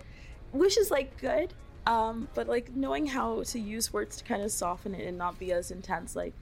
which 0.53 0.77
is 0.77 0.91
like 0.91 1.17
good. 1.19 1.53
Um, 1.85 2.27
but 2.35 2.47
like 2.47 2.75
knowing 2.75 3.07
how 3.07 3.43
to 3.43 3.59
use 3.59 3.91
words 3.91 4.17
to 4.17 4.23
kind 4.23 4.43
of 4.43 4.51
soften 4.51 4.93
it 4.93 5.07
and 5.07 5.17
not 5.17 5.39
be 5.39 5.51
as 5.51 5.71
intense. 5.71 6.15
Like, 6.15 6.33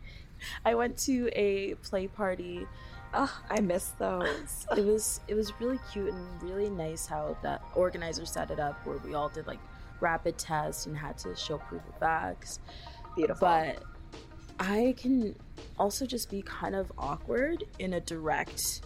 I 0.66 0.76
went 0.76 0.98
to 1.00 1.30
a 1.34 1.76
play 1.76 2.08
party 2.08 2.68
Oh, 3.14 3.42
I 3.50 3.62
miss 3.62 3.90
those. 3.98 4.68
it 4.78 4.86
was 4.86 5.22
it 5.28 5.34
was 5.34 5.52
really 5.60 5.80
cute 5.92 6.14
and 6.14 6.44
really 6.44 6.70
nice 6.70 7.06
how 7.06 7.38
that 7.42 7.62
organizer 7.76 8.26
set 8.26 8.52
it 8.52 8.60
up 8.60 8.86
where 8.86 8.98
we 8.98 9.14
all 9.14 9.30
did 9.30 9.48
like 9.48 9.60
rapid 10.00 10.38
tests 10.38 10.86
and 10.86 10.98
had 10.98 11.18
to 11.20 11.36
show 11.36 11.58
proof 11.58 11.82
of 11.88 12.00
facts. 12.00 12.60
Beautiful. 13.16 13.48
But 13.48 13.84
I 14.60 14.94
can 14.98 15.36
also 15.80 16.06
just 16.06 16.30
be 16.30 16.42
kind 16.42 16.76
of 16.76 16.92
awkward 16.98 17.64
in 17.80 17.94
a 17.94 18.00
direct 18.00 18.82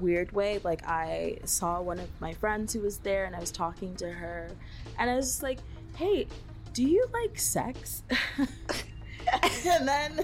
weird 0.00 0.32
way. 0.32 0.60
Like 0.62 0.86
I 0.86 1.38
saw 1.44 1.80
one 1.80 1.98
of 1.98 2.08
my 2.20 2.32
friends 2.34 2.72
who 2.72 2.80
was 2.80 2.98
there 2.98 3.24
and 3.24 3.34
I 3.34 3.40
was 3.40 3.50
talking 3.50 3.94
to 3.96 4.10
her 4.10 4.48
and 4.98 5.10
I 5.10 5.16
was 5.16 5.26
just 5.26 5.42
like, 5.42 5.58
"Hey, 5.96 6.26
do 6.72 6.82
you 6.82 7.06
like 7.12 7.38
sex?" 7.38 8.02
and 9.66 9.86
then 9.86 10.20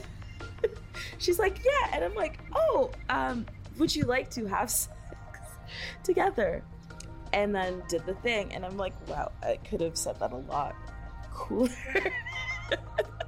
she's 1.18 1.38
like, 1.38 1.58
yeah. 1.64 1.90
And 1.92 2.04
I'm 2.04 2.14
like, 2.14 2.38
oh, 2.54 2.90
um, 3.08 3.46
would 3.78 3.94
you 3.94 4.04
like 4.04 4.30
to 4.30 4.46
have 4.46 4.70
sex 4.70 4.92
together? 6.02 6.62
And 7.32 7.54
then 7.54 7.82
did 7.88 8.06
the 8.06 8.14
thing. 8.14 8.54
And 8.54 8.64
I'm 8.64 8.76
like, 8.76 8.92
wow, 9.08 9.32
I 9.42 9.56
could 9.68 9.80
have 9.80 9.96
said 9.96 10.18
that 10.20 10.32
a 10.32 10.36
lot 10.36 10.74
cooler. 11.32 11.68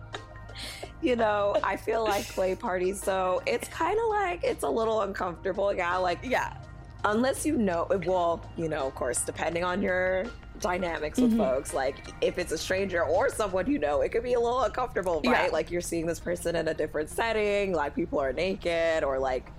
you 1.03 1.17
know, 1.17 1.57
I 1.63 1.77
feel 1.77 2.05
like 2.05 2.27
play 2.29 2.55
parties, 2.55 3.03
so 3.03 3.43
it's 3.47 3.69
kind 3.69 3.99
of 3.99 4.09
like 4.09 4.43
it's 4.45 4.65
a 4.65 4.69
little 4.69 5.03
uncomfortable. 5.03 5.75
Yeah, 5.75 5.97
like, 5.97 6.19
yeah. 6.23 6.57
Unless 7.05 7.47
you 7.47 7.57
know, 7.57 7.87
well, 8.05 8.45
you 8.57 8.69
know, 8.69 8.89
of 8.89 8.95
course, 8.95 9.21
depending 9.21 9.63
on 9.63 9.81
your 9.81 10.27
dynamics 10.61 11.19
with 11.19 11.31
mm-hmm. 11.31 11.41
folks. 11.41 11.75
Like 11.75 11.97
if 12.21 12.39
it's 12.39 12.53
a 12.53 12.59
stranger 12.59 13.05
or 13.05 13.29
someone 13.29 13.71
you 13.71 13.79
know, 13.79 14.01
it 14.01 14.11
could 14.11 14.23
be 14.23 14.35
a 14.35 14.41
little 14.41 14.63
uncomfortable, 14.63 15.21
right? 15.25 15.47
Yeah. 15.47 15.53
Like 15.53 15.71
you're 15.71 15.81
seeing 15.81 16.07
this 16.07 16.21
person 16.21 16.57
in 16.57 16.69
a 16.69 16.75
different 16.75 17.09
setting, 17.09 17.73
like 17.73 17.95
people 17.95 18.19
are 18.19 18.33
naked 18.33 19.05
or 19.05 19.19
like 19.19 19.51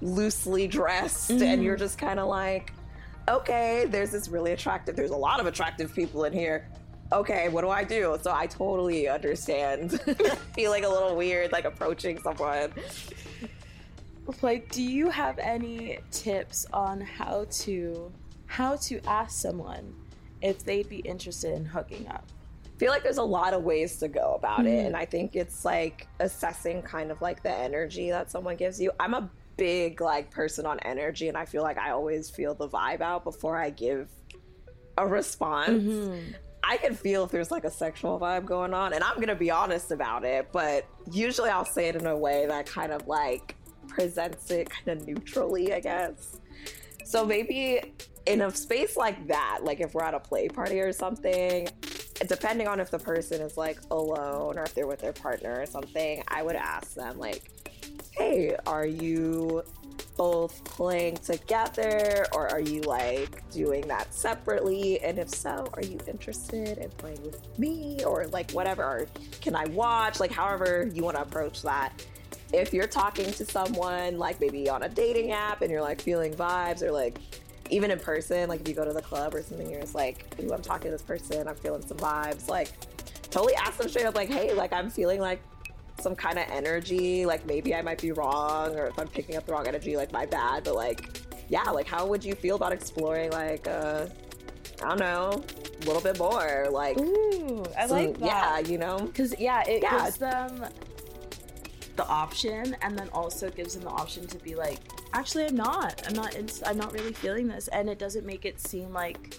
loosely 0.00 0.66
dressed, 0.66 1.30
mm-hmm. 1.30 1.42
and 1.42 1.62
you're 1.62 1.76
just 1.76 1.98
kind 1.98 2.20
of 2.20 2.28
like, 2.28 2.72
okay, 3.28 3.86
there's 3.88 4.10
this 4.10 4.28
really 4.28 4.52
attractive, 4.52 4.96
there's 4.96 5.10
a 5.10 5.16
lot 5.16 5.40
of 5.40 5.46
attractive 5.46 5.94
people 5.94 6.24
in 6.24 6.32
here. 6.32 6.68
Okay, 7.14 7.48
what 7.48 7.60
do 7.60 7.70
I 7.70 7.84
do? 7.84 8.18
So 8.20 8.32
I 8.34 8.46
totally 8.48 9.08
understand 9.08 10.00
feeling 10.54 10.84
a 10.84 10.88
little 10.88 11.14
weird, 11.14 11.52
like 11.52 11.64
approaching 11.64 12.20
someone. 12.20 12.72
Like, 14.42 14.68
do 14.72 14.82
you 14.82 15.08
have 15.10 15.38
any 15.38 16.00
tips 16.10 16.66
on 16.72 17.00
how 17.00 17.46
to 17.50 18.12
how 18.46 18.76
to 18.76 19.00
ask 19.06 19.40
someone 19.40 19.94
if 20.42 20.64
they'd 20.64 20.88
be 20.88 20.98
interested 20.98 21.54
in 21.54 21.64
hooking 21.64 22.08
up? 22.08 22.24
I 22.64 22.78
feel 22.78 22.90
like 22.90 23.04
there's 23.04 23.18
a 23.18 23.22
lot 23.22 23.54
of 23.54 23.62
ways 23.62 23.96
to 23.98 24.08
go 24.08 24.34
about 24.34 24.60
mm-hmm. 24.60 24.68
it. 24.68 24.86
And 24.86 24.96
I 24.96 25.04
think 25.04 25.36
it's 25.36 25.64
like 25.64 26.08
assessing 26.18 26.82
kind 26.82 27.12
of 27.12 27.22
like 27.22 27.44
the 27.44 27.54
energy 27.54 28.10
that 28.10 28.28
someone 28.28 28.56
gives 28.56 28.80
you. 28.80 28.90
I'm 28.98 29.14
a 29.14 29.30
big 29.56 30.00
like 30.00 30.32
person 30.32 30.66
on 30.66 30.80
energy 30.80 31.28
and 31.28 31.36
I 31.36 31.44
feel 31.44 31.62
like 31.62 31.78
I 31.78 31.90
always 31.90 32.28
feel 32.28 32.54
the 32.54 32.68
vibe 32.68 33.02
out 33.02 33.22
before 33.22 33.56
I 33.56 33.70
give 33.70 34.10
a 34.98 35.06
response. 35.06 35.70
Mm-hmm. 35.70 36.32
I 36.66 36.78
can 36.78 36.94
feel 36.94 37.24
if 37.24 37.30
there's 37.30 37.50
like 37.50 37.64
a 37.64 37.70
sexual 37.70 38.18
vibe 38.18 38.46
going 38.46 38.72
on 38.72 38.94
and 38.94 39.04
I'm 39.04 39.20
to 39.20 39.34
be 39.34 39.50
honest 39.50 39.90
about 39.90 40.24
it, 40.24 40.48
but 40.52 40.86
usually 41.12 41.50
I'll 41.50 41.64
say 41.64 41.88
it 41.88 41.96
in 41.96 42.06
a 42.06 42.16
way 42.16 42.46
that 42.46 42.66
kind 42.66 42.92
of 42.92 43.06
like 43.06 43.54
presents 43.86 44.50
it 44.50 44.70
kind 44.70 45.00
of 45.00 45.06
neutrally, 45.06 45.72
I 45.74 45.80
guess. 45.80 46.38
So 47.04 47.24
maybe 47.24 47.94
in 48.26 48.40
a 48.40 48.50
space 48.50 48.96
like 48.96 49.28
that, 49.28 49.60
like 49.62 49.80
if 49.80 49.94
we're 49.94 50.04
at 50.04 50.14
a 50.14 50.20
play 50.20 50.48
party 50.48 50.80
or 50.80 50.92
something, 50.92 51.68
depending 52.26 52.68
on 52.68 52.80
if 52.80 52.90
the 52.90 52.98
person 52.98 53.42
is 53.42 53.56
like 53.56 53.78
alone 53.90 54.58
or 54.58 54.62
if 54.62 54.74
they're 54.74 54.86
with 54.86 55.00
their 55.00 55.12
partner 55.12 55.60
or 55.60 55.66
something, 55.66 56.22
I 56.28 56.42
would 56.42 56.56
ask 56.56 56.94
them, 56.94 57.18
like, 57.18 57.50
hey, 58.12 58.56
are 58.66 58.86
you 58.86 59.62
both 60.16 60.62
playing 60.64 61.16
together 61.18 62.26
or 62.32 62.48
are 62.48 62.60
you 62.60 62.82
like 62.82 63.48
doing 63.50 63.86
that 63.88 64.12
separately? 64.14 65.00
And 65.00 65.18
if 65.18 65.28
so, 65.28 65.68
are 65.74 65.82
you 65.82 65.98
interested 66.06 66.78
in 66.78 66.90
playing 66.90 67.22
with 67.22 67.58
me 67.58 68.04
or 68.04 68.26
like 68.28 68.50
whatever? 68.52 68.82
Or 68.82 69.06
can 69.40 69.56
I 69.56 69.64
watch? 69.66 70.20
Like, 70.20 70.32
however 70.32 70.90
you 70.92 71.02
want 71.02 71.16
to 71.16 71.22
approach 71.22 71.62
that. 71.62 72.04
If 72.52 72.72
you're 72.72 72.86
talking 72.86 73.32
to 73.32 73.44
someone, 73.44 74.18
like 74.18 74.40
maybe 74.40 74.68
on 74.68 74.84
a 74.84 74.88
dating 74.88 75.32
app 75.32 75.62
and 75.62 75.70
you're 75.70 75.82
like 75.82 76.00
feeling 76.00 76.32
vibes 76.34 76.82
or 76.82 76.92
like 76.92 77.18
even 77.70 77.90
in 77.90 77.98
person, 77.98 78.48
like 78.48 78.60
if 78.60 78.68
you 78.68 78.74
go 78.74 78.84
to 78.84 78.92
the 78.92 79.02
club 79.02 79.34
or 79.34 79.42
something, 79.42 79.68
you're 79.68 79.80
just 79.80 79.94
like, 79.94 80.26
ooh, 80.40 80.52
I'm 80.52 80.62
talking 80.62 80.84
to 80.84 80.90
this 80.90 81.02
person, 81.02 81.48
I'm 81.48 81.56
feeling 81.56 81.82
some 81.82 81.96
vibes. 81.96 82.48
Like, 82.48 82.70
totally 83.30 83.54
ask 83.56 83.78
them 83.78 83.88
straight 83.88 84.06
up, 84.06 84.14
like, 84.14 84.28
hey, 84.28 84.52
like 84.52 84.72
I'm 84.72 84.90
feeling 84.90 85.20
like 85.20 85.42
some 86.04 86.14
kind 86.14 86.38
of 86.38 86.44
energy. 86.50 87.26
Like 87.26 87.44
maybe 87.46 87.74
I 87.74 87.82
might 87.82 88.00
be 88.00 88.12
wrong, 88.12 88.76
or 88.76 88.86
if 88.86 88.98
I'm 88.98 89.08
picking 89.08 89.36
up 89.36 89.46
the 89.46 89.52
wrong 89.52 89.66
energy, 89.66 89.96
like 89.96 90.12
my 90.12 90.26
bad. 90.26 90.62
But 90.62 90.76
like, 90.76 91.20
yeah, 91.48 91.68
like 91.70 91.88
how 91.88 92.06
would 92.06 92.24
you 92.24 92.36
feel 92.36 92.54
about 92.54 92.72
exploring 92.72 93.32
like 93.32 93.66
uh 93.66 94.06
I 94.82 94.88
don't 94.88 95.00
know, 95.00 95.42
a 95.82 95.84
little 95.86 96.02
bit 96.02 96.18
more? 96.18 96.66
Like, 96.70 96.98
ooh, 97.00 97.64
I 97.76 97.86
some, 97.86 97.96
like 97.96 98.18
that. 98.18 98.26
Yeah, 98.26 98.58
you 98.70 98.78
know, 98.78 98.98
because 98.98 99.34
yeah, 99.40 99.62
it 99.66 99.82
yeah. 99.82 100.04
gives 100.04 100.18
them 100.18 100.66
the 101.96 102.06
option 102.06 102.76
and 102.82 102.98
then 102.98 103.08
also 103.12 103.50
gives 103.50 103.74
them 103.74 103.84
the 103.84 103.90
option 103.90 104.26
to 104.26 104.36
be 104.38 104.56
like 104.56 104.80
actually 105.12 105.46
i'm 105.46 105.54
not 105.54 106.02
i'm 106.08 106.12
not 106.12 106.34
in, 106.34 106.48
i'm 106.66 106.76
not 106.76 106.92
really 106.92 107.12
feeling 107.12 107.46
this 107.46 107.68
and 107.68 107.88
it 107.88 108.00
doesn't 108.00 108.26
make 108.26 108.44
it 108.44 108.58
seem 108.58 108.92
like 108.92 109.38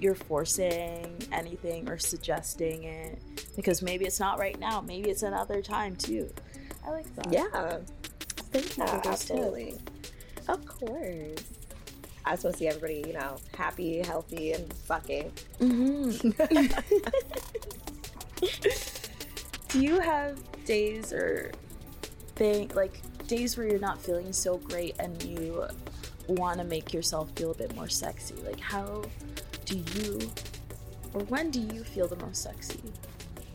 you're 0.00 0.14
forcing 0.14 1.16
anything 1.32 1.88
or 1.88 1.98
suggesting 1.98 2.84
it 2.84 3.18
because 3.56 3.82
maybe 3.82 4.04
it's 4.06 4.18
not 4.20 4.38
right 4.38 4.58
now 4.58 4.80
maybe 4.80 5.10
it's 5.10 5.22
another 5.22 5.60
time 5.62 5.94
too 5.96 6.28
i 6.86 6.90
like 6.90 7.14
that 7.16 7.30
Yeah. 7.32 7.78
thank 8.52 8.76
you 8.76 8.84
Yeah, 8.84 8.86
for 8.86 9.08
this 9.08 9.24
tip. 9.26 9.36
absolutely. 9.36 9.78
Of 10.48 10.64
course. 10.66 11.44
I 12.24 12.32
just 12.32 12.44
want 12.44 12.54
to 12.56 12.58
see 12.58 12.66
everybody, 12.68 13.04
you 13.06 13.12
know, 13.14 13.36
happy, 13.56 13.98
healthy, 14.00 14.52
and 14.52 14.72
fucking. 14.74 15.30
Mm-hmm. 15.60 16.30
do 19.68 19.80
you 19.80 20.00
have 20.00 20.38
days 20.64 21.12
or 21.12 21.52
thing 22.36 22.70
like 22.74 23.00
days 23.26 23.56
where 23.56 23.66
you're 23.68 23.78
not 23.78 24.00
feeling 24.00 24.32
so 24.32 24.58
great 24.58 24.96
and 24.98 25.22
you 25.22 25.64
want 26.28 26.58
to 26.58 26.64
make 26.64 26.92
yourself 26.92 27.30
feel 27.36 27.50
a 27.52 27.54
bit 27.54 27.74
more 27.76 27.88
sexy 27.88 28.34
like 28.44 28.58
how 28.60 29.02
do 29.70 29.78
you 30.00 30.30
or 31.14 31.22
when 31.24 31.50
do 31.50 31.60
you 31.60 31.82
feel 31.82 32.06
the 32.06 32.16
most 32.16 32.42
sexy 32.42 32.80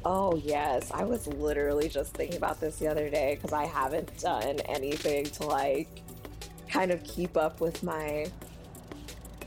Oh, 0.08 0.36
yes. 0.36 0.92
I 0.92 1.04
was 1.04 1.26
literally 1.26 1.90
just 1.90 2.14
thinking 2.14 2.38
about 2.38 2.62
this 2.62 2.78
the 2.78 2.88
other 2.88 3.10
day 3.10 3.36
because 3.36 3.54
I 3.54 3.66
haven't 3.66 4.16
done 4.20 4.60
anything 4.70 5.26
to 5.26 5.48
like 5.48 6.04
kind 6.70 6.92
of 6.92 7.04
keep 7.04 7.36
up 7.36 7.60
with 7.60 7.82
my 7.82 8.28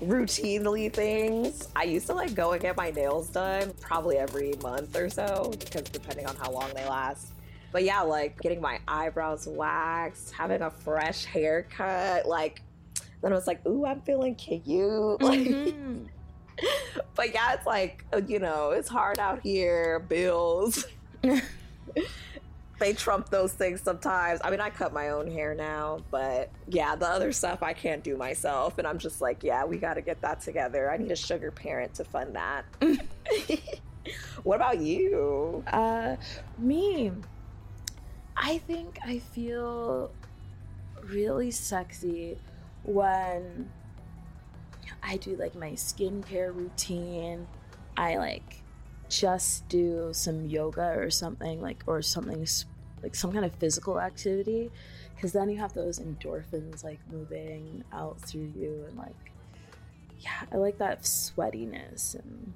routinely 0.03 0.93
things. 0.93 1.69
I 1.77 1.85
used 1.85 2.09
to 2.09 2.15
like 2.15 2.35
go 2.35 2.53
and 2.53 2.61
get 2.61 2.77
my 2.77 2.91
nails 2.91 3.29
done 3.29 3.73
probably 3.81 4.19
every 4.19 4.55
month 4.61 4.97
or 4.97 5.09
so 5.09 5.55
because 5.61 5.83
depending 5.83 6.27
on 6.27 6.35
how 6.35 6.51
long 6.51 6.73
they 6.75 6.85
last. 6.87 7.29
But 7.71 7.85
yeah, 7.85 8.01
like 8.01 8.41
getting 8.41 8.61
my 8.61 8.81
eyebrows 8.89 9.47
waxed, 9.47 10.33
having 10.33 10.63
a 10.63 10.71
fresh 10.71 11.25
haircut, 11.25 12.27
like 12.27 12.63
then 13.23 13.33
I 13.33 13.37
was 13.37 13.47
like, 13.47 13.65
ooh, 13.65 13.87
I'm 13.87 14.01
feeling 14.01 14.35
cute. 14.35 14.65
Like 15.23 15.39
Mm-hmm. 15.39 16.07
but 17.15 17.33
yeah, 17.35 17.55
it's 17.55 17.67
like 17.67 18.05
you 18.27 18.39
know, 18.39 18.71
it's 18.71 18.89
hard 18.89 19.19
out 19.19 19.41
here. 19.41 20.01
Bills, 20.01 20.87
they 22.79 22.93
trump 22.93 23.29
those 23.31 23.53
things 23.53 23.81
sometimes. 23.83 24.41
I 24.43 24.51
mean, 24.51 24.61
I 24.61 24.71
cut 24.71 24.93
my 24.93 25.11
own 25.11 25.31
hair 25.31 25.55
now, 25.55 26.01
but 26.11 26.51
yeah, 26.69 26.97
the 26.97 27.09
other 27.09 27.33
stuff 27.33 27.63
I 27.63 27.73
can't 27.73 28.03
do 28.03 28.17
myself, 28.17 28.79
and 28.79 28.87
I'm 28.87 28.99
just 28.99 29.21
like, 29.21 29.43
yeah, 29.43 29.65
we 29.65 29.79
got 29.79 29.95
to 29.95 30.01
get 30.01 30.21
that 30.23 30.41
together. 30.41 30.91
I 30.91 30.97
need 30.97 31.11
a 31.11 31.17
sugar 31.17 31.51
parent 31.51 31.95
to 31.95 32.05
fund 32.05 32.37
that. 32.37 32.65
what 34.43 34.57
about 34.57 34.79
you? 34.79 35.65
Uh, 35.67 36.17
me, 36.57 37.13
I 38.37 38.59
think 38.59 38.99
I 39.05 39.19
feel 39.19 40.13
really 41.05 41.51
sexy 41.51 42.39
when 42.85 43.69
I 45.03 45.17
do 45.17 45.37
like 45.37 45.55
my 45.55 45.73
skincare 45.73 46.55
routine. 46.55 47.47
I 47.97 48.17
like 48.17 48.63
just 49.09 49.69
do 49.69 50.11
some 50.13 50.47
yoga 50.47 50.93
or 50.97 51.11
something 51.11 51.61
like, 51.61 51.83
or 51.87 52.03
something 52.03 52.47
like 53.03 53.15
some 53.15 53.33
kind 53.33 53.45
of 53.45 53.55
physical 53.55 54.01
activity, 54.01 54.71
because 55.15 55.33
then 55.33 55.49
you 55.49 55.59
have 55.59 55.73
those 55.73 55.99
endorphins 55.99 56.85
like 56.85 56.99
moving 57.11 57.85
out 57.93 58.21
through 58.21 58.53
you 58.57 58.85
and 58.89 58.99
like, 58.99 59.33
yeah, 60.21 60.43
I 60.53 60.57
like 60.57 60.79
that 60.79 61.03
sweatiness 61.03 62.15
and. 62.15 62.53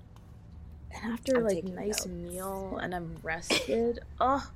And 0.94 1.14
after 1.14 1.38
I'm 1.38 1.44
like 1.44 1.64
nice 1.64 2.04
notes. 2.04 2.06
meal 2.06 2.78
and 2.82 2.94
I'm 2.94 3.16
rested, 3.22 4.00
oh, 4.20 4.46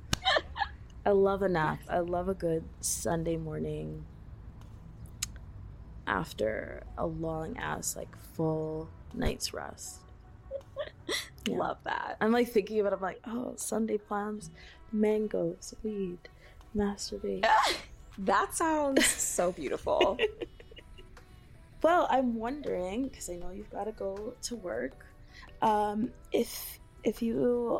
I 1.03 1.09
love 1.09 1.41
a 1.41 1.49
nap. 1.49 1.79
I 1.89 1.99
love 1.99 2.29
a 2.29 2.35
good 2.35 2.63
Sunday 2.79 3.37
morning 3.37 4.05
after 6.07 6.83
a 6.97 7.05
long 7.05 7.57
ass 7.57 7.95
like 7.95 8.15
full 8.35 8.89
night's 9.13 9.53
rest. 9.53 9.99
Yeah. 11.47 11.57
Love 11.59 11.77
that. 11.85 12.17
I'm 12.19 12.33
like 12.33 12.49
thinking 12.49 12.79
about 12.81 12.91
it, 12.91 12.97
I'm 12.97 13.01
like, 13.01 13.21
oh, 13.25 13.53
Sunday 13.55 13.97
plans, 13.97 14.51
mangoes, 14.91 15.73
weed, 15.83 16.19
masturbate. 16.75 17.45
That 18.19 18.55
sounds 18.55 19.05
so 19.05 19.51
beautiful. 19.51 20.17
Well, 21.83 22.07
I'm 22.09 22.35
wondering 22.35 23.07
because 23.07 23.29
I 23.29 23.35
know 23.35 23.51
you've 23.51 23.69
got 23.69 23.85
to 23.85 23.91
go 23.91 24.33
to 24.43 24.55
work. 24.55 25.05
Um, 25.61 26.11
if 26.31 26.79
if 27.03 27.21
you 27.21 27.79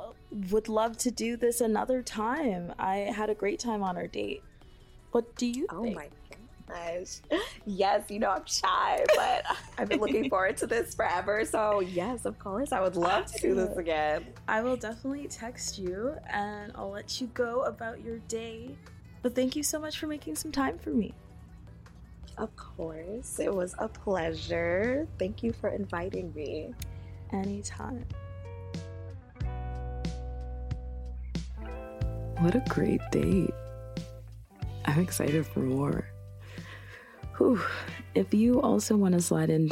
would 0.51 0.69
love 0.69 0.97
to 0.99 1.11
do 1.11 1.36
this 1.36 1.61
another 1.61 2.03
time, 2.03 2.73
I 2.78 2.97
had 2.97 3.30
a 3.30 3.36
great 3.36 3.59
time 3.59 3.84
on 3.84 3.97
our 3.97 4.07
date. 4.07 4.43
What 5.11 5.36
do 5.36 5.47
you 5.47 5.67
Oh 5.69 5.82
think? 5.82 5.95
my 5.95 6.09
gosh. 6.68 7.18
Yes, 7.65 8.09
you 8.09 8.20
know, 8.20 8.30
I'm 8.30 8.45
shy, 8.45 9.03
but 9.15 9.45
I've 9.78 9.89
been 9.89 9.99
looking 9.99 10.30
forward 10.32 10.57
to 10.57 10.68
this 10.68 10.95
forever. 10.95 11.45
So, 11.45 11.80
yes, 11.82 12.26
of 12.26 12.39
course, 12.39 12.72
I 12.72 12.82
would 12.82 12.95
love 12.95 13.26
to 13.28 13.39
do 13.39 13.55
this 13.55 13.78
again. 13.78 14.26
I 14.47 14.61
will 14.61 14.78
definitely 14.78 15.28
text 15.28 15.78
you 15.78 16.15
and 16.30 16.72
I'll 16.76 16.91
let 16.91 17.20
you 17.20 17.28
go 17.28 17.63
about 17.63 18.03
your 18.03 18.20
day. 18.20 18.76
But 19.22 19.36
thank 19.36 19.55
you 19.55 19.63
so 19.63 19.80
much 19.80 19.97
for 19.99 20.07
making 20.07 20.36
some 20.36 20.51
time 20.51 20.78
for 20.78 20.91
me. 20.91 21.13
Of 22.38 22.55
course, 22.55 23.39
it 23.39 23.53
was 23.53 23.74
a 23.80 23.88
pleasure. 23.88 25.07
Thank 25.18 25.41
you 25.41 25.53
for 25.53 25.70
inviting 25.70 26.32
me. 26.36 26.74
Anytime. 27.34 28.05
What 32.39 32.53
a 32.53 32.63
great 32.70 33.01
date. 33.11 33.53
I'm 34.86 34.99
excited 34.99 35.45
for 35.47 35.59
more. 35.59 36.07
Whew. 37.38 37.61
If 38.15 38.33
you 38.33 38.61
also 38.61 38.97
want 38.97 39.13
to 39.13 39.21
slide 39.21 39.49
in, 39.49 39.71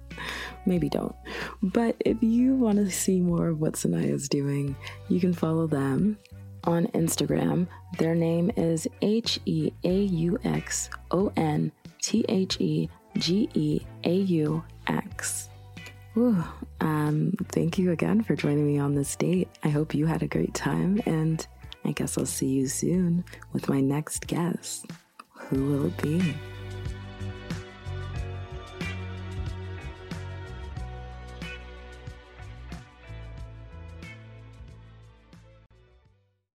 maybe 0.66 0.88
don't. 0.88 1.14
But 1.62 1.96
if 2.00 2.22
you 2.22 2.54
want 2.54 2.78
to 2.78 2.90
see 2.90 3.20
more 3.20 3.48
of 3.48 3.60
what 3.60 3.74
Saniyyah's 3.74 4.28
doing, 4.28 4.76
you 5.08 5.20
can 5.20 5.32
follow 5.32 5.66
them 5.66 6.18
on 6.64 6.86
Instagram. 6.88 7.66
Their 7.98 8.14
name 8.14 8.50
is 8.56 8.86
H 9.02 9.40
E 9.46 9.72
A 9.84 9.94
U 10.02 10.38
X 10.44 10.90
O 11.10 11.32
N 11.36 11.72
T 12.02 12.24
H 12.28 12.60
E 12.60 12.88
G 13.16 13.48
E 13.54 13.80
A 14.04 14.14
U 14.14 14.62
X. 14.86 15.48
Um, 16.80 17.32
thank 17.48 17.78
you 17.78 17.92
again 17.92 18.22
for 18.22 18.34
joining 18.36 18.66
me 18.66 18.78
on 18.78 18.94
this 18.94 19.14
date. 19.16 19.48
I 19.62 19.68
hope 19.68 19.94
you 19.94 20.06
had 20.06 20.22
a 20.22 20.28
great 20.28 20.54
time, 20.54 21.00
and 21.06 21.46
I 21.84 21.92
guess 21.92 22.18
I'll 22.18 22.26
see 22.26 22.48
you 22.48 22.66
soon 22.66 23.24
with 23.52 23.68
my 23.68 23.80
next 23.80 24.26
guest. 24.26 24.86
Who 25.34 25.64
will 25.66 25.86
it 25.86 26.02
be? 26.02 26.34